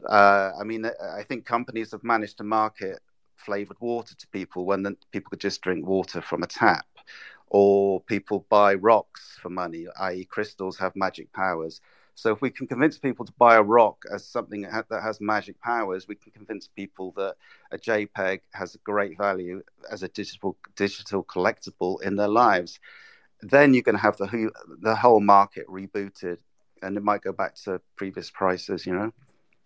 Uh, 0.07 0.51
I 0.59 0.63
mean, 0.63 0.85
I 0.85 1.23
think 1.23 1.45
companies 1.45 1.91
have 1.91 2.03
managed 2.03 2.37
to 2.37 2.43
market 2.43 2.99
flavored 3.35 3.77
water 3.79 4.15
to 4.15 4.27
people 4.27 4.65
when 4.65 4.83
the, 4.83 4.95
people 5.11 5.29
could 5.29 5.39
just 5.39 5.61
drink 5.61 5.85
water 5.85 6.21
from 6.21 6.43
a 6.43 6.47
tap, 6.47 6.87
or 7.47 8.01
people 8.01 8.45
buy 8.49 8.73
rocks 8.73 9.37
for 9.41 9.49
money, 9.49 9.85
i.e., 9.99 10.25
crystals 10.25 10.77
have 10.77 10.95
magic 10.95 11.31
powers. 11.33 11.81
So 12.15 12.31
if 12.31 12.41
we 12.41 12.49
can 12.51 12.67
convince 12.67 12.97
people 12.97 13.25
to 13.25 13.33
buy 13.33 13.55
a 13.55 13.63
rock 13.63 14.03
as 14.13 14.25
something 14.25 14.61
that 14.61 14.85
has 14.89 15.19
magic 15.19 15.59
powers, 15.61 16.07
we 16.07 16.15
can 16.15 16.31
convince 16.31 16.67
people 16.67 17.11
that 17.17 17.35
a 17.71 17.77
JPEG 17.77 18.41
has 18.53 18.75
a 18.75 18.77
great 18.79 19.17
value 19.17 19.63
as 19.91 20.03
a 20.03 20.07
digital 20.09 20.55
digital 20.75 21.23
collectible 21.23 22.01
in 22.01 22.15
their 22.15 22.27
lives. 22.27 22.79
Then 23.41 23.73
you're 23.73 23.83
going 23.83 23.95
to 23.95 24.01
have 24.01 24.17
the 24.17 24.51
the 24.81 24.95
whole 24.95 25.21
market 25.21 25.67
rebooted, 25.67 26.37
and 26.81 26.95
it 26.97 27.03
might 27.03 27.21
go 27.21 27.33
back 27.33 27.55
to 27.63 27.81
previous 27.95 28.29
prices. 28.29 28.85
You 28.85 28.93
know. 28.93 29.11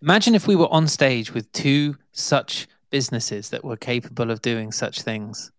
Imagine 0.00 0.34
if 0.34 0.46
we 0.46 0.56
were 0.56 0.72
on 0.72 0.88
stage 0.88 1.34
with 1.34 1.50
two 1.52 1.96
such 2.12 2.66
businesses 2.90 3.50
that 3.50 3.64
were 3.64 3.76
capable 3.76 4.30
of 4.30 4.40
doing 4.40 4.72
such 4.72 5.02
things. 5.02 5.52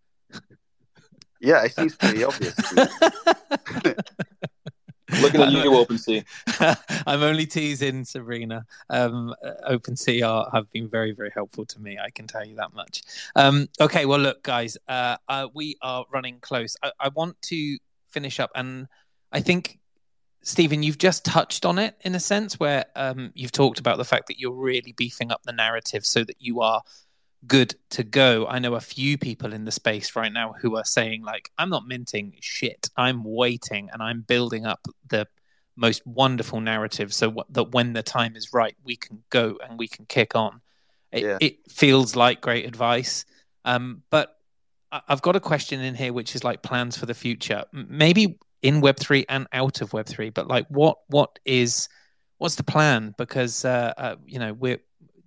Yeah, 1.42 1.64
it 1.64 1.74
seems 1.74 1.96
pretty 1.96 2.24
obvious. 2.24 2.56
Looking 5.22 5.42
at 5.42 5.52
you, 5.52 5.72
OpenSea. 5.72 6.26
I'm 7.08 7.24
only 7.24 7.46
teasing 7.46 8.06
Sabrina. 8.06 8.66
Um, 8.90 9.34
OpenSea 9.70 10.28
are, 10.28 10.50
have 10.52 10.72
been 10.72 10.90
very, 10.90 11.12
very 11.12 11.32
helpful 11.34 11.66
to 11.66 11.80
me. 11.80 11.98
I 11.98 12.10
can 12.10 12.28
tell 12.28 12.46
you 12.46 12.56
that 12.56 12.74
much. 12.74 13.02
Um, 13.36 13.68
okay, 13.80 14.06
well, 14.06 14.20
look, 14.20 14.44
guys, 14.44 14.78
uh, 14.88 15.18
uh, 15.28 15.48
we 15.54 15.78
are 15.82 16.06
running 16.12 16.40
close. 16.40 16.76
I, 16.84 16.92
I 17.00 17.08
want 17.10 17.42
to 17.44 17.78
finish 18.10 18.40
up, 18.40 18.52
and 18.56 18.88
I 19.32 19.42
think 19.42 19.80
Stephen, 20.42 20.84
you've 20.84 20.98
just 20.98 21.26
touched 21.26 21.66
on 21.66 21.78
it 21.80 21.96
in 22.02 22.16
a 22.16 22.20
sense 22.20 22.60
where 22.60 22.86
um, 22.96 23.32
you've 23.36 23.52
talked 23.52 23.80
about 23.80 23.98
the 23.98 24.06
fact 24.06 24.28
that 24.28 24.40
you're 24.40 24.52
really 24.52 24.94
beefing 24.94 25.32
up 25.32 25.44
the 25.44 25.52
narrative 25.52 26.06
so 26.06 26.24
that 26.24 26.38
you 26.40 26.62
are 26.62 26.82
good 27.48 27.76
to 27.92 28.04
go. 28.04 28.48
I 28.48 28.60
know 28.60 28.76
a 28.76 28.82
few 28.82 29.18
people 29.18 29.54
in 29.54 29.66
the 29.66 29.72
space 29.72 30.16
right 30.16 30.32
now 30.32 30.54
who 30.60 30.76
are 30.76 30.86
saying 30.86 31.24
like 31.24 31.52
I'm 31.58 31.70
not 31.70 31.88
minting 31.88 32.36
shit. 32.42 32.90
I'm 32.98 33.24
waiting 33.24 33.90
and 33.92 34.02
I'm 34.02 34.22
building 34.22 34.66
up 34.66 34.86
the 35.08 35.28
most 35.76 36.06
wonderful 36.06 36.60
narrative 36.60 37.14
so 37.14 37.28
w- 37.28 37.46
that 37.52 37.72
when 37.72 37.94
the 37.94 38.04
time 38.04 38.36
is 38.36 38.52
right 38.52 38.76
we 38.84 38.98
can 38.98 39.24
go 39.30 39.58
and 39.64 39.80
we 39.80 39.88
can 39.88 40.06
kick 40.06 40.36
on. 40.36 40.62
It, 41.12 41.24
yeah. 41.24 41.38
it 41.40 41.72
feels 41.72 42.16
like 42.16 42.42
great 42.42 42.66
advice. 42.66 43.26
Um, 43.66 44.04
but 44.10 44.36
I- 44.92 45.02
I've 45.08 45.22
got 45.22 45.36
a 45.36 45.40
question 45.40 45.80
in 45.80 45.96
here 45.96 46.14
which 46.14 46.36
is 46.36 46.44
like 46.44 46.62
plans 46.62 46.98
for 46.98 47.06
the 47.06 47.14
future. 47.14 47.64
Maybe 47.72 48.38
in 48.62 48.82
web3 48.82 49.26
and 49.30 49.48
out 49.54 49.80
of 49.80 49.92
web3 49.92 50.34
but 50.34 50.50
like 50.50 50.68
what 50.68 50.98
what 51.08 51.40
is 51.46 51.88
what's 52.40 52.56
the 52.56 52.64
plan 52.64 53.16
because 53.18 53.64
uh, 53.64 53.94
uh, 53.98 54.16
you 54.26 54.38
know 54.38 54.52
we're 54.52 54.80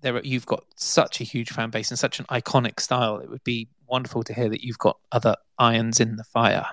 there 0.03 0.17
are, 0.17 0.23
you've 0.23 0.47
got 0.47 0.65
such 0.77 1.21
a 1.21 1.25
huge 1.25 1.51
fan 1.51 1.71
base 1.71 1.91
and 1.91 1.99
such 1.99 2.19
an 2.19 2.27
iconic 2.27 2.81
style. 2.81 3.19
It 3.19 3.31
would 3.31 3.45
be 3.45 3.69
wonderful 3.87 4.23
to 4.25 4.35
hear 4.35 4.49
that 4.49 4.63
you've 4.63 4.79
got 4.79 4.99
other 5.11 5.37
irons 5.59 6.01
in 6.01 6.17
the 6.17 6.25
fire. 6.25 6.67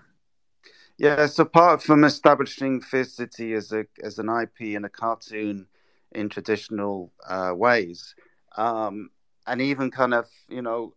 Yeah, 0.97 1.27
so 1.27 1.43
apart 1.43 1.81
from 1.81 2.03
establishing 2.03 2.81
Fear 2.81 3.05
City 3.05 3.53
as 3.53 3.71
a 3.71 3.85
as 4.03 4.19
an 4.19 4.27
IP 4.27 4.75
and 4.75 4.85
a 4.85 4.89
cartoon 4.89 5.65
in 6.11 6.27
traditional 6.27 7.13
uh, 7.25 7.53
ways, 7.55 8.15
um, 8.57 9.09
and 9.47 9.61
even 9.61 9.91
kind 9.91 10.13
of 10.13 10.27
you 10.49 10.61
know, 10.61 10.93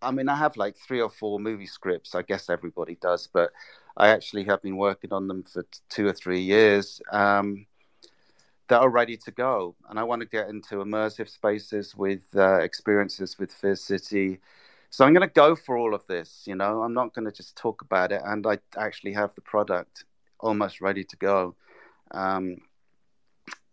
I 0.00 0.12
mean, 0.12 0.28
I 0.28 0.36
have 0.36 0.56
like 0.56 0.76
three 0.76 1.00
or 1.00 1.10
four 1.10 1.40
movie 1.40 1.66
scripts. 1.66 2.14
I 2.14 2.22
guess 2.22 2.48
everybody 2.48 2.96
does, 3.00 3.26
but 3.26 3.50
I 3.96 4.08
actually 4.08 4.44
have 4.44 4.62
been 4.62 4.76
working 4.76 5.12
on 5.12 5.26
them 5.26 5.42
for 5.42 5.66
two 5.88 6.06
or 6.06 6.12
three 6.12 6.40
years. 6.40 7.00
Um, 7.10 7.66
that 8.68 8.80
are 8.80 8.90
ready 8.90 9.16
to 9.16 9.30
go. 9.30 9.74
And 9.88 9.98
I 9.98 10.02
want 10.04 10.20
to 10.22 10.28
get 10.28 10.48
into 10.48 10.76
immersive 10.76 11.28
spaces 11.28 11.94
with 11.96 12.22
uh, 12.36 12.60
experiences 12.60 13.38
with 13.38 13.52
Fear 13.52 13.76
City. 13.76 14.40
So 14.90 15.04
I'm 15.04 15.12
going 15.12 15.26
to 15.26 15.32
go 15.32 15.56
for 15.56 15.76
all 15.76 15.94
of 15.94 16.06
this. 16.06 16.44
You 16.46 16.54
know, 16.54 16.82
I'm 16.82 16.94
not 16.94 17.14
going 17.14 17.24
to 17.24 17.32
just 17.32 17.56
talk 17.56 17.82
about 17.82 18.12
it. 18.12 18.22
And 18.24 18.46
I 18.46 18.58
actually 18.76 19.12
have 19.14 19.34
the 19.34 19.40
product 19.40 20.04
almost 20.40 20.80
ready 20.80 21.04
to 21.04 21.16
go. 21.16 21.56
Um, 22.12 22.58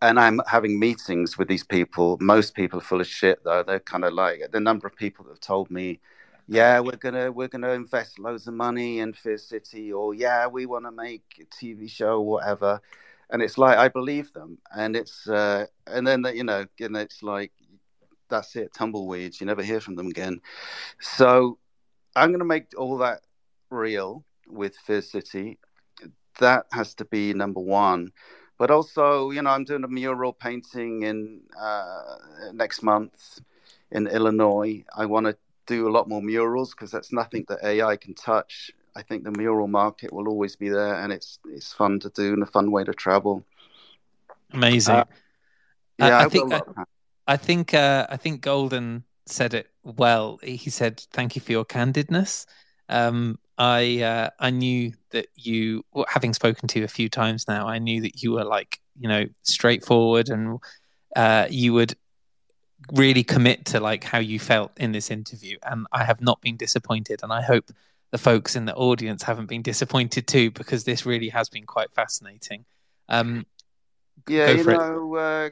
and 0.02 0.20
I'm 0.20 0.42
having 0.48 0.80
meetings 0.80 1.38
with 1.38 1.48
these 1.48 1.64
people. 1.64 2.18
Most 2.22 2.54
people 2.54 2.80
are 2.80 2.84
full 2.84 3.02
of 3.02 3.08
shit, 3.08 3.44
though. 3.44 3.64
They're 3.64 3.80
kind 3.80 4.04
of 4.04 4.14
like 4.14 4.52
the 4.52 4.60
number 4.60 4.88
of 4.88 4.96
people 4.96 5.26
that 5.26 5.32
have 5.32 5.40
told 5.40 5.72
me, 5.72 6.00
"Yeah, 6.48 6.80
we're 6.82 6.98
gonna 6.98 7.32
we're 7.32 7.48
gonna 7.48 7.72
invest 7.72 8.20
loads 8.20 8.48
of 8.48 8.54
money 8.54 9.00
in 9.00 9.14
Fear 9.14 9.38
City," 9.38 9.94
or 9.94 10.14
"Yeah, 10.14 10.48
we 10.48 10.66
want 10.66 10.86
to 10.86 10.92
make 10.92 11.24
a 11.40 11.46
TV 11.46 11.90
show, 11.90 12.22
whatever." 12.22 12.82
And 13.30 13.42
it's 13.42 13.58
like 13.58 13.78
I 13.78 13.88
believe 13.88 14.32
them, 14.34 14.60
and 14.76 14.96
it's 14.96 15.28
uh, 15.28 15.66
and 15.88 16.06
then 16.06 16.26
you 16.34 16.44
know, 16.44 16.66
and 16.80 16.98
it's 16.98 17.24
like 17.24 17.52
that's 18.30 18.56
it, 18.56 18.74
tumbleweeds. 18.74 19.40
You 19.40 19.48
never 19.48 19.64
hear 19.64 19.80
from 19.80 19.96
them 19.96 20.08
again. 20.08 20.42
So 21.00 21.58
I'm 22.16 22.30
going 22.30 22.40
to 22.40 22.46
make 22.46 22.68
all 22.78 22.98
that 23.00 23.22
real 23.70 24.26
with 24.48 24.76
Fear 24.78 25.02
City. 25.02 25.60
That 26.40 26.66
has 26.72 26.94
to 26.96 27.06
be 27.06 27.34
number 27.34 27.60
one. 27.60 28.12
But 28.58 28.72
also, 28.72 29.32
you 29.32 29.42
know, 29.42 29.50
I'm 29.50 29.66
doing 29.66 29.84
a 29.84 29.88
mural 29.88 30.32
painting 30.32 31.04
in 31.04 31.42
uh, 31.60 32.16
next 32.54 32.84
month 32.84 33.42
in 33.92 34.08
Illinois. 34.08 34.84
I 34.96 35.06
want 35.06 35.26
to 35.26 35.38
do 35.66 35.88
a 35.88 35.92
lot 35.92 36.08
more 36.08 36.22
murals 36.22 36.72
because 36.72 36.92
that's 36.92 37.12
nothing 37.12 37.46
that 37.50 37.60
AI 37.64 37.98
can 37.98 38.14
touch. 38.14 38.72
I 38.96 39.02
think 39.02 39.24
the 39.24 39.32
mural 39.32 39.68
market 39.68 40.14
will 40.14 40.28
always 40.28 40.56
be 40.56 40.70
there, 40.70 40.96
and 40.96 41.12
it's 41.12 41.40
it's 41.46 41.74
fun 41.74 42.00
to 42.00 42.10
do 42.10 42.34
and 42.34 42.44
a 42.44 42.46
fun 42.46 42.72
way 42.72 42.84
to 42.84 42.94
travel. 42.94 43.44
Amazing. 44.52 44.96
Uh, 44.96 45.06
yeah, 46.00 46.20
I, 46.20 46.26
I 46.26 46.30
think 46.30 46.54
I, 46.54 46.62
I, 47.28 47.38
think 47.38 47.74
uh, 47.74 48.08
I 48.10 48.18
think 48.18 48.42
Golden 48.42 49.04
said 49.26 49.54
it 49.54 49.70
well. 49.84 50.40
He 50.42 50.70
said, 50.70 51.02
"Thank 51.12 51.36
you 51.36 51.42
for 51.42 51.52
your 51.52 51.66
candidness." 51.66 52.46
Um, 52.88 53.38
I 53.58 54.02
uh, 54.02 54.30
I 54.40 54.50
knew 54.50 54.94
that 55.12 55.28
you, 55.36 55.84
having 56.08 56.34
spoken 56.34 56.68
to 56.70 56.80
you 56.80 56.86
a 56.86 56.90
few 56.90 57.10
times 57.10 57.48
now, 57.48 57.68
I 57.68 57.80
knew 57.80 58.02
that 58.02 58.24
you 58.24 58.32
were 58.32 58.46
like 58.46 58.80
you 58.98 59.10
know 59.10 59.26
straightforward 59.44 60.30
and 60.30 60.60
uh, 61.16 61.48
you 61.50 61.74
would 61.74 61.96
really 62.94 63.24
commit 63.24 63.66
to 63.66 63.80
like 63.80 64.04
how 64.04 64.20
you 64.20 64.40
felt 64.40 64.72
in 64.78 64.92
this 64.94 65.12
interview, 65.12 65.58
and 65.64 65.86
I 65.92 66.04
have 66.06 66.22
not 66.22 66.42
been 66.42 66.56
disappointed. 66.58 67.22
And 67.24 67.34
I 67.34 67.42
hope 67.42 67.72
the 68.16 68.22
folks 68.22 68.56
in 68.56 68.64
the 68.64 68.74
audience 68.76 69.24
haven't 69.24 69.48
been 69.48 69.62
disappointed 69.62 70.26
too, 70.26 70.50
because 70.52 70.86
this 70.86 71.06
really 71.06 71.28
has 71.28 71.50
been 71.50 71.66
quite 71.66 71.92
fascinating. 71.94 72.64
Um, 73.10 73.46
yeah, 74.26 74.52
you 74.52 74.64
know, 74.64 75.16
uh, 75.16 75.50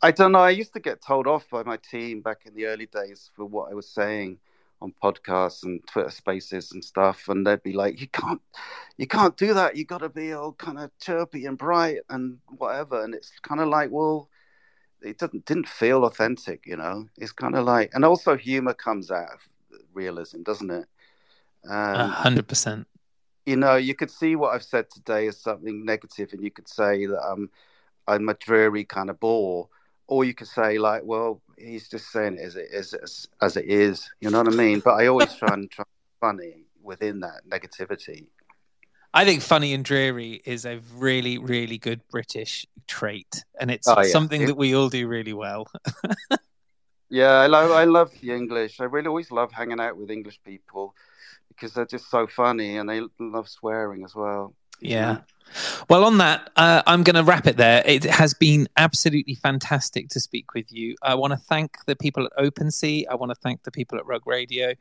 I 0.00 0.10
don't 0.10 0.32
know. 0.32 0.38
I 0.38 0.48
used 0.48 0.72
to 0.72 0.80
get 0.80 1.02
told 1.02 1.26
off 1.26 1.50
by 1.50 1.64
my 1.64 1.76
team 1.76 2.22
back 2.22 2.46
in 2.46 2.54
the 2.54 2.64
early 2.64 2.86
days 2.86 3.30
for 3.36 3.44
what 3.44 3.70
I 3.70 3.74
was 3.74 3.90
saying 3.90 4.38
on 4.80 4.94
podcasts 5.04 5.64
and 5.64 5.86
Twitter 5.86 6.10
Spaces 6.10 6.72
and 6.72 6.82
stuff, 6.82 7.28
and 7.28 7.46
they'd 7.46 7.62
be 7.62 7.74
like, 7.74 8.00
"You 8.00 8.08
can't, 8.08 8.40
you 8.96 9.06
can't 9.06 9.36
do 9.36 9.52
that. 9.52 9.76
You 9.76 9.84
got 9.84 9.98
to 9.98 10.08
be 10.08 10.32
all 10.32 10.54
kind 10.54 10.78
of 10.78 10.90
chirpy 10.98 11.44
and 11.44 11.58
bright 11.58 11.98
and 12.08 12.38
whatever." 12.56 13.04
And 13.04 13.14
it's 13.14 13.32
kind 13.42 13.60
of 13.60 13.68
like, 13.68 13.90
well, 13.90 14.30
it 15.02 15.18
didn't 15.18 15.44
didn't 15.44 15.68
feel 15.68 16.06
authentic, 16.06 16.64
you 16.64 16.78
know. 16.78 17.06
It's 17.18 17.32
kind 17.32 17.54
of 17.54 17.66
like, 17.66 17.90
and 17.92 18.02
also 18.02 18.34
humor 18.34 18.72
comes 18.72 19.10
out 19.10 19.30
of 19.34 19.46
realism, 19.92 20.42
doesn't 20.42 20.70
it? 20.70 20.86
A 21.68 21.74
um, 21.74 22.10
hundred 22.10 22.48
percent. 22.48 22.86
You 23.46 23.56
know, 23.56 23.76
you 23.76 23.94
could 23.94 24.10
see 24.10 24.36
what 24.36 24.54
I've 24.54 24.62
said 24.62 24.90
today 24.90 25.26
as 25.26 25.38
something 25.38 25.84
negative, 25.84 26.32
and 26.32 26.42
you 26.42 26.50
could 26.50 26.68
say 26.68 27.06
that 27.06 27.20
I'm 27.20 27.50
I'm 28.06 28.28
a 28.28 28.34
dreary 28.34 28.84
kind 28.84 29.10
of 29.10 29.20
bore, 29.20 29.68
or 30.06 30.24
you 30.24 30.34
could 30.34 30.48
say 30.48 30.78
like, 30.78 31.02
well, 31.04 31.40
he's 31.56 31.88
just 31.88 32.10
saying 32.10 32.34
it 32.34 32.40
as 32.40 32.56
it 32.56 32.68
is, 32.72 32.94
as, 32.94 33.28
as 33.40 33.56
it 33.56 33.66
is. 33.66 34.10
You 34.20 34.30
know 34.30 34.38
what 34.42 34.52
I 34.52 34.56
mean? 34.56 34.80
But 34.80 34.94
I 34.94 35.06
always 35.06 35.34
try 35.34 35.52
and 35.52 35.70
try 35.70 35.84
funny 36.20 36.64
within 36.82 37.20
that 37.20 37.48
negativity. 37.48 38.26
I 39.12 39.24
think 39.24 39.42
funny 39.42 39.74
and 39.74 39.84
dreary 39.84 40.40
is 40.44 40.64
a 40.64 40.80
really, 40.94 41.38
really 41.38 41.78
good 41.78 42.00
British 42.10 42.66
trait, 42.86 43.44
and 43.60 43.70
it's 43.70 43.88
oh, 43.88 44.00
yeah. 44.00 44.08
something 44.08 44.42
it, 44.42 44.46
that 44.46 44.56
we 44.56 44.74
all 44.74 44.88
do 44.88 45.06
really 45.08 45.32
well. 45.32 45.66
yeah, 47.10 47.32
I 47.32 47.46
love 47.46 47.70
I 47.72 47.84
love 47.84 48.12
the 48.20 48.30
English. 48.30 48.80
I 48.80 48.84
really 48.84 49.08
always 49.08 49.30
love 49.30 49.52
hanging 49.52 49.80
out 49.80 49.96
with 49.96 50.10
English 50.10 50.40
people 50.44 50.94
because 51.48 51.74
they're 51.74 51.84
just 51.84 52.08
so 52.08 52.26
funny 52.26 52.76
and 52.76 52.88
they 52.88 53.02
love 53.18 53.48
swearing 53.48 54.04
as 54.04 54.14
well. 54.14 54.54
Yeah. 54.80 55.18
Well, 55.88 56.04
on 56.04 56.18
that, 56.18 56.50
uh, 56.56 56.82
I'm 56.86 57.02
going 57.02 57.16
to 57.16 57.24
wrap 57.24 57.46
it 57.46 57.56
there. 57.56 57.82
It 57.84 58.04
has 58.04 58.34
been 58.34 58.68
absolutely 58.76 59.34
fantastic 59.34 60.08
to 60.10 60.20
speak 60.20 60.54
with 60.54 60.72
you. 60.72 60.94
I 61.02 61.16
want 61.16 61.32
to 61.32 61.36
thank 61.36 61.84
the 61.86 61.96
people 61.96 62.24
at 62.24 62.32
OpenSea. 62.38 63.04
I 63.10 63.16
want 63.16 63.30
to 63.30 63.34
thank 63.34 63.64
the 63.64 63.70
people 63.70 63.98
at 63.98 64.06
Rug 64.06 64.26
Radio. 64.26 64.74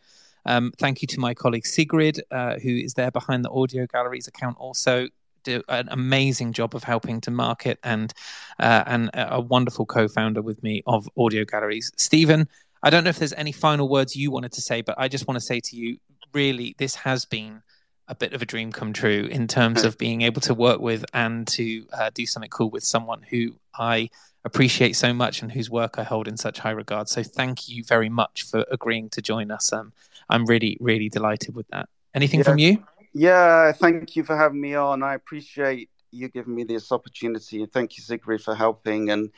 Um, 0.45 0.71
thank 0.77 1.01
you 1.01 1.07
to 1.07 1.19
my 1.19 1.33
colleague 1.33 1.65
Sigrid, 1.65 2.21
uh, 2.31 2.59
who 2.59 2.69
is 2.69 2.93
there 2.93 3.11
behind 3.11 3.43
the 3.43 3.49
Audio 3.49 3.87
Galleries 3.87 4.27
account. 4.27 4.57
Also, 4.57 5.09
do 5.49 5.63
an 5.69 5.87
amazing 5.91 6.53
job 6.53 6.75
of 6.75 6.83
helping 6.83 7.21
to 7.21 7.31
market 7.31 7.79
and 7.83 8.13
uh, 8.59 8.83
and 8.85 9.09
a 9.13 9.41
wonderful 9.41 9.85
co-founder 9.85 10.41
with 10.41 10.61
me 10.63 10.83
of 10.85 11.09
Audio 11.17 11.45
Galleries, 11.45 11.91
Stephen. 11.97 12.47
I 12.83 12.89
don't 12.89 13.03
know 13.03 13.09
if 13.09 13.19
there's 13.19 13.33
any 13.33 13.51
final 13.51 13.89
words 13.89 14.15
you 14.15 14.31
wanted 14.31 14.53
to 14.53 14.61
say, 14.61 14.81
but 14.81 14.95
I 14.97 15.07
just 15.07 15.27
want 15.27 15.35
to 15.35 15.45
say 15.45 15.59
to 15.59 15.75
you, 15.75 15.97
really, 16.33 16.75
this 16.77 16.95
has 16.95 17.25
been 17.25 17.61
a 18.07 18.15
bit 18.15 18.33
of 18.33 18.41
a 18.41 18.45
dream 18.45 18.71
come 18.71 18.93
true 18.93 19.27
in 19.29 19.47
terms 19.47 19.83
of 19.83 19.97
being 19.97 20.21
able 20.21 20.41
to 20.41 20.53
work 20.53 20.79
with 20.79 21.05
and 21.13 21.47
to 21.47 21.85
uh, 21.93 22.09
do 22.13 22.25
something 22.25 22.49
cool 22.49 22.69
with 22.69 22.83
someone 22.83 23.21
who 23.29 23.55
I 23.77 24.09
appreciate 24.45 24.95
so 24.95 25.13
much 25.13 25.41
and 25.41 25.51
whose 25.51 25.69
work 25.69 25.99
I 25.99 26.03
hold 26.03 26.27
in 26.27 26.37
such 26.37 26.57
high 26.59 26.71
regard. 26.71 27.09
So 27.09 27.21
thank 27.21 27.69
you 27.69 27.83
very 27.83 28.09
much 28.09 28.43
for 28.49 28.65
agreeing 28.71 29.09
to 29.11 29.21
join 29.21 29.51
us. 29.51 29.71
Um, 29.71 29.93
I'm 30.29 30.45
really, 30.45 30.77
really 30.79 31.09
delighted 31.09 31.55
with 31.55 31.67
that. 31.67 31.89
Anything 32.15 32.39
yeah. 32.39 32.43
from 32.45 32.57
you? 32.57 32.83
Yeah, 33.13 33.71
thank 33.71 34.15
you 34.15 34.23
for 34.23 34.37
having 34.37 34.61
me 34.61 34.75
on. 34.75 35.01
I 35.03 35.15
appreciate 35.15 35.89
you 36.11 36.29
giving 36.29 36.55
me 36.55 36.63
this 36.63 36.91
opportunity, 36.91 37.61
and 37.63 37.71
thank 37.71 37.97
you, 37.97 38.03
Sigrid, 38.03 38.41
for 38.41 38.55
helping. 38.55 39.09
And 39.09 39.31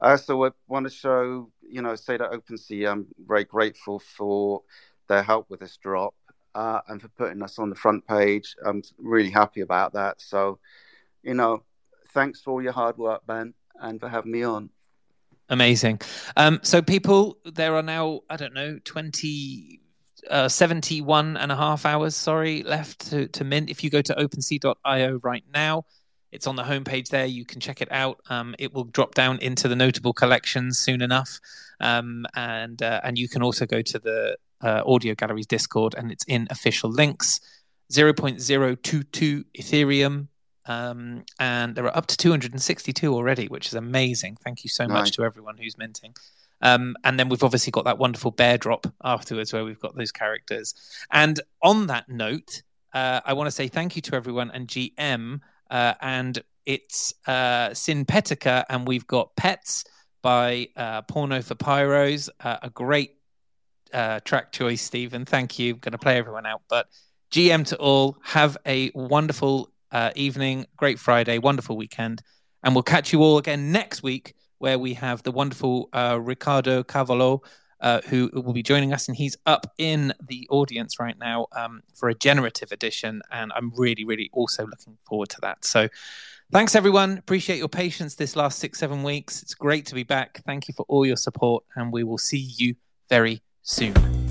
I 0.00 0.12
also 0.12 0.52
want 0.68 0.86
to 0.86 0.90
show, 0.90 1.50
you 1.62 1.82
know, 1.82 1.94
say 1.96 2.16
that 2.16 2.30
OpenSea, 2.30 2.90
I'm 2.90 3.06
very 3.26 3.44
grateful 3.44 3.98
for 3.98 4.62
their 5.08 5.22
help 5.22 5.50
with 5.50 5.60
this 5.60 5.76
drop 5.76 6.14
uh, 6.54 6.80
and 6.88 7.00
for 7.00 7.08
putting 7.08 7.42
us 7.42 7.58
on 7.58 7.70
the 7.70 7.76
front 7.76 8.06
page. 8.06 8.56
I'm 8.64 8.82
really 8.98 9.30
happy 9.30 9.60
about 9.60 9.92
that. 9.94 10.20
So, 10.20 10.58
you 11.22 11.34
know, 11.34 11.64
thanks 12.10 12.40
for 12.40 12.52
all 12.52 12.62
your 12.62 12.72
hard 12.72 12.96
work, 12.96 13.26
Ben, 13.26 13.54
and 13.80 14.00
for 14.00 14.08
having 14.08 14.32
me 14.32 14.42
on. 14.42 14.70
Amazing. 15.48 16.00
Um, 16.36 16.58
so, 16.62 16.82
people, 16.82 17.38
there 17.44 17.76
are 17.76 17.82
now, 17.82 18.22
I 18.28 18.36
don't 18.36 18.54
know, 18.54 18.80
20, 18.84 19.80
uh, 20.30 20.48
71 20.48 21.36
and 21.36 21.52
a 21.52 21.56
half 21.56 21.86
hours, 21.86 22.16
sorry, 22.16 22.62
left 22.62 23.10
to, 23.10 23.28
to 23.28 23.44
mint. 23.44 23.70
If 23.70 23.82
you 23.84 23.90
go 23.90 24.02
to 24.02 24.14
opensea.io 24.14 25.20
right 25.22 25.44
now, 25.52 25.84
it's 26.32 26.46
on 26.46 26.56
the 26.56 26.62
homepage 26.62 27.08
there. 27.08 27.26
You 27.26 27.44
can 27.44 27.60
check 27.60 27.80
it 27.80 27.90
out. 27.90 28.20
Um, 28.28 28.54
it 28.58 28.72
will 28.72 28.84
drop 28.84 29.14
down 29.14 29.38
into 29.38 29.68
the 29.68 29.76
notable 29.76 30.12
collections 30.12 30.78
soon 30.78 31.00
enough, 31.00 31.40
um, 31.80 32.26
and 32.34 32.82
uh, 32.82 33.00
and 33.04 33.16
you 33.16 33.28
can 33.28 33.42
also 33.42 33.64
go 33.64 33.80
to 33.80 33.98
the 33.98 34.36
uh, 34.60 34.82
Audio 34.84 35.14
Galleries 35.14 35.46
Discord, 35.46 35.94
and 35.96 36.10
it's 36.10 36.24
in 36.24 36.46
official 36.50 36.90
links. 36.90 37.40
0.022 37.92 39.44
Ethereum, 39.56 40.26
um, 40.66 41.24
and 41.38 41.76
there 41.76 41.84
are 41.84 41.96
up 41.96 42.06
to 42.08 42.16
262 42.16 43.14
already, 43.14 43.46
which 43.46 43.68
is 43.68 43.74
amazing. 43.74 44.36
Thank 44.42 44.64
you 44.64 44.70
so 44.70 44.88
much 44.88 45.12
to 45.12 45.22
everyone 45.22 45.56
who's 45.56 45.78
minting. 45.78 46.14
Um, 46.62 46.96
and 47.04 47.18
then 47.18 47.28
we've 47.28 47.44
obviously 47.44 47.70
got 47.70 47.84
that 47.84 47.98
wonderful 47.98 48.30
bear 48.30 48.58
drop 48.58 48.86
afterwards 49.04 49.52
where 49.52 49.64
we've 49.64 49.80
got 49.80 49.94
those 49.94 50.12
characters. 50.12 50.74
And 51.10 51.40
on 51.62 51.86
that 51.88 52.08
note, 52.08 52.62
uh, 52.92 53.20
I 53.24 53.34
want 53.34 53.46
to 53.46 53.50
say 53.50 53.68
thank 53.68 53.96
you 53.96 54.02
to 54.02 54.16
everyone 54.16 54.50
and 54.50 54.66
GM. 54.66 55.40
Uh, 55.70 55.94
and 56.00 56.42
it's 56.64 57.14
uh, 57.26 57.70
Synpetica, 57.70 58.64
and 58.68 58.86
we've 58.86 59.06
got 59.06 59.36
Pets 59.36 59.84
by 60.22 60.68
uh, 60.76 61.02
Porno 61.02 61.42
for 61.42 61.54
Pyros, 61.54 62.28
uh, 62.40 62.58
a 62.62 62.70
great 62.70 63.16
uh, 63.92 64.20
track 64.20 64.50
choice, 64.52 64.82
Stephen. 64.82 65.24
Thank 65.24 65.58
you. 65.58 65.74
I'm 65.74 65.78
going 65.80 65.92
to 65.92 65.98
play 65.98 66.16
everyone 66.16 66.46
out. 66.46 66.62
But 66.68 66.88
GM 67.30 67.66
to 67.68 67.76
all, 67.76 68.16
have 68.22 68.56
a 68.66 68.90
wonderful 68.94 69.70
uh, 69.92 70.10
evening, 70.16 70.66
great 70.76 70.98
Friday, 70.98 71.38
wonderful 71.38 71.76
weekend. 71.76 72.22
And 72.62 72.74
we'll 72.74 72.82
catch 72.82 73.12
you 73.12 73.22
all 73.22 73.38
again 73.38 73.70
next 73.70 74.02
week 74.02 74.34
where 74.58 74.78
we 74.78 74.94
have 74.94 75.22
the 75.22 75.32
wonderful 75.32 75.88
uh, 75.92 76.18
Ricardo 76.20 76.82
Cavolo. 76.82 77.42
Uh, 77.78 78.00
who 78.08 78.30
will 78.32 78.54
be 78.54 78.62
joining 78.62 78.94
us, 78.94 79.06
and 79.06 79.18
he's 79.18 79.36
up 79.44 79.70
in 79.76 80.10
the 80.28 80.48
audience 80.48 80.98
right 80.98 81.18
now 81.18 81.46
um, 81.52 81.82
for 81.94 82.08
a 82.08 82.14
generative 82.14 82.72
edition, 82.72 83.20
and 83.30 83.52
I'm 83.54 83.70
really, 83.76 84.02
really 84.02 84.30
also 84.32 84.66
looking 84.66 84.96
forward 85.06 85.28
to 85.28 85.40
that. 85.42 85.62
So, 85.62 85.86
thanks 86.50 86.74
everyone. 86.74 87.18
Appreciate 87.18 87.58
your 87.58 87.68
patience 87.68 88.14
this 88.14 88.34
last 88.34 88.60
six, 88.60 88.78
seven 88.78 89.02
weeks. 89.02 89.42
It's 89.42 89.52
great 89.52 89.84
to 89.86 89.94
be 89.94 90.04
back. 90.04 90.40
Thank 90.46 90.68
you 90.68 90.74
for 90.74 90.86
all 90.88 91.04
your 91.04 91.16
support, 91.16 91.64
and 91.74 91.92
we 91.92 92.02
will 92.02 92.16
see 92.16 92.50
you 92.56 92.76
very 93.10 93.42
soon. 93.60 94.25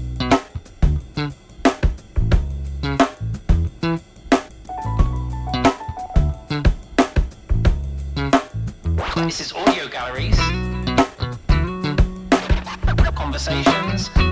conversations. 13.38 14.24